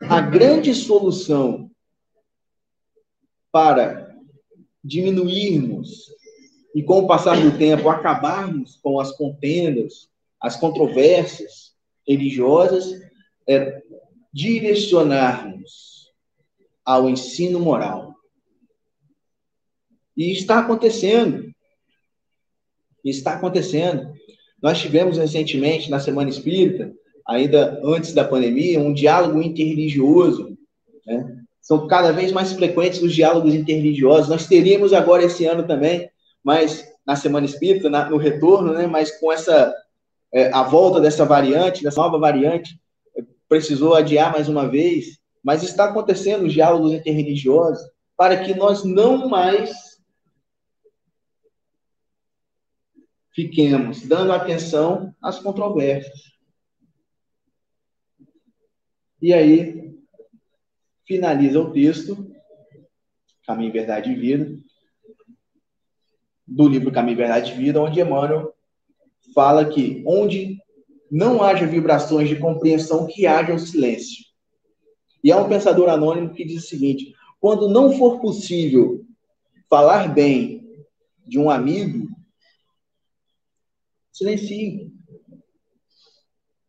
a 0.00 0.20
grande 0.20 0.74
solução 0.74 1.70
para 3.52 4.14
diminuirmos 4.82 6.10
e, 6.74 6.82
com 6.82 7.00
o 7.00 7.06
passar 7.06 7.40
do 7.40 7.56
tempo, 7.56 7.88
acabarmos 7.88 8.76
com 8.82 9.00
as 9.00 9.12
contendas, 9.12 10.10
as 10.40 10.56
controvérsias 10.56 11.74
religiosas, 12.06 13.00
é 13.48 13.82
direcionarmos 14.32 16.05
ao 16.86 17.10
ensino 17.10 17.58
moral. 17.58 18.14
E 20.16 20.30
está 20.32 20.60
acontecendo. 20.60 21.52
Está 23.04 23.34
acontecendo. 23.34 24.14
Nós 24.62 24.80
tivemos 24.80 25.18
recentemente, 25.18 25.90
na 25.90 25.98
Semana 25.98 26.30
Espírita, 26.30 26.92
ainda 27.26 27.80
antes 27.84 28.14
da 28.14 28.24
pandemia, 28.24 28.80
um 28.80 28.94
diálogo 28.94 29.42
interreligioso. 29.42 30.56
Né? 31.04 31.42
São 31.60 31.88
cada 31.88 32.12
vez 32.12 32.30
mais 32.30 32.52
frequentes 32.52 33.02
os 33.02 33.14
diálogos 33.14 33.52
interreligiosos. 33.52 34.28
Nós 34.28 34.46
teríamos 34.46 34.92
agora 34.92 35.24
esse 35.24 35.44
ano 35.44 35.66
também, 35.66 36.08
mas 36.42 36.88
na 37.04 37.16
Semana 37.16 37.44
Espírita, 37.44 37.90
na, 37.90 38.08
no 38.08 38.16
retorno, 38.16 38.72
né? 38.72 38.86
mas 38.86 39.10
com 39.18 39.32
essa 39.32 39.74
é, 40.32 40.52
a 40.52 40.62
volta 40.62 41.00
dessa 41.00 41.24
variante, 41.24 41.82
dessa 41.82 42.00
nova 42.00 42.18
variante, 42.18 42.78
precisou 43.48 43.94
adiar 43.94 44.32
mais 44.32 44.48
uma 44.48 44.68
vez, 44.68 45.18
mas 45.46 45.62
está 45.62 45.84
acontecendo 45.84 46.44
os 46.44 46.52
diálogos 46.52 46.90
interreligiosos 46.90 47.88
para 48.16 48.42
que 48.42 48.52
nós 48.52 48.82
não 48.82 49.28
mais 49.28 50.02
fiquemos 53.32 54.04
dando 54.08 54.32
atenção 54.32 55.14
às 55.22 55.38
controvérsias. 55.38 56.32
E 59.22 59.32
aí, 59.32 59.96
finaliza 61.06 61.60
o 61.60 61.72
texto, 61.72 62.28
Caminho, 63.46 63.72
Verdade 63.72 64.10
e 64.10 64.16
Vida, 64.16 64.58
do 66.44 66.68
livro 66.68 66.90
Caminho, 66.90 67.18
Verdade 67.18 67.52
e 67.52 67.54
Vida, 67.54 67.80
onde 67.80 68.00
Emmanuel 68.00 68.52
fala 69.32 69.64
que 69.64 70.02
onde 70.04 70.58
não 71.08 71.40
haja 71.40 71.68
vibrações 71.68 72.28
de 72.28 72.36
compreensão, 72.36 73.06
que 73.06 73.28
haja 73.28 73.54
o 73.54 73.60
silêncio. 73.60 74.26
E 75.26 75.32
há 75.32 75.38
um 75.38 75.48
pensador 75.48 75.88
anônimo 75.88 76.32
que 76.32 76.44
diz 76.44 76.62
o 76.62 76.68
seguinte: 76.68 77.12
quando 77.40 77.68
não 77.68 77.98
for 77.98 78.20
possível 78.20 79.04
falar 79.68 80.14
bem 80.14 80.64
de 81.26 81.36
um 81.36 81.50
amigo, 81.50 82.06
silencie. 84.12 84.92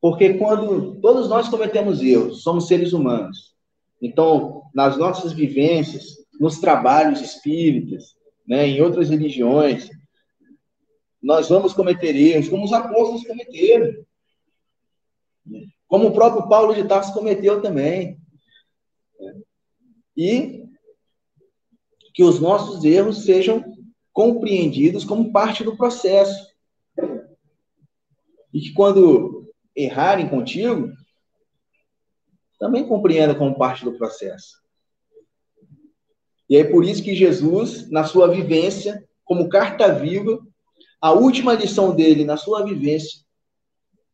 Porque 0.02 0.34
quando 0.40 1.00
todos 1.02 1.30
nós 1.30 1.48
cometemos 1.48 2.02
erros, 2.02 2.42
somos 2.42 2.68
seres 2.68 2.94
humanos. 2.94 3.54
Então, 4.02 4.64
nas 4.74 4.98
nossas 4.98 5.34
vivências, 5.34 6.18
nos 6.40 6.60
trabalhos 6.60 7.22
espíritas, 7.22 8.16
né, 8.48 8.66
em 8.66 8.82
outras 8.82 9.12
religiões, 9.12 9.88
nós 11.22 11.48
vamos 11.48 11.74
cometer 11.74 12.16
erros, 12.16 12.50
como 12.50 12.66
os 12.66 12.74
apóstolos 12.74 13.24
cometeram. 13.24 14.04
Como 15.88 16.08
o 16.08 16.14
próprio 16.14 16.50
Paulo 16.50 16.74
de 16.74 16.88
Tarso 16.88 17.14
cometeu 17.14 17.62
também. 17.62 18.20
E 20.16 20.66
que 22.14 22.24
os 22.24 22.40
nossos 22.40 22.84
erros 22.84 23.26
sejam 23.26 23.64
compreendidos 24.12 25.06
como 25.06 25.32
parte 25.32 25.64
do 25.64 25.78
processo. 25.78 26.48
E 28.54 28.60
que 28.60 28.74
quando 28.74 29.48
errarem 29.76 30.28
contigo, 30.28 30.92
também 32.60 32.88
compreenda 32.88 33.36
como 33.36 33.58
parte 33.58 33.86
do 33.86 33.98
processo. 33.98 34.62
E 36.50 36.58
é 36.58 36.64
por 36.64 36.84
isso 36.84 37.04
que 37.04 37.14
Jesus, 37.14 37.90
na 37.92 38.04
sua 38.04 38.28
vivência, 38.28 39.08
como 39.24 39.50
carta 39.50 39.94
viva, 39.94 40.40
a 41.00 41.12
última 41.12 41.54
lição 41.54 41.96
dele 41.96 42.26
na 42.26 42.38
sua 42.38 42.66
vivência 42.66 43.22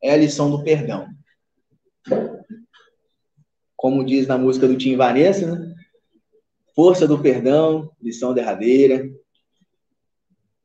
é 0.01 0.11
a 0.11 0.17
lição 0.17 0.51
do 0.51 0.63
perdão. 0.63 1.07
Como 3.84 4.05
diz 4.05 4.25
na 4.27 4.38
música 4.38 4.65
do 4.65 4.77
Tim 4.77 4.95
Vanessa, 4.95 5.45
né? 5.45 5.75
Força 6.73 7.05
do 7.05 7.19
perdão, 7.19 7.91
lição 8.01 8.34
derradeira, 8.34 9.11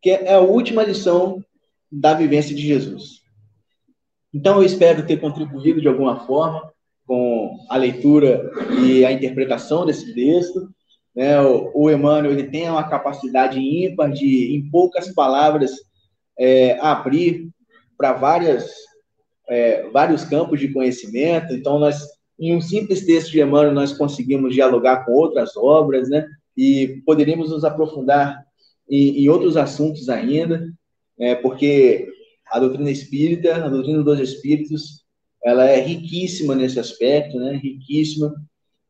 que 0.01 0.11
é 0.11 0.35
a 0.35 0.39
última 0.39 0.85
lição 0.85 1.45
da 1.91 2.15
vivência 2.15 2.55
de 2.55 2.63
Jesus. 2.63 3.23
Então, 4.33 4.59
eu 4.59 4.63
espero 4.63 5.05
ter 5.05 5.17
contribuído 5.17 5.81
de 5.81 5.89
alguma 5.89 6.25
forma 6.27 6.73
com 7.05 7.59
a 7.69 7.77
leitura 7.77 8.53
e 8.81 9.05
a 9.05 9.11
interpretação 9.11 9.85
desse 9.85 10.15
texto. 10.15 10.69
Né? 11.13 11.41
O, 11.41 11.73
o 11.75 11.91
Emmanuel 11.91 12.31
ele 12.31 12.45
tem 12.45 12.71
uma 12.71 12.89
capacidade 12.89 13.59
ímpar 13.59 14.13
de, 14.13 14.55
em 14.55 14.71
poucas 14.71 15.13
palavras, 15.13 15.73
é, 16.39 16.79
abrir 16.79 17.51
para 17.97 18.13
várias 18.13 18.71
é, 19.49 19.89
vários 19.91 20.25
campos 20.25 20.61
de 20.61 20.73
conhecimento. 20.73 21.53
Então, 21.53 21.81
nós, 21.81 22.07
em 22.39 22.55
um 22.55 22.61
simples 22.61 23.05
texto 23.05 23.33
de 23.33 23.41
Emmanuel, 23.41 23.75
nós 23.75 23.93
conseguimos 23.93 24.55
dialogar 24.55 25.05
com 25.05 25.13
outras 25.13 25.57
obras, 25.57 26.09
né? 26.09 26.27
E 26.57 27.03
poderíamos 27.05 27.51
nos 27.51 27.65
aprofundar 27.65 28.45
em, 28.89 29.25
em 29.25 29.29
outros 29.29 29.57
assuntos 29.57 30.09
ainda, 30.09 30.73
é, 31.19 31.35
porque 31.35 32.09
a 32.47 32.61
doutrina 32.61 32.91
espírita, 32.91 33.57
a 33.57 33.69
doutrina 33.69 34.03
dos 34.03 34.21
espíritos, 34.21 35.05
ela 35.45 35.65
é 35.65 35.81
riquíssima 35.81 36.55
nesse 36.55 36.79
aspecto, 36.79 37.39
né? 37.39 37.57
Riquíssima 37.57 38.33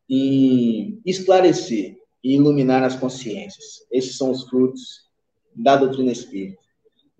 em 0.08 1.00
esclarecer 1.04 1.96
e 2.22 2.34
iluminar 2.34 2.82
as 2.82 2.96
consciências. 2.96 3.86
Esses 3.90 4.16
são 4.16 4.30
os 4.30 4.44
frutos 4.48 5.08
da 5.54 5.76
doutrina 5.76 6.12
espírita. 6.12 6.62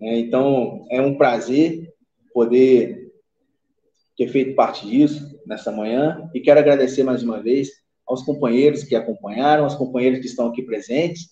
É, 0.01 0.19
então, 0.19 0.85
é 0.91 1.01
um 1.01 1.17
prazer 1.17 1.91
poder 2.33 3.11
ter 4.15 4.27
feito 4.27 4.55
parte 4.55 4.87
disso 4.87 5.28
nessa 5.49 5.71
manhã 5.71 6.29
e 6.33 6.39
quero 6.39 6.59
agradecer 6.59 7.03
mais 7.03 7.23
uma 7.23 7.41
vez 7.41 7.69
aos 8.07 8.23
companheiros 8.23 8.83
que 8.83 8.95
acompanharam, 8.95 9.63
aos 9.63 9.75
companheiros 9.75 10.19
que 10.19 10.27
estão 10.27 10.47
aqui 10.47 10.61
presentes, 10.61 11.29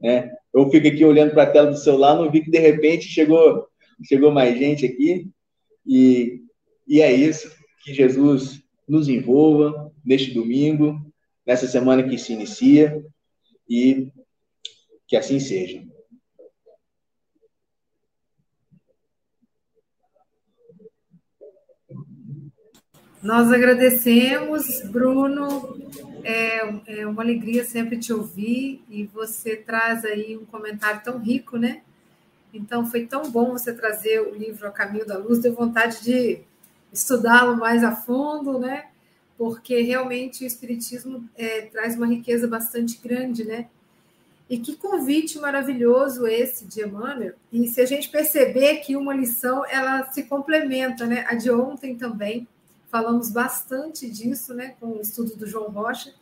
né? 0.00 0.30
eu 0.54 0.70
fico 0.70 0.86
aqui 0.86 1.04
olhando 1.04 1.32
para 1.32 1.44
a 1.44 1.50
tela 1.50 1.70
do 1.70 1.76
celular, 1.76 2.14
não 2.14 2.30
vi 2.30 2.42
que 2.42 2.50
de 2.50 2.58
repente 2.58 3.06
chegou, 3.06 3.66
chegou 4.06 4.30
mais 4.30 4.58
gente 4.58 4.84
aqui. 4.84 5.28
E, 5.86 6.40
e 6.86 7.00
é 7.00 7.12
isso. 7.12 7.50
Que 7.82 7.92
Jesus 7.92 8.62
nos 8.88 9.08
envolva 9.08 9.92
neste 10.04 10.32
domingo, 10.32 10.96
nessa 11.46 11.66
semana 11.66 12.02
que 12.02 12.16
se 12.18 12.32
inicia, 12.32 13.02
e 13.68 14.10
que 15.06 15.16
assim 15.16 15.40
seja. 15.40 15.82
Nós 23.24 23.50
agradecemos, 23.50 24.82
Bruno. 24.82 25.78
É, 26.22 27.00
é, 27.00 27.06
uma 27.06 27.22
alegria 27.22 27.64
sempre 27.64 27.98
te 27.98 28.12
ouvir 28.12 28.84
e 28.86 29.04
você 29.04 29.56
traz 29.56 30.04
aí 30.04 30.36
um 30.36 30.44
comentário 30.44 31.00
tão 31.02 31.18
rico, 31.18 31.56
né? 31.56 31.80
Então 32.52 32.84
foi 32.84 33.06
tão 33.06 33.30
bom 33.30 33.52
você 33.52 33.72
trazer 33.72 34.20
o 34.20 34.34
livro 34.34 34.68
A 34.68 34.70
Caminho 34.70 35.06
da 35.06 35.16
Luz, 35.16 35.38
deu 35.38 35.54
vontade 35.54 36.04
de 36.04 36.40
estudá-lo 36.92 37.56
mais 37.56 37.82
a 37.82 37.96
fundo, 37.96 38.58
né? 38.58 38.88
Porque 39.38 39.80
realmente 39.80 40.44
o 40.44 40.46
Espiritismo 40.46 41.26
é, 41.34 41.62
traz 41.62 41.96
uma 41.96 42.06
riqueza 42.06 42.46
bastante 42.46 43.00
grande, 43.02 43.42
né? 43.42 43.68
E 44.50 44.58
que 44.58 44.76
convite 44.76 45.38
maravilhoso 45.38 46.26
esse 46.26 46.66
de 46.66 46.82
Emmanuel. 46.82 47.32
E 47.50 47.66
se 47.68 47.80
a 47.80 47.86
gente 47.86 48.10
perceber 48.10 48.80
que 48.80 48.94
uma 48.94 49.14
lição 49.14 49.64
ela 49.64 50.12
se 50.12 50.24
complementa, 50.24 51.06
né? 51.06 51.24
A 51.26 51.34
de 51.34 51.50
ontem 51.50 51.96
também 51.96 52.46
falamos 52.94 53.28
bastante 53.28 54.08
disso, 54.08 54.54
né, 54.54 54.76
com 54.78 54.86
o 54.86 55.00
estudo 55.00 55.34
do 55.34 55.48
João 55.48 55.68
Rocha, 55.68 56.14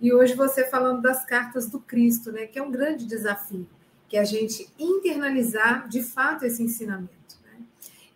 e 0.00 0.10
hoje 0.10 0.32
você 0.32 0.64
falando 0.64 1.02
das 1.02 1.22
cartas 1.22 1.68
do 1.68 1.78
Cristo, 1.78 2.32
né, 2.32 2.46
que 2.46 2.58
é 2.58 2.62
um 2.62 2.70
grande 2.70 3.04
desafio, 3.04 3.68
que 4.08 4.16
é 4.16 4.20
a 4.20 4.24
gente 4.24 4.66
internalizar 4.78 5.86
de 5.86 6.02
fato 6.02 6.46
esse 6.46 6.62
ensinamento. 6.62 7.36
Né? 7.44 7.58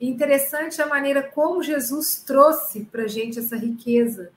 Interessante 0.00 0.80
a 0.80 0.86
maneira 0.86 1.22
como 1.22 1.62
Jesus 1.62 2.22
trouxe 2.26 2.86
para 2.86 3.02
a 3.02 3.06
gente 3.06 3.40
essa 3.40 3.56
riqueza. 3.56 4.32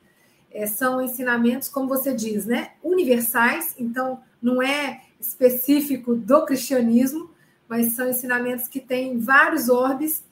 É, 0.51 0.67
são 0.67 1.01
ensinamentos, 1.01 1.69
como 1.69 1.88
você 1.88 2.13
diz, 2.13 2.45
né, 2.45 2.74
universais, 2.84 3.74
então 3.80 4.22
não 4.41 4.61
é 4.61 5.01
específico 5.17 6.13
do 6.13 6.43
cristianismo, 6.43 7.32
mas 7.69 7.95
são 7.95 8.09
ensinamentos 8.09 8.67
que 8.67 8.82
têm 8.82 9.17
vários 9.17 9.69
orbes, 9.69 10.26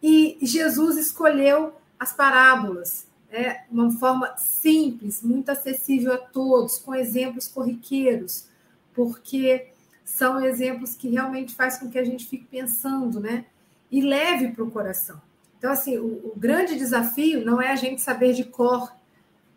e 0.00 0.38
Jesus 0.40 0.96
escolheu 0.98 1.74
as 1.98 2.12
parábolas, 2.12 3.06
é 3.30 3.62
uma 3.70 3.90
forma 3.90 4.36
simples, 4.36 5.22
muito 5.22 5.50
acessível 5.50 6.14
a 6.14 6.18
todos, 6.18 6.78
com 6.78 6.94
exemplos 6.94 7.48
corriqueiros, 7.48 8.48
porque 8.94 9.68
são 10.04 10.40
exemplos 10.44 10.94
que 10.94 11.08
realmente 11.08 11.54
faz 11.54 11.78
com 11.78 11.90
que 11.90 11.98
a 11.98 12.04
gente 12.04 12.26
fique 12.26 12.44
pensando, 12.44 13.20
né? 13.20 13.44
E 13.90 14.00
leve 14.00 14.48
para 14.48 14.64
o 14.64 14.70
coração. 14.70 15.20
Então, 15.58 15.72
assim, 15.72 15.98
o, 15.98 16.32
o, 16.32 16.34
grande 16.36 16.76
desafio 16.76 17.44
não 17.44 17.60
é 17.60 17.72
a 17.72 17.76
gente 17.76 18.00
saber 18.00 18.32
de 18.32 18.44
cor 18.44 18.94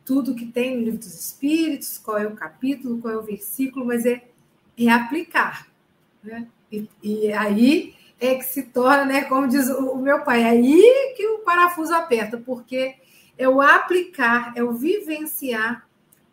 tudo 0.03 0.33
que 0.33 0.45
tem 0.45 0.75
no 0.75 0.83
livro 0.83 0.99
dos 0.99 1.13
Espíritos, 1.13 1.97
qual 1.99 2.17
é 2.17 2.25
o 2.25 2.35
capítulo, 2.35 2.99
qual 2.99 3.13
é 3.13 3.17
o 3.17 3.21
versículo, 3.21 3.85
mas 3.85 4.05
é, 4.05 4.23
é 4.77 4.89
aplicar. 4.89 5.67
Né? 6.23 6.47
E, 6.71 6.89
e 7.03 7.31
aí 7.31 7.95
é 8.19 8.35
que 8.35 8.43
se 8.43 8.63
torna, 8.63 9.05
né, 9.05 9.23
como 9.23 9.47
diz 9.47 9.69
o, 9.69 9.95
meu 9.95 10.23
pai, 10.23 10.43
é 10.43 10.49
aí 10.49 11.13
que 11.15 11.25
o 11.27 11.39
parafuso 11.39 11.93
aperta, 11.93 12.37
porque 12.37 12.95
é 13.37 13.47
o 13.47 13.61
aplicar, 13.61 14.51
é 14.55 14.63
o 14.63 14.73
vivenciar 14.73 15.87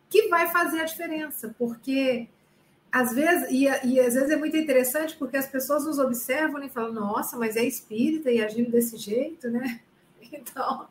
que 0.09 0.29
vai 0.29 0.49
fazer 0.49 0.81
a 0.81 0.85
diferença, 0.85 1.55
porque 1.59 2.29
às 2.91 3.13
vezes, 3.13 3.51
e, 3.51 3.65
e 3.65 4.01
às 4.01 4.15
vezes 4.15 4.31
é 4.31 4.37
muito 4.37 4.57
interessante 4.57 5.17
porque 5.17 5.37
as 5.37 5.47
pessoas 5.47 5.85
nos 5.85 5.99
observam 5.99 6.63
e 6.65 6.69
falam, 6.69 6.93
nossa, 6.93 7.37
mas 7.37 7.57
é 7.57 7.65
espírita 7.65 8.31
e 8.31 8.43
agindo 8.43 8.71
desse 8.71 8.97
jeito, 8.97 9.51
né? 9.51 9.81
Então, 10.33 10.89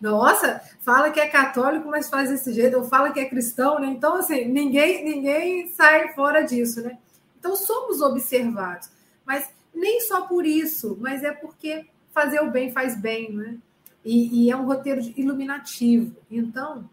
nossa, 0.00 0.62
fala 0.80 1.10
que 1.10 1.20
é 1.20 1.28
católico, 1.28 1.86
mas 1.86 2.08
faz 2.08 2.30
desse 2.30 2.50
jeito, 2.50 2.78
ou 2.78 2.84
fala 2.84 3.12
que 3.12 3.20
é 3.20 3.28
cristão, 3.28 3.78
né? 3.78 3.88
Então, 3.88 4.16
assim, 4.16 4.46
ninguém, 4.46 5.04
ninguém 5.04 5.68
sai 5.68 6.14
fora 6.14 6.42
disso, 6.42 6.80
né? 6.80 6.96
Então, 7.38 7.54
somos 7.56 8.00
observados. 8.00 8.88
Mas 9.24 9.50
nem 9.74 10.00
só 10.00 10.22
por 10.22 10.46
isso, 10.46 10.96
mas 11.00 11.22
é 11.24 11.32
porque 11.32 11.86
fazer 12.12 12.40
o 12.40 12.50
bem 12.50 12.70
faz 12.70 12.96
bem, 12.96 13.32
né? 13.32 13.58
E, 14.04 14.44
e 14.44 14.50
é 14.50 14.56
um 14.56 14.66
roteiro 14.66 15.00
iluminativo. 15.16 16.14
Então, 16.30 16.88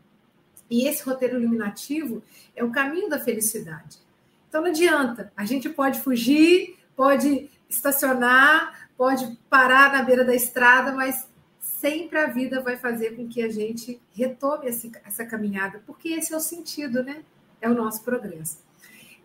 e 0.69 0.87
esse 0.87 1.03
roteiro 1.03 1.39
iluminativo 1.39 2.23
é 2.55 2.63
o 2.63 2.71
caminho 2.71 3.09
da 3.09 3.19
felicidade. 3.19 3.99
Então 4.47 4.61
não 4.61 4.69
adianta, 4.69 5.31
a 5.35 5.45
gente 5.45 5.69
pode 5.69 5.99
fugir, 5.99 6.77
pode 6.95 7.49
estacionar, 7.69 8.89
pode 8.97 9.37
parar 9.49 9.91
na 9.93 10.01
beira 10.01 10.23
da 10.23 10.33
estrada, 10.33 10.93
mas 10.93 11.27
sempre 11.59 12.17
a 12.19 12.27
vida 12.27 12.61
vai 12.61 12.77
fazer 12.77 13.15
com 13.15 13.27
que 13.27 13.41
a 13.41 13.49
gente 13.49 14.01
retome 14.13 14.67
essa 14.67 15.25
caminhada, 15.25 15.81
porque 15.85 16.09
esse 16.09 16.33
é 16.33 16.37
o 16.37 16.39
sentido, 16.39 17.03
né? 17.03 17.23
É 17.59 17.69
o 17.69 17.73
nosso 17.73 18.03
progresso. 18.03 18.59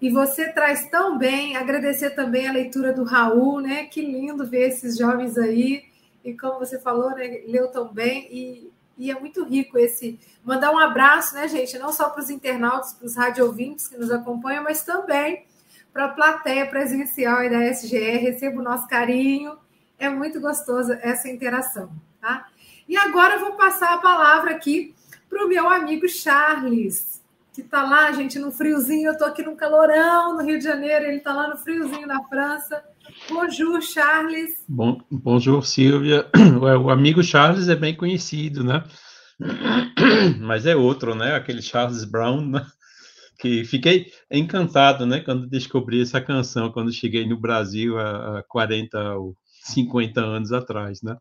E 0.00 0.10
você 0.10 0.52
traz 0.52 0.88
tão 0.90 1.16
bem, 1.16 1.56
agradecer 1.56 2.10
também 2.10 2.46
a 2.46 2.52
leitura 2.52 2.92
do 2.92 3.02
Raul, 3.02 3.60
né? 3.60 3.86
Que 3.86 4.02
lindo 4.02 4.46
ver 4.46 4.68
esses 4.68 4.96
jovens 4.96 5.38
aí. 5.38 5.84
E 6.22 6.34
como 6.34 6.58
você 6.58 6.78
falou, 6.78 7.10
né? 7.10 7.42
leu 7.46 7.68
tão 7.68 7.92
bem. 7.92 8.28
E, 8.30 8.70
e 8.98 9.10
é 9.10 9.18
muito 9.18 9.42
rico 9.44 9.78
esse. 9.78 10.20
Mandar 10.44 10.70
um 10.70 10.78
abraço, 10.78 11.34
né, 11.34 11.48
gente? 11.48 11.78
Não 11.78 11.92
só 11.92 12.10
para 12.10 12.22
os 12.22 12.28
internautas, 12.28 12.92
para 12.92 13.06
os 13.06 13.16
rádio 13.16 13.54
que 13.54 13.96
nos 13.96 14.10
acompanham, 14.10 14.64
mas 14.64 14.84
também 14.84 15.46
para 15.92 16.06
a 16.06 16.08
plateia 16.10 16.66
presencial 16.66 17.38
aí 17.38 17.48
da 17.48 17.64
SGR. 17.64 18.20
Receba 18.20 18.60
o 18.60 18.64
nosso 18.64 18.86
carinho. 18.86 19.56
É 19.98 20.10
muito 20.10 20.38
gostosa 20.40 20.98
essa 21.02 21.26
interação, 21.26 21.90
tá? 22.20 22.48
E 22.86 22.98
agora 22.98 23.36
eu 23.36 23.40
vou 23.40 23.52
passar 23.52 23.94
a 23.94 23.98
palavra 23.98 24.50
aqui 24.50 24.94
para 25.28 25.42
o 25.42 25.48
meu 25.48 25.70
amigo 25.70 26.06
Charles 26.06 27.16
que 27.56 27.62
está 27.62 27.82
lá, 27.82 28.12
gente, 28.12 28.38
no 28.38 28.52
friozinho. 28.52 29.08
Eu 29.08 29.12
estou 29.12 29.26
aqui 29.26 29.42
no 29.42 29.56
calorão, 29.56 30.36
no 30.36 30.44
Rio 30.44 30.58
de 30.58 30.64
Janeiro, 30.64 31.06
ele 31.06 31.16
está 31.16 31.32
lá 31.32 31.48
no 31.48 31.56
friozinho 31.56 32.06
na 32.06 32.22
França. 32.24 32.84
Bonjour, 33.30 33.80
Charles. 33.80 34.62
Bom, 34.68 35.00
bonjour, 35.10 35.64
Silvia. 35.64 36.28
O 36.60 36.90
amigo 36.90 37.22
Charles 37.22 37.68
é 37.68 37.74
bem 37.74 37.96
conhecido, 37.96 38.62
né? 38.62 38.84
Mas 40.38 40.66
é 40.66 40.76
outro, 40.76 41.14
né? 41.14 41.34
Aquele 41.34 41.62
Charles 41.62 42.04
Brown, 42.04 42.46
né? 42.46 42.66
que 43.38 43.64
fiquei 43.64 44.06
encantado, 44.30 45.06
né? 45.06 45.20
Quando 45.20 45.48
descobri 45.48 46.02
essa 46.02 46.20
canção, 46.20 46.70
quando 46.70 46.92
cheguei 46.92 47.26
no 47.26 47.38
Brasil 47.38 47.98
há 47.98 48.42
40 48.48 49.14
ou 49.14 49.34
50 49.64 50.20
anos 50.20 50.52
atrás, 50.52 51.00
né? 51.02 51.16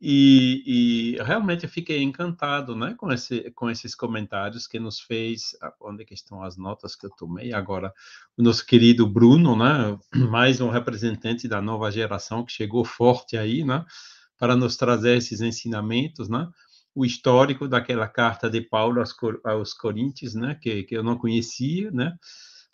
E, 0.00 1.16
e, 1.16 1.22
realmente 1.22 1.64
eu 1.64 1.70
fiquei 1.70 2.02
encantado 2.02 2.76
né, 2.76 2.94
com, 2.98 3.10
esse, 3.10 3.50
com 3.52 3.70
esses 3.70 3.94
comentários 3.94 4.66
que 4.66 4.78
nos 4.78 5.00
fez. 5.00 5.56
Onde 5.80 6.02
é 6.02 6.04
que 6.04 6.14
estão 6.14 6.42
as 6.42 6.56
notas 6.56 6.94
que 6.94 7.06
eu 7.06 7.10
tomei 7.10 7.52
agora? 7.52 7.92
O 8.36 8.42
nosso 8.42 8.64
querido 8.66 9.06
Bruno, 9.06 9.56
né, 9.56 9.98
mais 10.30 10.60
um 10.60 10.68
representante 10.68 11.48
da 11.48 11.62
nova 11.62 11.90
geração 11.90 12.44
que 12.44 12.52
chegou 12.52 12.84
forte 12.84 13.38
aí, 13.38 13.64
né, 13.64 13.84
para 14.38 14.54
nos 14.54 14.76
trazer 14.76 15.16
esses 15.16 15.40
ensinamentos, 15.40 16.28
né? 16.28 16.48
O 16.94 17.04
histórico 17.04 17.68
daquela 17.68 18.08
carta 18.08 18.48
de 18.48 18.60
Paulo 18.60 19.00
aos, 19.00 19.14
aos 19.44 19.74
Coríntios, 19.74 20.34
né, 20.34 20.58
que, 20.60 20.82
que 20.84 20.96
eu 20.96 21.02
não 21.02 21.16
conhecia, 21.16 21.90
né? 21.90 22.16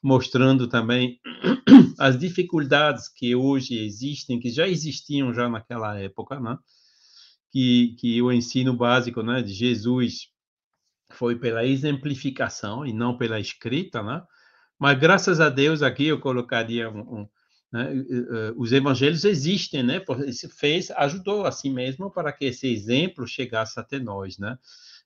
mostrando 0.03 0.67
também 0.67 1.21
as 1.99 2.19
dificuldades 2.19 3.09
que 3.09 3.37
hoje 3.37 3.79
existem, 3.79 4.41
que 4.41 4.51
já 4.51 4.67
existiam 4.67 5.33
já 5.33 5.49
naquela 5.49 5.97
época, 5.99 6.41
né? 6.41 6.59
Que, 7.53 7.95
que 7.99 8.23
o 8.23 8.33
ensino 8.33 8.75
básico 8.75 9.23
né, 9.23 9.43
de 9.43 9.53
Jesus 9.53 10.29
foi 11.13 11.37
pela 11.37 11.65
exemplificação 11.65 12.87
e 12.87 12.93
não 12.93 13.19
pela 13.19 13.39
escrita, 13.39 14.03
né? 14.03 14.23
Mas 14.79 14.99
graças 14.99 15.39
a 15.39 15.51
Deus 15.51 15.83
aqui 15.83 16.07
eu 16.07 16.19
colocaria 16.19 16.91
um, 16.91 17.21
um 17.21 17.29
né, 17.71 17.89
os 18.57 18.73
evangelhos 18.73 19.25
existem, 19.25 19.83
né? 19.83 20.03
Fez, 20.59 20.91
ajudou 20.93 21.47
assim 21.47 21.73
mesmo 21.73 22.11
para 22.11 22.33
que 22.33 22.47
esse 22.47 22.67
exemplo 22.67 23.27
chegasse 23.27 23.79
até 23.79 23.99
nós, 23.99 24.39
né? 24.39 24.59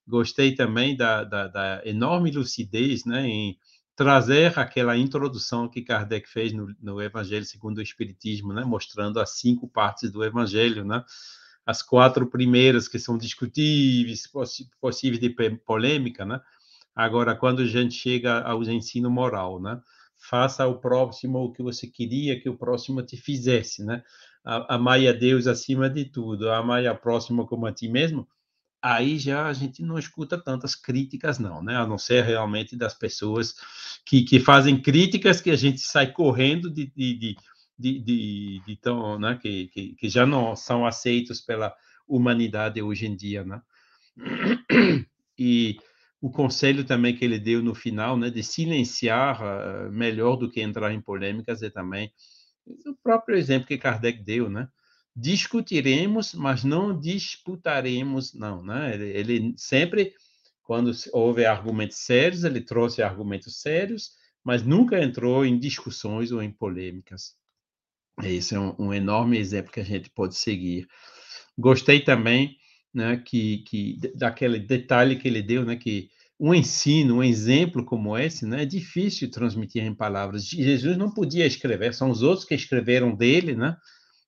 Gostei 0.06 0.54
também 0.54 0.96
da, 0.96 1.24
da, 1.24 1.48
da 1.48 1.82
enorme 1.84 2.30
lucidez, 2.30 3.04
né? 3.04 3.26
Em 3.26 3.58
trazer 3.96 4.56
aquela 4.58 4.96
introdução 4.96 5.68
que 5.68 5.82
Kardec 5.82 6.28
fez 6.28 6.52
no, 6.52 6.74
no 6.80 7.00
Evangelho 7.00 7.44
segundo 7.44 7.78
o 7.78 7.82
Espiritismo, 7.82 8.52
né? 8.52 8.64
Mostrando 8.64 9.18
as 9.18 9.30
cinco 9.38 9.68
partes 9.68 10.10
do 10.12 10.24
Evangelho, 10.24 10.84
né? 10.84 11.04
As 11.66 11.82
quatro 11.82 12.28
primeiras 12.28 12.86
que 12.86 12.98
são 12.98 13.18
discutíveis, 13.18 14.22
possíveis 14.80 15.20
de 15.20 15.28
polêmica, 15.66 16.24
né? 16.24 16.40
Agora, 16.94 17.34
quando 17.34 17.60
a 17.60 17.66
gente 17.66 17.94
chega 17.94 18.40
ao 18.40 18.62
ensino 18.62 19.10
moral, 19.10 19.60
né? 19.60 19.80
Faça 20.16 20.64
ao 20.64 20.80
próximo 20.80 21.40
o 21.40 21.52
que 21.52 21.62
você 21.62 21.86
queria 21.86 22.40
que 22.40 22.48
o 22.48 22.56
próximo 22.56 23.02
te 23.02 23.16
fizesse, 23.16 23.84
né? 23.84 24.02
Amai 24.44 25.08
a 25.08 25.12
Deus 25.12 25.46
acima 25.46 25.90
de 25.90 26.04
tudo, 26.04 26.50
amai 26.50 26.86
a 26.86 26.94
próximo 26.94 27.46
como 27.46 27.66
a 27.66 27.72
ti 27.72 27.88
mesmo. 27.88 28.26
aí 28.80 29.18
já 29.18 29.46
a 29.46 29.52
gente 29.52 29.82
não 29.82 29.98
escuta 29.98 30.38
tantas 30.38 30.74
críticas, 30.76 31.38
não, 31.38 31.62
né? 31.62 31.76
A 31.76 31.86
não 31.86 31.98
ser 31.98 32.24
realmente 32.24 32.76
das 32.76 32.94
pessoas 32.94 33.54
que, 34.06 34.22
que 34.22 34.38
fazem 34.38 34.80
críticas 34.80 35.40
que 35.40 35.50
a 35.50 35.56
gente 35.56 35.80
sai 35.80 36.12
correndo 36.12 36.70
de, 36.70 36.86
de, 36.96 37.14
de, 37.18 37.36
de, 37.78 37.98
de, 38.00 38.62
de 38.66 38.76
tão, 38.76 39.18
né? 39.18 39.38
Que, 39.40 39.68
que, 39.68 39.94
que 39.94 40.08
já 40.08 40.26
não 40.26 40.54
são 40.56 40.86
aceitos 40.86 41.40
pela 41.40 41.74
humanidade 42.06 42.80
hoje 42.82 43.06
em 43.06 43.16
dia, 43.16 43.44
né? 43.44 43.60
E 45.38 45.76
o 46.18 46.30
conselho 46.30 46.82
também 46.82 47.14
que 47.14 47.22
ele 47.22 47.38
deu 47.38 47.62
no 47.62 47.74
final, 47.74 48.16
né, 48.16 48.30
de 48.30 48.42
silenciar 48.42 49.42
uh, 49.42 49.92
melhor 49.92 50.36
do 50.36 50.50
que 50.50 50.62
entrar 50.62 50.90
em 50.90 51.00
polêmicas, 51.00 51.62
é 51.62 51.68
também 51.68 52.10
o 52.66 52.94
próprio 53.02 53.36
exemplo 53.36 53.68
que 53.68 53.76
Kardec 53.76 54.22
deu, 54.22 54.48
né? 54.48 54.66
discutiremos, 55.16 56.34
mas 56.34 56.62
não 56.62 56.98
disputaremos, 56.98 58.34
não, 58.34 58.62
né? 58.62 58.94
Ele, 58.94 59.08
ele, 59.08 59.54
sempre, 59.56 60.12
quando 60.62 60.92
houve 61.12 61.46
argumentos 61.46 61.96
sérios, 61.96 62.44
ele 62.44 62.60
trouxe 62.60 63.02
argumentos 63.02 63.60
sérios, 63.62 64.10
mas 64.44 64.62
nunca 64.62 65.02
entrou 65.02 65.44
em 65.46 65.58
discussões 65.58 66.30
ou 66.32 66.42
em 66.42 66.52
polêmicas. 66.52 67.34
Esse 68.22 68.54
é 68.54 68.60
um, 68.60 68.74
um 68.78 68.94
enorme 68.94 69.38
exemplo 69.38 69.72
que 69.72 69.80
a 69.80 69.84
gente 69.84 70.10
pode 70.10 70.36
seguir. 70.36 70.86
Gostei 71.58 72.00
também, 72.00 72.56
né, 72.92 73.16
que, 73.18 73.58
que 73.58 73.98
daquele 74.14 74.58
detalhe 74.58 75.16
que 75.16 75.28
ele 75.28 75.42
deu, 75.42 75.64
né, 75.64 75.76
que 75.76 76.08
um 76.38 76.54
ensino, 76.54 77.16
um 77.16 77.24
exemplo 77.24 77.84
como 77.84 78.16
esse, 78.16 78.46
né, 78.46 78.62
é 78.62 78.66
difícil 78.66 79.30
transmitir 79.30 79.82
em 79.82 79.94
palavras. 79.94 80.46
Jesus 80.46 80.96
não 80.96 81.10
podia 81.10 81.46
escrever, 81.46 81.94
são 81.94 82.10
os 82.10 82.22
outros 82.22 82.46
que 82.46 82.54
escreveram 82.54 83.14
dele, 83.14 83.54
né? 83.54 83.76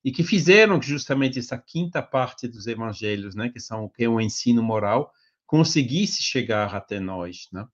e 0.05 0.13
que 0.13 0.23
fizeram 0.23 0.81
justamente 0.81 1.39
essa 1.39 1.59
quinta 1.59 2.01
parte 2.01 2.47
dos 2.47 2.67
evangelhos, 2.67 3.35
né, 3.35 3.49
que 3.49 3.61
são 3.61 3.89
que 3.89 4.05
é 4.05 4.09
o 4.09 4.21
ensino 4.21 4.63
moral, 4.63 5.13
conseguisse 5.47 6.23
chegar 6.23 6.75
até 6.75 7.01
nós, 7.01 7.49
né? 7.53 7.67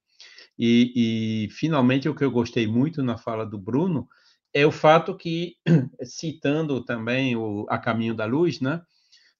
E, 0.57 1.45
e 1.47 1.49
finalmente 1.51 2.07
o 2.07 2.15
que 2.15 2.23
eu 2.23 2.31
gostei 2.31 2.65
muito 2.65 3.03
na 3.03 3.17
fala 3.17 3.45
do 3.45 3.57
Bruno 3.57 4.07
é 4.55 4.65
o 4.65 4.71
fato 4.71 5.15
que 5.15 5.57
citando 6.03 6.83
também 6.83 7.35
o 7.35 7.67
A 7.69 7.77
Caminho 7.77 8.15
da 8.15 8.25
Luz, 8.25 8.59
né, 8.59 8.81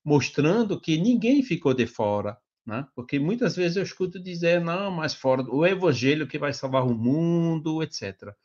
mostrando 0.04 0.80
que 0.80 0.98
ninguém 0.98 1.42
ficou 1.42 1.74
de 1.74 1.88
fora, 1.88 2.38
né? 2.66 2.86
Porque 2.96 3.18
muitas 3.18 3.56
vezes 3.56 3.78
eu 3.78 3.84
escuto 3.84 4.22
dizer 4.22 4.62
não, 4.62 4.92
mas 4.92 5.16
fora 5.16 5.42
o 5.44 5.66
evangelho 5.66 6.28
que 6.28 6.38
vai 6.38 6.54
salvar 6.54 6.86
o 6.86 6.94
mundo, 6.94 7.82
etc 7.82 8.36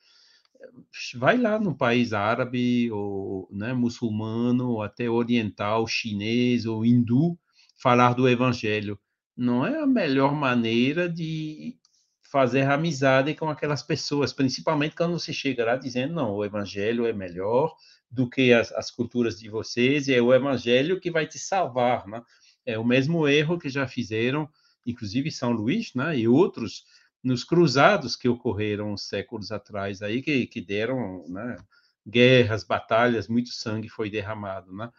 vai 1.17 1.37
lá 1.37 1.59
no 1.59 1.77
país 1.77 2.13
árabe 2.13 2.91
ou 2.91 3.49
né, 3.51 3.73
muçulmano, 3.73 4.71
ou 4.71 4.83
até 4.83 5.09
oriental, 5.09 5.87
chinês 5.87 6.67
ou 6.67 6.85
hindu, 6.85 7.39
falar 7.81 8.15
do 8.15 8.29
evangelho. 8.29 8.99
Não 9.37 9.67
é 9.67 9.81
a 9.81 9.87
melhor 9.87 10.35
maneira 10.35 11.09
de 11.09 11.79
fazer 12.31 12.63
amizade 12.63 13.35
com 13.35 13.49
aquelas 13.49 13.83
pessoas, 13.83 14.33
principalmente 14.33 14.95
quando 14.95 15.19
você 15.19 15.33
chega 15.33 15.65
lá 15.65 15.77
dizendo, 15.77 16.15
não, 16.15 16.33
o 16.33 16.45
evangelho 16.45 17.05
é 17.07 17.13
melhor 17.13 17.75
do 18.09 18.29
que 18.29 18.53
as, 18.53 18.71
as 18.73 18.91
culturas 18.91 19.39
de 19.39 19.49
vocês, 19.49 20.07
e 20.07 20.15
é 20.15 20.23
o 20.23 20.33
evangelho 20.33 21.01
que 21.01 21.11
vai 21.11 21.27
te 21.27 21.39
salvar, 21.39 22.07
né? 22.07 22.23
É 22.65 22.79
o 22.79 22.85
mesmo 22.85 23.27
erro 23.27 23.59
que 23.59 23.69
já 23.69 23.87
fizeram, 23.89 24.49
inclusive 24.87 25.31
São 25.31 25.51
Luís, 25.51 25.93
né, 25.95 26.17
e 26.19 26.29
outros 26.29 26.85
nos 27.23 27.43
cruzados 27.43 28.15
que 28.17 28.29
ocorreram 28.29 28.97
séculos 28.97 29.51
atrás 29.51 30.01
aí 30.01 30.23
que, 30.23 30.47
que 30.47 30.61
deram 30.61 31.25
né, 31.29 31.57
guerras, 32.07 32.65
batalhas, 32.65 33.29
muito 33.29 33.51
sangue 33.51 33.89
foi 33.89 34.09
derramado, 34.09 34.73
né? 34.75 34.91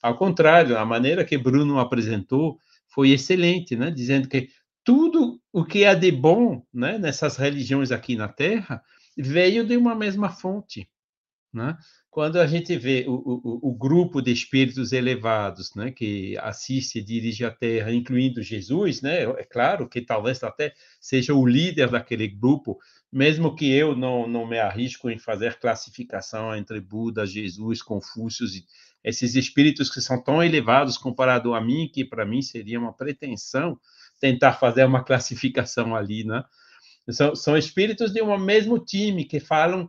Ao 0.00 0.16
contrário, 0.16 0.78
a 0.78 0.86
maneira 0.86 1.24
que 1.24 1.36
Bruno 1.36 1.78
apresentou 1.78 2.58
foi 2.88 3.10
excelente, 3.10 3.76
né? 3.76 3.90
Dizendo 3.90 4.28
que 4.28 4.48
tudo 4.88 5.38
o 5.52 5.66
que 5.66 5.84
há 5.84 5.92
de 5.92 6.10
bom, 6.10 6.62
né, 6.72 6.96
nessas 6.96 7.36
religiões 7.36 7.92
aqui 7.92 8.16
na 8.16 8.26
Terra 8.26 8.82
veio 9.18 9.62
de 9.62 9.76
uma 9.76 9.94
mesma 9.94 10.30
fonte, 10.30 10.88
né? 11.52 11.76
quando 12.08 12.40
a 12.40 12.46
gente 12.46 12.74
vê 12.78 13.04
o, 13.06 13.12
o, 13.12 13.68
o, 13.68 13.74
grupo 13.74 14.22
de 14.22 14.32
espíritos 14.32 14.92
elevados, 14.92 15.74
né, 15.74 15.90
que 15.90 16.38
assiste 16.38 17.00
e 17.00 17.02
dirige 17.02 17.44
a 17.44 17.50
Terra, 17.50 17.92
incluindo 17.92 18.42
Jesus, 18.42 19.02
né, 19.02 19.24
é 19.24 19.44
claro 19.44 19.86
que 19.86 20.00
talvez 20.00 20.42
até 20.42 20.72
seja 20.98 21.34
o 21.34 21.46
líder 21.46 21.90
daquele 21.90 22.26
grupo, 22.26 22.78
mesmo 23.12 23.54
que 23.54 23.70
eu 23.70 23.94
não, 23.94 24.26
não 24.26 24.46
me 24.46 24.58
arrisco 24.58 25.10
em 25.10 25.18
fazer 25.18 25.58
classificação 25.58 26.56
entre 26.56 26.80
Buda, 26.80 27.26
Jesus, 27.26 27.82
Confúcio, 27.82 28.46
esses 29.04 29.34
espíritos 29.34 29.90
que 29.90 30.00
são 30.00 30.22
tão 30.24 30.42
elevados 30.42 30.96
comparado 30.96 31.52
a 31.52 31.60
mim, 31.60 31.90
que 31.92 32.06
para 32.06 32.24
mim 32.24 32.40
seria 32.40 32.80
uma 32.80 32.94
pretensão 32.94 33.78
tentar 34.20 34.54
fazer 34.54 34.84
uma 34.84 35.04
classificação 35.04 35.94
ali, 35.94 36.24
né? 36.24 36.42
São, 37.10 37.34
são 37.34 37.56
espíritos 37.56 38.12
de 38.12 38.20
um 38.20 38.36
mesmo 38.38 38.78
time 38.78 39.24
que 39.24 39.40
falam 39.40 39.88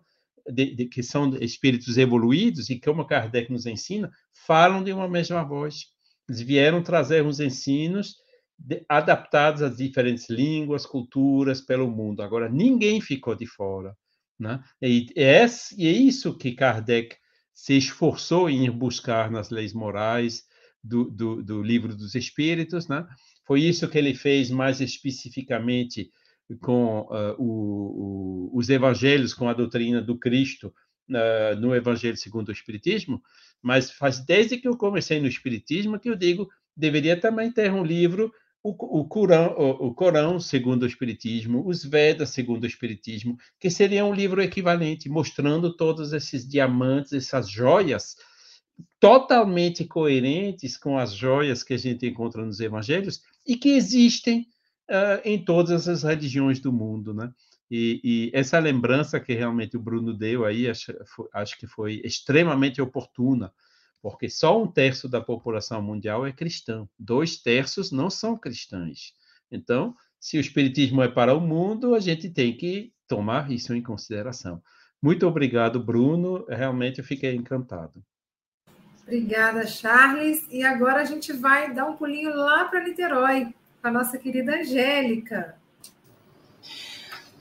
de, 0.51 0.75
de, 0.75 0.85
que 0.85 1.03
são 1.03 1.35
espíritos 1.35 1.97
evoluídos 1.97 2.69
e 2.69 2.79
como 2.79 3.05
Kardec 3.05 3.51
nos 3.51 3.65
ensina, 3.65 4.11
falam 4.45 4.83
de 4.83 4.91
uma 4.91 5.07
mesma 5.07 5.43
voz. 5.43 5.87
Eles 6.27 6.41
vieram 6.41 6.81
trazer 6.81 7.23
uns 7.23 7.39
ensinos 7.39 8.15
de, 8.57 8.83
adaptados 8.87 9.61
às 9.61 9.77
diferentes 9.77 10.29
línguas, 10.29 10.85
culturas 10.85 11.61
pelo 11.61 11.89
mundo. 11.89 12.21
Agora, 12.21 12.49
ninguém 12.49 12.99
ficou 13.01 13.35
de 13.35 13.45
fora. 13.45 13.95
Né? 14.39 14.63
E, 14.81 15.07
é, 15.15 15.45
e 15.77 15.87
é 15.87 15.91
isso 15.91 16.37
que 16.37 16.53
Kardec 16.53 17.15
se 17.53 17.77
esforçou 17.77 18.49
em 18.49 18.69
buscar 18.71 19.29
nas 19.29 19.49
leis 19.49 19.73
morais 19.73 20.45
do, 20.81 21.11
do, 21.11 21.43
do 21.43 21.61
livro 21.61 21.95
dos 21.95 22.15
Espíritos. 22.15 22.87
Né? 22.87 23.05
Foi 23.49 23.61
isso 23.61 23.89
que 23.89 23.97
ele 23.97 24.13
fez 24.13 24.51
mais 24.51 24.79
especificamente 24.79 26.11
com 26.61 26.99
uh, 26.99 27.33
o, 27.39 28.51
o, 28.51 28.51
os 28.53 28.69
evangelhos, 28.69 29.33
com 29.33 29.49
a 29.49 29.53
doutrina 29.53 29.99
do 30.03 30.19
Cristo 30.19 30.71
uh, 31.09 31.59
no 31.59 31.73
Evangelho 31.73 32.15
segundo 32.15 32.49
o 32.49 32.51
Espiritismo, 32.51 33.19
mas 33.59 33.89
faz 33.89 34.23
desde 34.23 34.55
que 34.55 34.67
eu 34.67 34.77
comecei 34.77 35.19
no 35.19 35.27
Espiritismo 35.27 35.99
que 35.99 36.11
eu 36.11 36.15
digo 36.15 36.47
deveria 36.77 37.19
também 37.19 37.51
ter 37.51 37.71
um 37.71 37.83
livro 37.83 38.31
o, 38.61 38.99
o, 38.99 39.07
Corão, 39.07 39.55
o, 39.57 39.87
o 39.87 39.93
Corão 39.95 40.39
segundo 40.39 40.83
o 40.83 40.87
Espiritismo, 40.87 41.67
os 41.67 41.83
Vedas 41.83 42.29
segundo 42.29 42.65
o 42.65 42.67
Espiritismo, 42.67 43.35
que 43.59 43.71
seria 43.71 44.05
um 44.05 44.13
livro 44.13 44.43
equivalente, 44.43 45.09
mostrando 45.09 45.75
todos 45.75 46.13
esses 46.13 46.47
diamantes, 46.47 47.13
essas 47.13 47.49
joias 47.49 48.15
totalmente 48.99 49.85
coerentes 49.85 50.77
com 50.77 50.99
as 50.99 51.13
joias 51.13 51.63
que 51.63 51.73
a 51.73 51.77
gente 51.77 52.05
encontra 52.05 52.45
nos 52.45 52.59
Evangelhos 52.59 53.21
e 53.49 53.55
que 53.55 53.69
existem 53.69 54.47
uh, 54.87 55.19
em 55.25 55.43
todas 55.43 55.87
as 55.87 56.03
religiões 56.03 56.59
do 56.59 56.71
mundo, 56.71 57.15
né? 57.15 57.33
E, 57.71 57.99
e, 58.03 58.31
essa 58.31 58.59
lembrança 58.59 59.19
que 59.19 59.33
realmente 59.33 59.75
o 59.75 59.79
Bruno 59.79 60.13
deu 60.13 60.45
aí, 60.45 60.69
acho, 60.69 60.93
acho, 61.33 61.57
que 61.57 61.65
foi 61.65 61.99
extremamente 62.03 62.79
oportuna, 62.79 63.51
porque 64.03 64.29
só 64.29 64.61
um 64.61 64.67
terço 64.67 65.09
da 65.09 65.19
população 65.19 65.81
mundial 65.81 66.27
é 66.27 66.31
cristã, 66.31 66.87
dois 66.97 67.37
terços 67.37 67.91
não 67.91 68.07
são 68.09 68.37
cristãos. 68.37 69.13
Então, 69.51 69.95
se 70.19 70.37
o 70.37 70.41
Espiritismo 70.41 71.01
é 71.01 71.07
para 71.07 71.33
o 71.33 71.41
mundo, 71.41 71.95
a 71.95 71.99
gente 71.99 72.29
tem 72.29 72.55
que 72.55 72.93
tomar 73.07 73.51
isso 73.51 73.73
em 73.73 73.81
consideração. 73.81 74.61
Muito 75.01 75.25
obrigado, 75.25 75.83
Bruno. 75.83 76.45
Realmente 76.47 76.99
eu 76.99 77.05
fiquei 77.05 77.33
encantado. 77.33 78.03
Obrigada, 79.09 79.65
Charles. 79.65 80.45
E 80.51 80.63
agora 80.63 81.01
a 81.01 81.03
gente 81.03 81.33
vai 81.33 81.73
dar 81.73 81.87
um 81.87 81.95
pulinho 81.95 82.31
lá 82.31 82.65
para 82.65 82.83
Niterói, 82.83 83.55
com 83.81 83.87
a 83.87 83.91
nossa 83.91 84.19
querida 84.19 84.57
Angélica. 84.57 85.57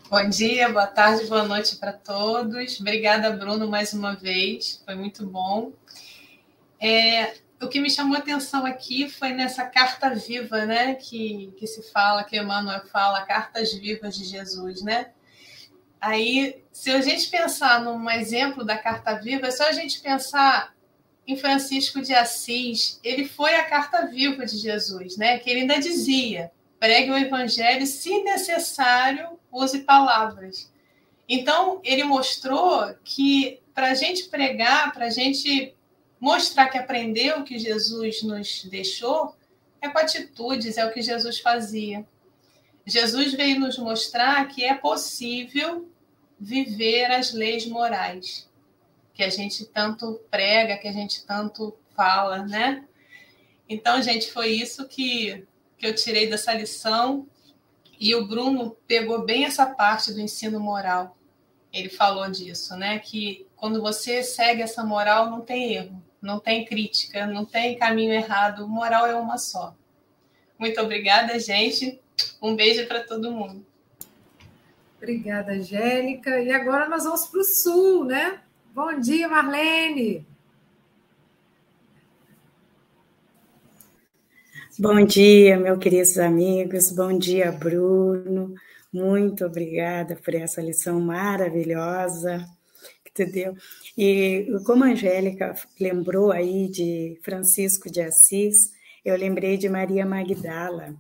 Bom 0.09 0.27
dia, 0.31 0.71
boa 0.71 0.87
tarde, 0.87 1.27
boa 1.27 1.45
noite 1.45 1.77
para 1.77 1.93
todos. 1.93 2.81
Obrigada, 2.81 3.31
Bruno, 3.33 3.69
mais 3.69 3.93
uma 3.93 4.17
vez. 4.17 4.83
Foi 4.83 4.95
muito 4.95 5.27
bom. 5.27 5.75
É, 6.81 7.35
o 7.61 7.69
que 7.69 7.81
me 7.81 7.91
chamou 7.91 8.17
a 8.17 8.21
atenção 8.21 8.65
aqui 8.65 9.11
foi 9.11 9.35
nessa 9.35 9.67
carta 9.67 10.15
viva, 10.15 10.65
né? 10.65 10.95
Que, 10.95 11.53
que 11.59 11.67
se 11.67 11.83
fala, 11.93 12.25
que 12.25 12.39
Emmanuel 12.39 12.87
fala, 12.87 13.27
cartas 13.27 13.75
vivas 13.75 14.17
de 14.17 14.25
Jesus, 14.25 14.81
né? 14.81 15.11
Aí, 16.01 16.65
se 16.73 16.91
a 16.91 17.03
gente 17.03 17.29
pensar 17.29 17.83
num 17.83 18.09
exemplo 18.09 18.65
da 18.65 18.79
carta 18.79 19.17
viva, 19.17 19.49
é 19.49 19.51
só 19.51 19.69
a 19.69 19.73
gente 19.73 20.01
pensar 20.01 20.78
em 21.29 21.37
Francisco 21.37 22.01
de 22.01 22.15
Assis, 22.15 22.99
ele 23.05 23.29
foi 23.29 23.55
a 23.55 23.65
carta 23.65 24.07
viva 24.07 24.47
de 24.47 24.57
Jesus, 24.57 25.19
né? 25.19 25.39
Que 25.39 25.51
ele 25.51 25.61
ainda 25.61 25.79
dizia: 25.79 26.51
pregue 26.81 27.11
o 27.11 27.19
evangelho, 27.19 27.87
se 27.87 28.23
necessário, 28.23 29.39
use 29.53 29.81
palavras. 29.81 30.73
Então, 31.29 31.83
ele 31.85 32.03
mostrou 32.03 32.95
que 33.05 33.61
para 33.75 33.91
a 33.91 33.95
gente 33.95 34.25
pregar, 34.25 34.91
para 34.95 35.05
a 35.05 35.11
gente 35.11 35.75
mostrar 36.19 36.69
que 36.69 36.79
aprendeu 36.79 37.41
o 37.41 37.45
que 37.45 37.59
Jesus 37.59 38.23
nos 38.23 38.65
deixou, 38.65 39.37
é 39.83 39.89
com 39.89 39.99
atitudes, 39.99 40.79
é 40.79 40.87
o 40.87 40.93
que 40.93 41.03
Jesus 41.03 41.41
fazia. 41.41 42.07
Jesus 42.87 43.35
veio 43.35 43.61
nos 43.61 43.77
mostrar 43.77 44.49
que 44.49 44.65
é 44.65 44.75
possível 44.75 45.87
viver 46.41 47.13
as 47.13 47.35
leis 47.35 47.67
morais 47.67 48.48
que 49.19 49.25
a 49.25 49.29
gente 49.29 49.67
tanto 49.67 50.21
prega, 50.31 50.79
que 50.79 50.89
a 50.89 50.93
gente 50.93 51.27
tanto 51.27 51.77
fala, 51.95 52.47
né? 52.47 52.85
Então, 53.69 54.01
gente, 54.01 54.33
foi 54.33 54.51
isso 54.51 54.87
que 54.87 55.45
que 55.79 55.87
eu 55.87 55.95
tirei 55.95 56.29
dessa 56.29 56.53
lição. 56.53 57.27
E 57.99 58.15
o 58.15 58.27
Bruno 58.27 58.77
pegou 58.87 59.25
bem 59.25 59.45
essa 59.45 59.65
parte 59.67 60.13
do 60.13 60.21
ensino 60.21 60.61
moral. 60.61 61.17
Ele 61.73 61.89
falou 61.89 62.29
disso, 62.31 62.77
né? 62.77 62.99
Que 62.99 63.47
quando 63.57 63.81
você 63.81 64.23
segue 64.23 64.63
essa 64.63 64.85
moral, 64.85 65.31
não 65.31 65.41
tem 65.41 65.75
erro, 65.75 66.03
não 66.21 66.39
tem 66.39 66.65
crítica, 66.65 67.27
não 67.27 67.45
tem 67.45 67.77
caminho 67.77 68.13
errado. 68.13 68.69
Moral 68.69 69.07
é 69.07 69.15
uma 69.15 69.39
só. 69.39 69.75
Muito 70.59 70.81
obrigada, 70.81 71.39
gente. 71.39 72.01
Um 72.43 72.55
beijo 72.55 72.87
para 72.87 73.03
todo 73.03 73.33
mundo. 73.33 73.65
Obrigada, 74.97 75.53
Angélica. 75.53 76.41
E 76.41 76.51
agora 76.51 76.89
nós 76.89 77.05
vamos 77.05 77.27
para 77.27 77.41
o 77.41 77.45
sul, 77.45 78.05
né? 78.05 78.41
Bom 78.79 79.01
dia, 79.01 79.27
Marlene. 79.27 80.25
Bom 84.79 85.05
dia, 85.05 85.59
meus 85.59 85.81
queridos 85.81 86.17
amigos. 86.17 86.93
Bom 86.93 87.19
dia, 87.19 87.51
Bruno. 87.51 88.55
Muito 88.93 89.45
obrigada 89.45 90.15
por 90.15 90.33
essa 90.33 90.63
lição 90.63 91.01
maravilhosa 91.01 92.47
que 93.05 93.13
tu 93.13 93.29
deu. 93.29 93.57
E 93.97 94.47
como 94.65 94.85
a 94.85 94.91
Angélica 94.91 95.57
lembrou 95.81 96.31
aí 96.31 96.69
de 96.69 97.19
Francisco 97.25 97.91
de 97.91 98.01
Assis, 98.01 98.71
eu 99.05 99.17
lembrei 99.17 99.57
de 99.57 99.69
Maria 99.69 100.07
Magdala, 100.07 100.95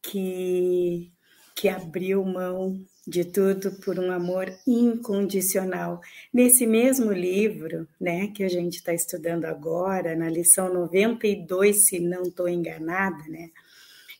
que, 0.00 1.12
que 1.54 1.68
abriu 1.68 2.24
mão 2.24 2.82
de 3.08 3.24
tudo 3.24 3.72
por 3.80 3.98
um 3.98 4.12
amor 4.12 4.54
incondicional. 4.66 5.98
Nesse 6.30 6.66
mesmo 6.66 7.10
livro, 7.10 7.88
né, 7.98 8.28
que 8.28 8.44
a 8.44 8.48
gente 8.48 8.74
está 8.74 8.92
estudando 8.92 9.46
agora, 9.46 10.14
na 10.14 10.28
lição 10.28 10.72
92, 10.72 11.86
se 11.86 11.98
não 12.00 12.24
estou 12.24 12.46
enganada, 12.46 13.24
né, 13.28 13.50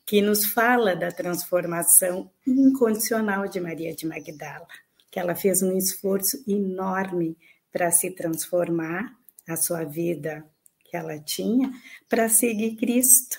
que 0.06 0.22
nos 0.22 0.46
fala 0.46 0.96
da 0.96 1.12
transformação 1.12 2.30
incondicional 2.46 3.46
de 3.46 3.60
Maria 3.60 3.94
de 3.94 4.06
Magdala, 4.06 4.66
que 5.10 5.20
ela 5.20 5.34
fez 5.34 5.62
um 5.62 5.76
esforço 5.76 6.42
enorme 6.48 7.36
para 7.70 7.90
se 7.90 8.10
transformar, 8.10 9.14
a 9.46 9.56
sua 9.56 9.82
vida 9.82 10.44
que 10.84 10.94
ela 10.94 11.18
tinha, 11.18 11.70
para 12.06 12.28
seguir 12.28 12.76
Cristo, 12.76 13.38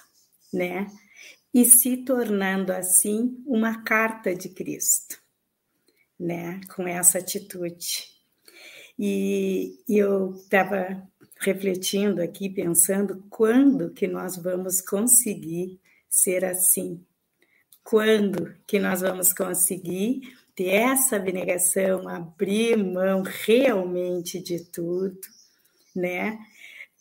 né? 0.51 0.87
E 1.53 1.65
se 1.65 1.97
tornando 1.97 2.71
assim 2.71 3.43
uma 3.45 3.83
carta 3.83 4.33
de 4.33 4.49
Cristo 4.49 5.18
né, 6.19 6.59
com 6.75 6.87
essa 6.87 7.19
atitude. 7.19 8.09
E, 8.97 9.79
eu 9.87 10.33
estava 10.33 11.01
refletindo 11.39 12.21
aqui, 12.21 12.49
pensando 12.49 13.23
quando 13.29 13.91
que 13.91 14.07
nós 14.07 14.35
vamos 14.35 14.81
conseguir 14.81 15.79
ser 16.09 16.43
assim? 16.43 17.01
Quando 17.81 18.53
que 18.67 18.77
nós 18.77 18.99
vamos 18.99 19.31
conseguir 19.31 20.21
ter 20.53 20.67
essa 20.67 21.15
abnegação, 21.15 22.09
abrir 22.09 22.75
mão 22.75 23.23
realmente 23.23 24.41
de 24.41 24.65
tudo, 24.65 25.17
né? 25.95 26.37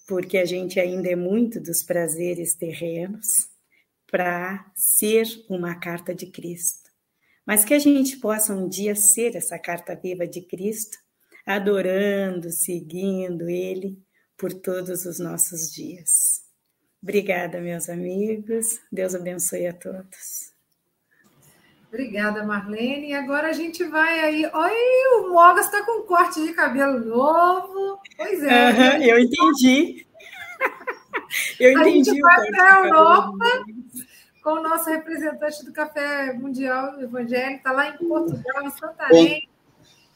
Porque 0.07 0.39
a 0.39 0.45
gente 0.45 0.79
ainda 0.79 1.11
é 1.11 1.17
muito 1.17 1.61
dos 1.61 1.83
prazeres 1.83 2.55
terrenos 2.55 3.49
para 4.09 4.71
ser 4.75 5.27
uma 5.51 5.75
carta 5.75 6.15
de 6.15 6.27
Cristo 6.27 6.88
mas 7.49 7.65
que 7.65 7.73
a 7.73 7.79
gente 7.79 8.19
possa 8.19 8.53
um 8.53 8.69
dia 8.69 8.95
ser 8.95 9.35
essa 9.35 9.59
carta 9.59 9.97
viva 9.97 10.27
de 10.27 10.43
Cristo, 10.43 10.99
adorando, 11.47 12.51
seguindo 12.51 13.49
Ele 13.49 13.99
por 14.37 14.53
todos 14.53 15.07
os 15.07 15.19
nossos 15.19 15.73
dias. 15.73 16.43
Obrigada, 17.03 17.59
meus 17.59 17.89
amigos. 17.89 18.79
Deus 18.93 19.15
abençoe 19.15 19.67
a 19.67 19.73
todos. 19.73 20.53
Obrigada, 21.89 22.45
Marlene. 22.45 23.09
E 23.09 23.15
agora 23.15 23.49
a 23.49 23.53
gente 23.55 23.83
vai 23.85 24.21
aí. 24.21 24.45
Oi, 24.45 25.23
o 25.23 25.31
Mogas 25.33 25.65
está 25.65 25.83
com 25.87 26.03
um 26.03 26.07
corte 26.07 26.47
de 26.47 26.53
cabelo 26.53 27.03
novo. 27.03 27.99
Pois 28.15 28.43
é. 28.43 28.73
Uhum, 28.73 29.03
eu 29.05 29.19
entendi. 29.19 30.07
eu 31.59 31.73
entendi. 31.73 32.11
A 32.11 32.13
gente 32.13 32.21
vai 32.21 32.47
para 32.51 32.75
a 32.75 32.85
Europa 32.85 33.65
com 34.49 34.55
o 34.55 34.63
nosso 34.63 34.89
representante 34.89 35.63
do 35.63 35.75
Café 35.75 36.33
Mundial 36.33 36.99
Evangélico, 36.99 37.59
está 37.59 37.71
lá 37.71 37.91
em 37.91 37.99
Portugal, 37.99 38.63
em 38.65 38.71
Santarém. 38.71 39.49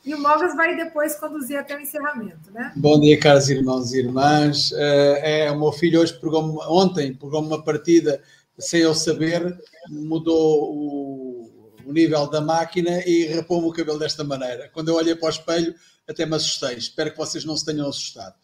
E 0.07 0.15
o 0.15 0.19
Mogas 0.19 0.57
vai 0.57 0.75
depois 0.75 1.15
conduzir 1.17 1.59
até 1.59 1.77
o 1.77 1.81
encerramento, 1.81 2.51
né? 2.51 2.73
Bom 2.75 2.99
dia, 2.99 3.21
caros 3.21 3.51
irmãos 3.51 3.93
e 3.93 3.99
irmãs. 3.99 4.73
Eh, 4.73 5.45
é, 5.45 5.51
o 5.51 5.61
meu 5.61 5.71
filho 5.71 6.01
hoje 6.01 6.19
pegou 6.19 6.59
ontem 6.67 7.13
pegou 7.15 7.43
uma 7.43 7.63
partida 7.63 8.23
sem 8.59 8.81
eu 8.81 8.95
saber, 8.95 9.55
mudou 9.91 10.73
o, 10.73 11.71
o 11.85 11.93
nível 11.93 12.27
da 12.27 12.41
máquina 12.41 13.07
e 13.07 13.27
rapou-me 13.35 13.69
o 13.69 13.73
cabelo 13.73 13.99
desta 13.99 14.25
maneira. 14.25 14.71
Quando 14.73 14.89
eu 14.89 14.95
olhei 14.95 15.15
para 15.15 15.27
o 15.27 15.31
espelho, 15.31 15.75
até 16.09 16.25
me 16.25 16.37
assustei. 16.37 16.79
Espero 16.79 17.11
que 17.11 17.19
vocês 17.19 17.45
não 17.45 17.55
se 17.55 17.67
tenham 17.67 17.87
assustado. 17.87 18.35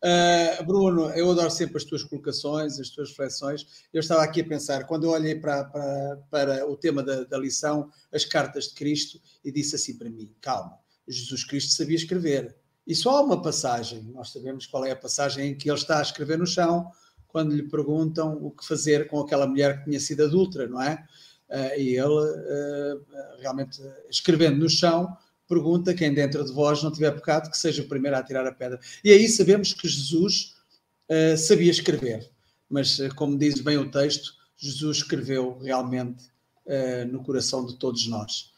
Uh, 0.00 0.64
Bruno, 0.64 1.10
eu 1.10 1.28
adoro 1.30 1.50
sempre 1.50 1.76
as 1.76 1.84
tuas 1.84 2.04
colocações, 2.04 2.78
as 2.78 2.88
tuas 2.90 3.10
reflexões. 3.10 3.66
Eu 3.92 4.00
estava 4.00 4.22
aqui 4.22 4.42
a 4.42 4.46
pensar, 4.46 4.86
quando 4.86 5.04
eu 5.04 5.10
olhei 5.10 5.34
para, 5.34 5.64
para, 5.64 6.16
para 6.30 6.70
o 6.70 6.76
tema 6.76 7.02
da, 7.02 7.24
da, 7.24 7.36
lição, 7.36 7.90
as 8.12 8.24
cartas 8.24 8.68
de 8.68 8.74
Cristo, 8.74 9.20
e 9.44 9.50
disse 9.50 9.74
assim 9.74 9.98
para 9.98 10.08
mim: 10.08 10.32
calma, 10.40 10.78
Jesus 11.08 11.44
Cristo 11.44 11.72
sabia 11.72 11.96
escrever. 11.96 12.56
E 12.86 12.94
só 12.94 13.18
há 13.18 13.22
uma 13.22 13.42
passagem, 13.42 14.04
nós 14.14 14.32
sabemos 14.32 14.66
qual 14.66 14.84
é 14.84 14.92
a 14.92 14.96
passagem 14.96 15.48
em 15.48 15.58
que 15.58 15.68
ele 15.68 15.78
está 15.78 15.98
a 15.98 16.02
escrever 16.02 16.38
no 16.38 16.46
chão, 16.46 16.90
quando 17.26 17.54
lhe 17.54 17.68
perguntam 17.68 18.38
o 18.40 18.50
que 18.50 18.66
fazer 18.66 19.08
com 19.08 19.20
aquela 19.20 19.46
mulher 19.46 19.78
que 19.78 19.84
tinha 19.84 20.00
sido 20.00 20.24
adulta, 20.24 20.66
não 20.66 20.80
é? 20.80 21.04
Uh, 21.50 21.78
e 21.80 21.96
ele, 21.96 22.04
uh, 22.04 23.04
realmente, 23.40 23.80
escrevendo 24.08 24.58
no 24.58 24.70
chão, 24.70 25.14
pergunta: 25.48 25.94
quem 25.94 26.12
dentro 26.12 26.44
de 26.44 26.52
vós 26.52 26.82
não 26.82 26.92
tiver 26.92 27.10
pecado, 27.12 27.50
que 27.50 27.58
seja 27.58 27.82
o 27.82 27.88
primeiro 27.88 28.16
a 28.16 28.22
tirar 28.22 28.46
a 28.46 28.52
pedra. 28.52 28.78
E 29.02 29.10
aí 29.10 29.28
sabemos 29.28 29.72
que 29.72 29.88
Jesus 29.88 30.54
uh, 31.08 31.36
sabia 31.36 31.70
escrever, 31.70 32.30
mas, 32.68 32.98
uh, 32.98 33.12
como 33.14 33.38
diz 33.38 33.60
bem 33.60 33.78
o 33.78 33.90
texto, 33.90 34.34
Jesus 34.56 34.98
escreveu 34.98 35.58
realmente 35.58 36.26
uh, 36.66 37.10
no 37.10 37.22
coração 37.22 37.64
de 37.64 37.76
todos 37.76 38.06
nós. 38.06 38.52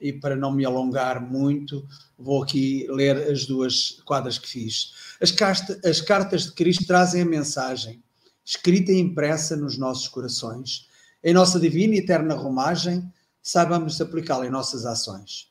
e 0.00 0.12
para 0.14 0.34
não 0.34 0.50
me 0.50 0.64
alongar 0.64 1.20
muito, 1.20 1.86
vou 2.18 2.42
aqui 2.42 2.86
ler 2.88 3.16
as 3.30 3.44
duas 3.44 4.00
quadras 4.04 4.38
que 4.38 4.48
fiz. 4.48 4.92
As, 5.20 5.30
casta, 5.30 5.78
as 5.84 6.00
cartas 6.00 6.44
de 6.44 6.52
Cristo 6.52 6.86
trazem 6.86 7.22
a 7.22 7.26
mensagem, 7.26 8.02
escrita 8.44 8.90
e 8.90 8.98
impressa 8.98 9.56
nos 9.56 9.76
nossos 9.76 10.08
corações. 10.08 10.88
Em 11.22 11.34
nossa 11.34 11.60
divina 11.60 11.94
e 11.94 11.98
eterna 11.98 12.34
romagem, 12.34 13.12
saibamos 13.42 14.00
aplicá-la 14.00 14.46
em 14.46 14.50
nossas 14.50 14.86
ações. 14.86 15.50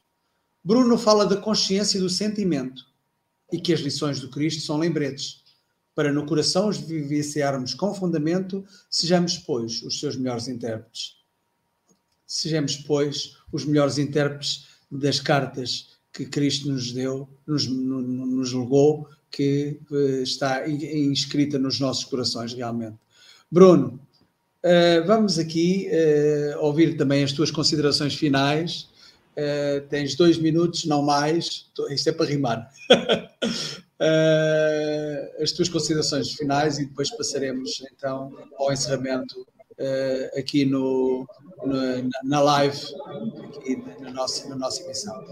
Bruno 0.64 0.98
fala 0.98 1.26
da 1.26 1.38
consciência 1.38 1.98
e 1.98 2.02
do 2.02 2.10
sentimento 2.10 2.86
e 3.52 3.60
que 3.60 3.74
as 3.74 3.82
lições 3.82 4.20
do 4.20 4.30
Cristo 4.30 4.62
são 4.62 4.78
lembretes, 4.78 5.42
para 5.94 6.12
no 6.12 6.26
coração 6.26 6.70
os 6.70 6.78
vivenciarmos 6.78 7.74
com 7.74 7.94
fundamento, 7.94 8.64
sejamos, 8.90 9.38
pois, 9.38 9.84
os 9.84 10.00
seus 10.00 10.16
melhores 10.16 10.48
intérpretes. 10.48 11.18
Sejamos, 12.26 12.78
pois, 12.78 13.38
os 13.52 13.66
melhores 13.66 13.98
intérpretes 13.98 14.68
das 14.90 15.20
cartas 15.20 16.00
que 16.14 16.26
Cristo 16.26 16.72
nos 16.72 16.92
deu, 16.94 17.28
nos, 17.46 17.68
nos 17.68 18.54
legou, 18.54 19.10
que 19.30 19.80
eh, 19.92 20.22
está 20.24 20.68
inscrita 20.70 21.58
nos 21.58 21.80
nossos 21.80 22.04
corações 22.06 22.54
realmente. 22.54 22.98
Bruno, 23.50 24.00
Uh, 24.64 25.04
vamos 25.08 25.40
aqui 25.40 25.90
uh, 25.90 26.60
ouvir 26.64 26.96
também 26.96 27.24
as 27.24 27.32
tuas 27.32 27.50
considerações 27.50 28.14
finais. 28.14 28.88
Uh, 29.32 29.82
tens 29.90 30.16
dois 30.16 30.38
minutos, 30.38 30.86
não 30.86 31.02
mais. 31.02 31.66
Isto 31.90 32.10
é 32.10 32.12
para 32.12 32.28
rimar. 32.28 32.70
as 35.42 35.52
tuas 35.52 35.70
considerações 35.70 36.32
finais 36.34 36.78
e 36.80 36.86
depois 36.86 37.10
passaremos 37.12 37.84
então 37.92 38.32
ao 38.58 38.74
encerramento 38.74 39.46
aqui 40.36 40.66
no, 40.66 41.28
no, 41.64 42.10
na 42.24 42.42
live, 42.42 42.80
aqui 43.58 43.84
na 44.00 44.12
nossa, 44.12 44.50
na 44.50 44.56
nossa 44.56 44.84
emissão. 44.84 45.24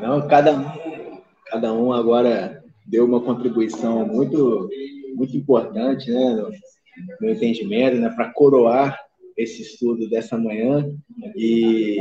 Não, 0.00 0.26
cada 0.28 0.52
um, 0.52 0.64
cada 1.46 1.72
um 1.74 1.92
agora 1.92 2.64
deu 2.86 3.04
uma 3.04 3.20
contribuição 3.20 4.06
muito, 4.06 4.68
muito 5.14 5.36
importante, 5.36 6.10
né? 6.10 6.52
Meu 7.20 7.32
entendimento, 7.32 7.96
né, 7.96 8.10
para 8.10 8.32
coroar 8.32 8.98
esse 9.36 9.62
estudo 9.62 10.08
dessa 10.08 10.38
manhã 10.38 10.88
e 11.36 11.98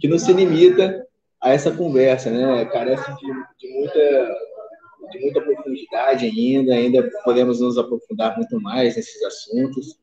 que 0.00 0.08
não 0.08 0.18
se 0.18 0.32
limita 0.32 1.04
a 1.40 1.52
essa 1.52 1.70
conversa, 1.72 2.30
né? 2.30 2.64
Carece 2.66 3.10
de, 3.16 3.26
de 3.58 3.74
muita 3.74 4.36
de 5.10 5.18
muita 5.18 5.40
profundidade 5.40 6.26
ainda, 6.26 6.72
ainda 6.72 7.10
podemos 7.24 7.60
nos 7.60 7.76
aprofundar 7.76 8.36
muito 8.36 8.60
mais 8.60 8.94
nesses 8.94 9.20
assuntos, 9.24 9.96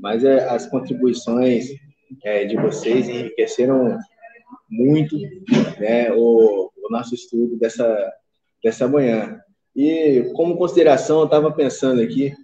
mas 0.00 0.22
é, 0.22 0.46
as 0.48 0.66
contribuições 0.66 1.70
é, 2.24 2.44
de 2.44 2.56
vocês 2.56 3.08
enriqueceram 3.08 3.96
muito 4.68 5.16
né, 5.78 6.12
o, 6.12 6.70
o 6.76 6.90
nosso 6.90 7.14
estudo 7.14 7.56
dessa, 7.56 8.12
dessa 8.62 8.86
manhã. 8.86 9.40
E 9.74 10.30
como 10.34 10.58
consideração, 10.58 11.20
eu 11.20 11.24
estava 11.24 11.50
pensando 11.52 12.02
aqui, 12.02 12.34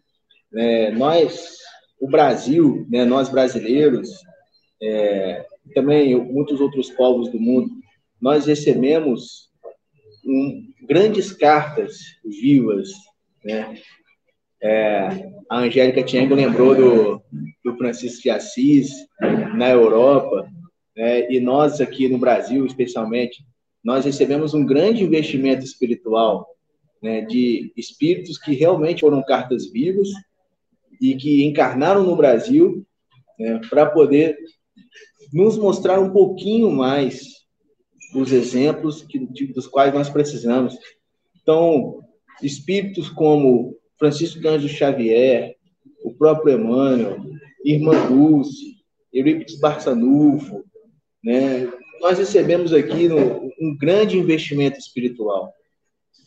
é, 0.57 0.91
nós, 0.91 1.57
o 2.01 2.09
Brasil, 2.09 2.87
né, 2.91 3.05
nós 3.05 3.29
brasileiros, 3.29 4.11
é, 4.83 5.45
também 5.75 6.15
muitos 6.17 6.61
outros 6.61 6.91
povos 6.91 7.31
do 7.31 7.41
mundo, 7.41 7.71
nós 8.21 8.47
recebemos 8.47 9.51
um, 10.25 10.73
grandes 10.89 11.33
cartas 11.33 11.99
vivas, 12.25 12.91
né? 13.45 13.79
É, 14.63 15.31
a 15.51 15.59
Angélica 15.59 16.03
Tiengo 16.03 16.35
lembrou 16.35 16.75
do, 16.75 17.23
do 17.63 17.77
Francisco 17.77 18.23
de 18.23 18.31
Assis 18.31 18.91
na 19.55 19.71
Europa, 19.71 20.49
né? 20.97 21.31
e 21.31 21.39
nós 21.39 21.81
aqui 21.81 22.09
no 22.09 22.19
Brasil, 22.19 22.65
especialmente, 22.65 23.45
nós 23.85 24.05
recebemos 24.05 24.55
um 24.55 24.65
grande 24.65 25.05
investimento 25.05 25.65
espiritual 25.65 26.49
né? 27.03 27.21
de 27.21 27.71
espíritos 27.77 28.39
que 28.39 28.55
realmente 28.55 29.03
foram 29.03 29.23
cartas 29.23 29.71
vivas 29.71 30.09
e 31.01 31.17
que 31.17 31.45
encarnaram 31.45 32.03
no 32.03 32.17
Brasil 32.17 32.87
né? 33.39 33.61
para 33.69 33.87
poder 33.87 34.37
nos 35.33 35.59
mostrar 35.59 36.01
um 36.01 36.11
pouquinho 36.11 36.71
mais 36.71 37.37
os 38.15 38.33
exemplos 38.33 39.03
que, 39.03 39.19
dos 39.53 39.67
quais 39.67 39.93
nós 39.93 40.09
precisamos. 40.09 40.77
Então, 41.43 42.01
espíritos 42.43 43.09
como 43.09 43.77
Francisco 43.99 44.47
Anjos 44.47 44.71
Xavier, 44.71 45.55
o 46.05 46.15
próprio 46.15 46.55
Emmanuel, 46.55 47.19
Irmã 47.65 48.07
Dulce, 48.09 48.77
Eurípides 49.13 49.59
Barçanufo, 49.59 50.65
né? 51.23 51.71
nós 52.01 52.19
recebemos 52.19 52.73
aqui 52.73 53.09
no, 53.09 53.51
um 53.61 53.77
grande 53.79 54.19
investimento 54.19 54.79
espiritual. 54.79 55.53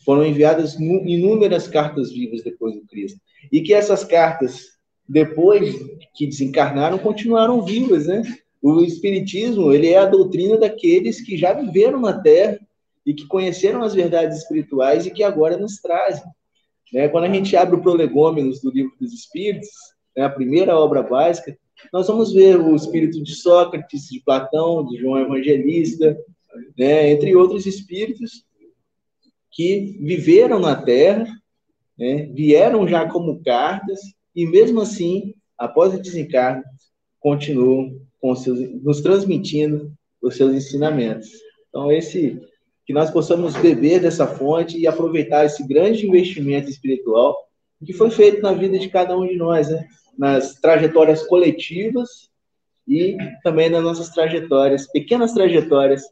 Foram 0.10 0.26
enviadas 0.26 0.74
inúmeras 0.74 1.68
cartas 1.68 2.12
vivas 2.12 2.42
depois 2.42 2.74
do 2.74 2.82
Cristo. 2.88 3.22
E 3.52 3.62
que 3.62 3.76
essas 3.76 4.04
cartas, 4.04 4.70
depois 5.08 5.76
que 6.16 6.26
desencarnaram, 6.26 6.98
continuaram 6.98 7.64
vivas, 7.64 8.08
né? 8.08 8.24
O 8.60 8.82
Espiritismo, 8.82 9.72
ele 9.72 9.90
é 9.90 10.00
a 10.00 10.08
doutrina 10.08 10.58
daqueles 10.58 11.22
que 11.22 11.38
já 11.38 11.54
viveram 11.54 12.02
na 12.02 12.20
Terra 12.20 12.60
e 13.06 13.14
que 13.14 13.28
conheceram 13.28 13.84
as 13.84 13.94
verdades 13.94 14.40
espirituais 14.40 15.06
e 15.06 15.12
que 15.12 15.22
agora 15.22 15.58
nos 15.58 15.76
trazem. 15.76 16.26
Né? 16.92 17.08
Quando 17.08 17.26
a 17.26 17.32
gente 17.32 17.56
abre 17.56 17.76
o 17.76 17.82
Prolegômenos 17.84 18.62
do 18.62 18.72
Livro 18.72 18.94
dos 19.00 19.14
Espíritos, 19.14 19.70
né, 20.18 20.24
a 20.24 20.30
primeira 20.32 20.76
obra 20.76 21.04
básica, 21.04 21.56
nós 21.94 22.08
vamos 22.08 22.34
ver 22.34 22.60
o 22.60 22.76
espírito 22.76 23.22
de 23.22 23.36
Sócrates, 23.36 24.08
de 24.10 24.20
Platão, 24.22 24.84
de 24.88 24.98
João 24.98 25.20
Evangelista, 25.20 26.18
né, 26.76 27.12
entre 27.12 27.36
outros 27.36 27.68
espíritos 27.68 28.49
que 29.60 29.98
viveram 30.00 30.58
na 30.58 30.74
Terra, 30.74 31.28
né, 31.98 32.32
vieram 32.34 32.88
já 32.88 33.10
como 33.10 33.44
cartas, 33.44 34.00
e 34.34 34.48
mesmo 34.48 34.80
assim, 34.80 35.34
após 35.58 35.94
o 35.94 36.02
desencarne, 36.02 36.64
continuam 37.20 38.00
seus, 38.38 38.58
nos 38.82 39.02
transmitindo 39.02 39.92
os 40.22 40.38
seus 40.38 40.54
ensinamentos. 40.54 41.28
Então, 41.68 41.92
esse 41.92 42.40
que 42.86 42.94
nós 42.94 43.12
possamos 43.12 43.54
beber 43.58 44.00
dessa 44.00 44.26
fonte 44.26 44.80
e 44.80 44.88
aproveitar 44.88 45.44
esse 45.44 45.68
grande 45.68 46.08
investimento 46.08 46.70
espiritual 46.70 47.36
que 47.86 47.92
foi 47.92 48.10
feito 48.10 48.42
na 48.42 48.54
vida 48.54 48.80
de 48.80 48.88
cada 48.88 49.18
um 49.18 49.28
de 49.28 49.36
nós, 49.36 49.70
né? 49.70 49.86
nas 50.18 50.54
trajetórias 50.54 51.28
coletivas 51.28 52.30
e 52.88 53.18
também 53.44 53.70
nas 53.70 53.84
nossas 53.84 54.08
trajetórias, 54.08 54.90
pequenas 54.90 55.34
trajetórias 55.34 56.04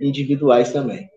individuais 0.00 0.72
também. 0.72 1.10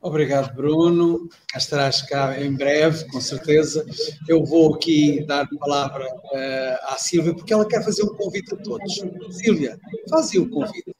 Obrigado, 0.00 0.54
Bruno. 0.54 1.28
Estarás 1.56 2.02
cá 2.02 2.40
em 2.40 2.54
breve, 2.54 3.10
com 3.10 3.20
certeza. 3.20 3.84
Eu 4.28 4.44
vou 4.44 4.74
aqui 4.74 5.24
dar 5.26 5.42
a 5.42 5.58
palavra 5.58 6.06
uh, 6.06 6.92
à 6.92 6.96
Silvia, 6.96 7.34
porque 7.34 7.52
ela 7.52 7.66
quer 7.66 7.82
fazer 7.84 8.04
um 8.04 8.14
convite 8.14 8.54
a 8.54 8.56
todos. 8.58 9.02
Silvia, 9.30 9.78
faz 10.08 10.32
o 10.34 10.48
convite. 10.48 10.94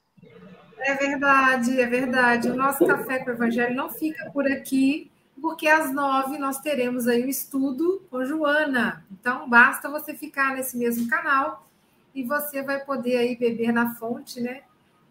É 0.79 0.95
verdade, 0.95 1.79
é 1.79 1.87
verdade. 1.87 2.49
O 2.49 2.55
nosso 2.55 2.85
Café 2.85 3.19
com 3.19 3.29
o 3.29 3.33
Evangelho 3.33 3.73
não 3.73 3.89
fica 3.89 4.29
por 4.31 4.45
aqui, 4.45 5.09
porque 5.41 5.67
às 5.67 5.93
nove 5.93 6.37
nós 6.37 6.59
teremos 6.59 7.07
aí 7.07 7.23
o 7.23 7.29
estudo 7.29 8.05
com 8.11 8.25
Joana. 8.25 9.05
Então, 9.11 9.49
basta 9.49 9.89
você 9.89 10.13
ficar 10.13 10.55
nesse 10.55 10.77
mesmo 10.77 11.07
canal 11.07 11.65
e 12.13 12.23
você 12.23 12.61
vai 12.61 12.83
poder 12.83 13.17
aí 13.17 13.37
beber 13.37 13.71
na 13.71 13.95
fonte, 13.95 14.41
né, 14.41 14.63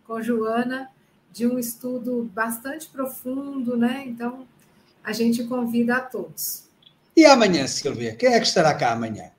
com 0.06 0.20
Joana 0.20 0.90
de 1.32 1.46
um 1.46 1.58
estudo 1.58 2.30
bastante 2.34 2.88
profundo, 2.88 3.76
né? 3.76 4.04
Então, 4.06 4.46
a 5.04 5.12
gente 5.12 5.44
convida 5.44 5.96
a 5.96 6.00
todos. 6.00 6.68
E 7.16 7.24
amanhã, 7.24 7.66
Silvia? 7.66 8.14
Quem 8.14 8.32
é 8.32 8.40
que 8.40 8.46
estará 8.46 8.74
cá 8.74 8.92
amanhã? 8.92 9.30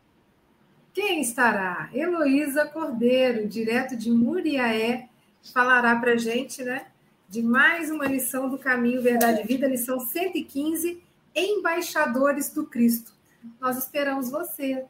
Quem 0.94 1.22
estará? 1.22 1.90
Heloísa 1.94 2.66
Cordeiro, 2.66 3.48
direto 3.48 3.96
de 3.96 4.12
Muriaé, 4.12 5.08
falará 5.54 5.96
para 5.96 6.14
a 6.14 6.18
gente, 6.18 6.64
né? 6.64 6.88
De 7.30 7.42
mais 7.42 7.90
uma 7.90 8.06
lição 8.06 8.50
do 8.50 8.58
Caminho 8.58 9.02
Verdade 9.02 9.42
e 9.42 9.48
Vida, 9.48 9.68
lição 9.68 10.00
115, 10.00 11.02
Embaixadores 11.36 12.50
do 12.50 12.66
Cristo. 12.66 13.14
Nós 13.62 13.78
esperamos 13.78 14.30
você 14.30 14.84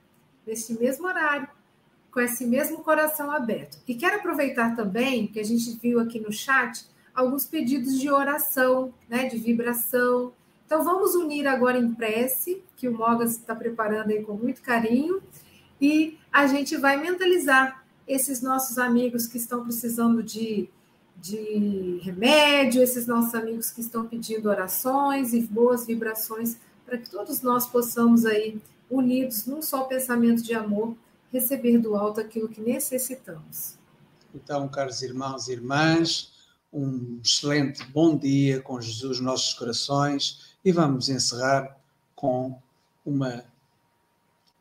neste 0.47 0.73
mesmo 0.73 1.05
horário, 1.05 1.47
com 2.19 2.23
esse 2.23 2.45
mesmo 2.45 2.79
coração 2.79 3.31
aberto. 3.31 3.77
E 3.87 3.95
quero 3.95 4.17
aproveitar 4.17 4.75
também 4.75 5.25
que 5.25 5.39
a 5.39 5.43
gente 5.43 5.79
viu 5.81 6.01
aqui 6.01 6.19
no 6.19 6.33
chat 6.33 6.85
alguns 7.15 7.45
pedidos 7.45 7.97
de 7.97 8.11
oração, 8.11 8.93
né, 9.07 9.29
de 9.29 9.37
vibração. 9.37 10.33
Então 10.65 10.83
vamos 10.83 11.15
unir 11.15 11.47
agora 11.47 11.77
em 11.77 11.93
prece, 11.93 12.61
que 12.75 12.89
o 12.89 12.93
Mogas 12.93 13.37
está 13.37 13.55
preparando 13.55 14.11
aí 14.11 14.21
com 14.21 14.33
muito 14.33 14.61
carinho, 14.61 15.21
e 15.79 16.17
a 16.29 16.45
gente 16.45 16.75
vai 16.75 16.97
mentalizar 16.97 17.85
esses 18.05 18.41
nossos 18.41 18.77
amigos 18.77 19.25
que 19.25 19.37
estão 19.37 19.63
precisando 19.63 20.21
de, 20.21 20.67
de 21.15 22.01
remédio, 22.03 22.83
esses 22.83 23.07
nossos 23.07 23.33
amigos 23.33 23.71
que 23.71 23.79
estão 23.79 24.05
pedindo 24.05 24.49
orações 24.49 25.33
e 25.33 25.39
boas 25.39 25.85
vibrações, 25.85 26.57
para 26.85 26.97
que 26.97 27.09
todos 27.09 27.41
nós 27.41 27.65
possamos 27.65 28.25
aí, 28.25 28.59
unidos 28.89 29.45
num 29.45 29.61
só 29.61 29.83
pensamento 29.83 30.43
de 30.43 30.53
amor, 30.53 30.97
receber 31.31 31.77
do 31.77 31.95
alto 31.95 32.19
aquilo 32.19 32.49
que 32.49 32.61
necessitamos. 32.61 33.77
Então, 34.33 34.67
caros 34.67 35.01
irmãos 35.01 35.47
e 35.47 35.53
irmãs, 35.53 36.33
um 36.71 37.19
excelente 37.23 37.83
bom 37.91 38.15
dia 38.15 38.61
com 38.61 38.79
Jesus 38.79 39.19
nossos 39.19 39.53
corações 39.53 40.55
e 40.63 40.71
vamos 40.71 41.09
encerrar 41.09 41.77
com 42.15 42.59
uma 43.05 43.43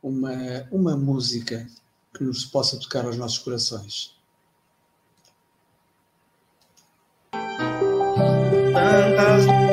uma 0.03 0.67
uma 0.71 0.97
música 0.97 1.67
que 2.17 2.25
nos 2.25 2.45
possa 2.45 2.79
tocar 2.79 3.05
aos 3.05 3.17
nossos 3.17 3.39
corações. 3.39 4.17
Tantas 8.73 9.68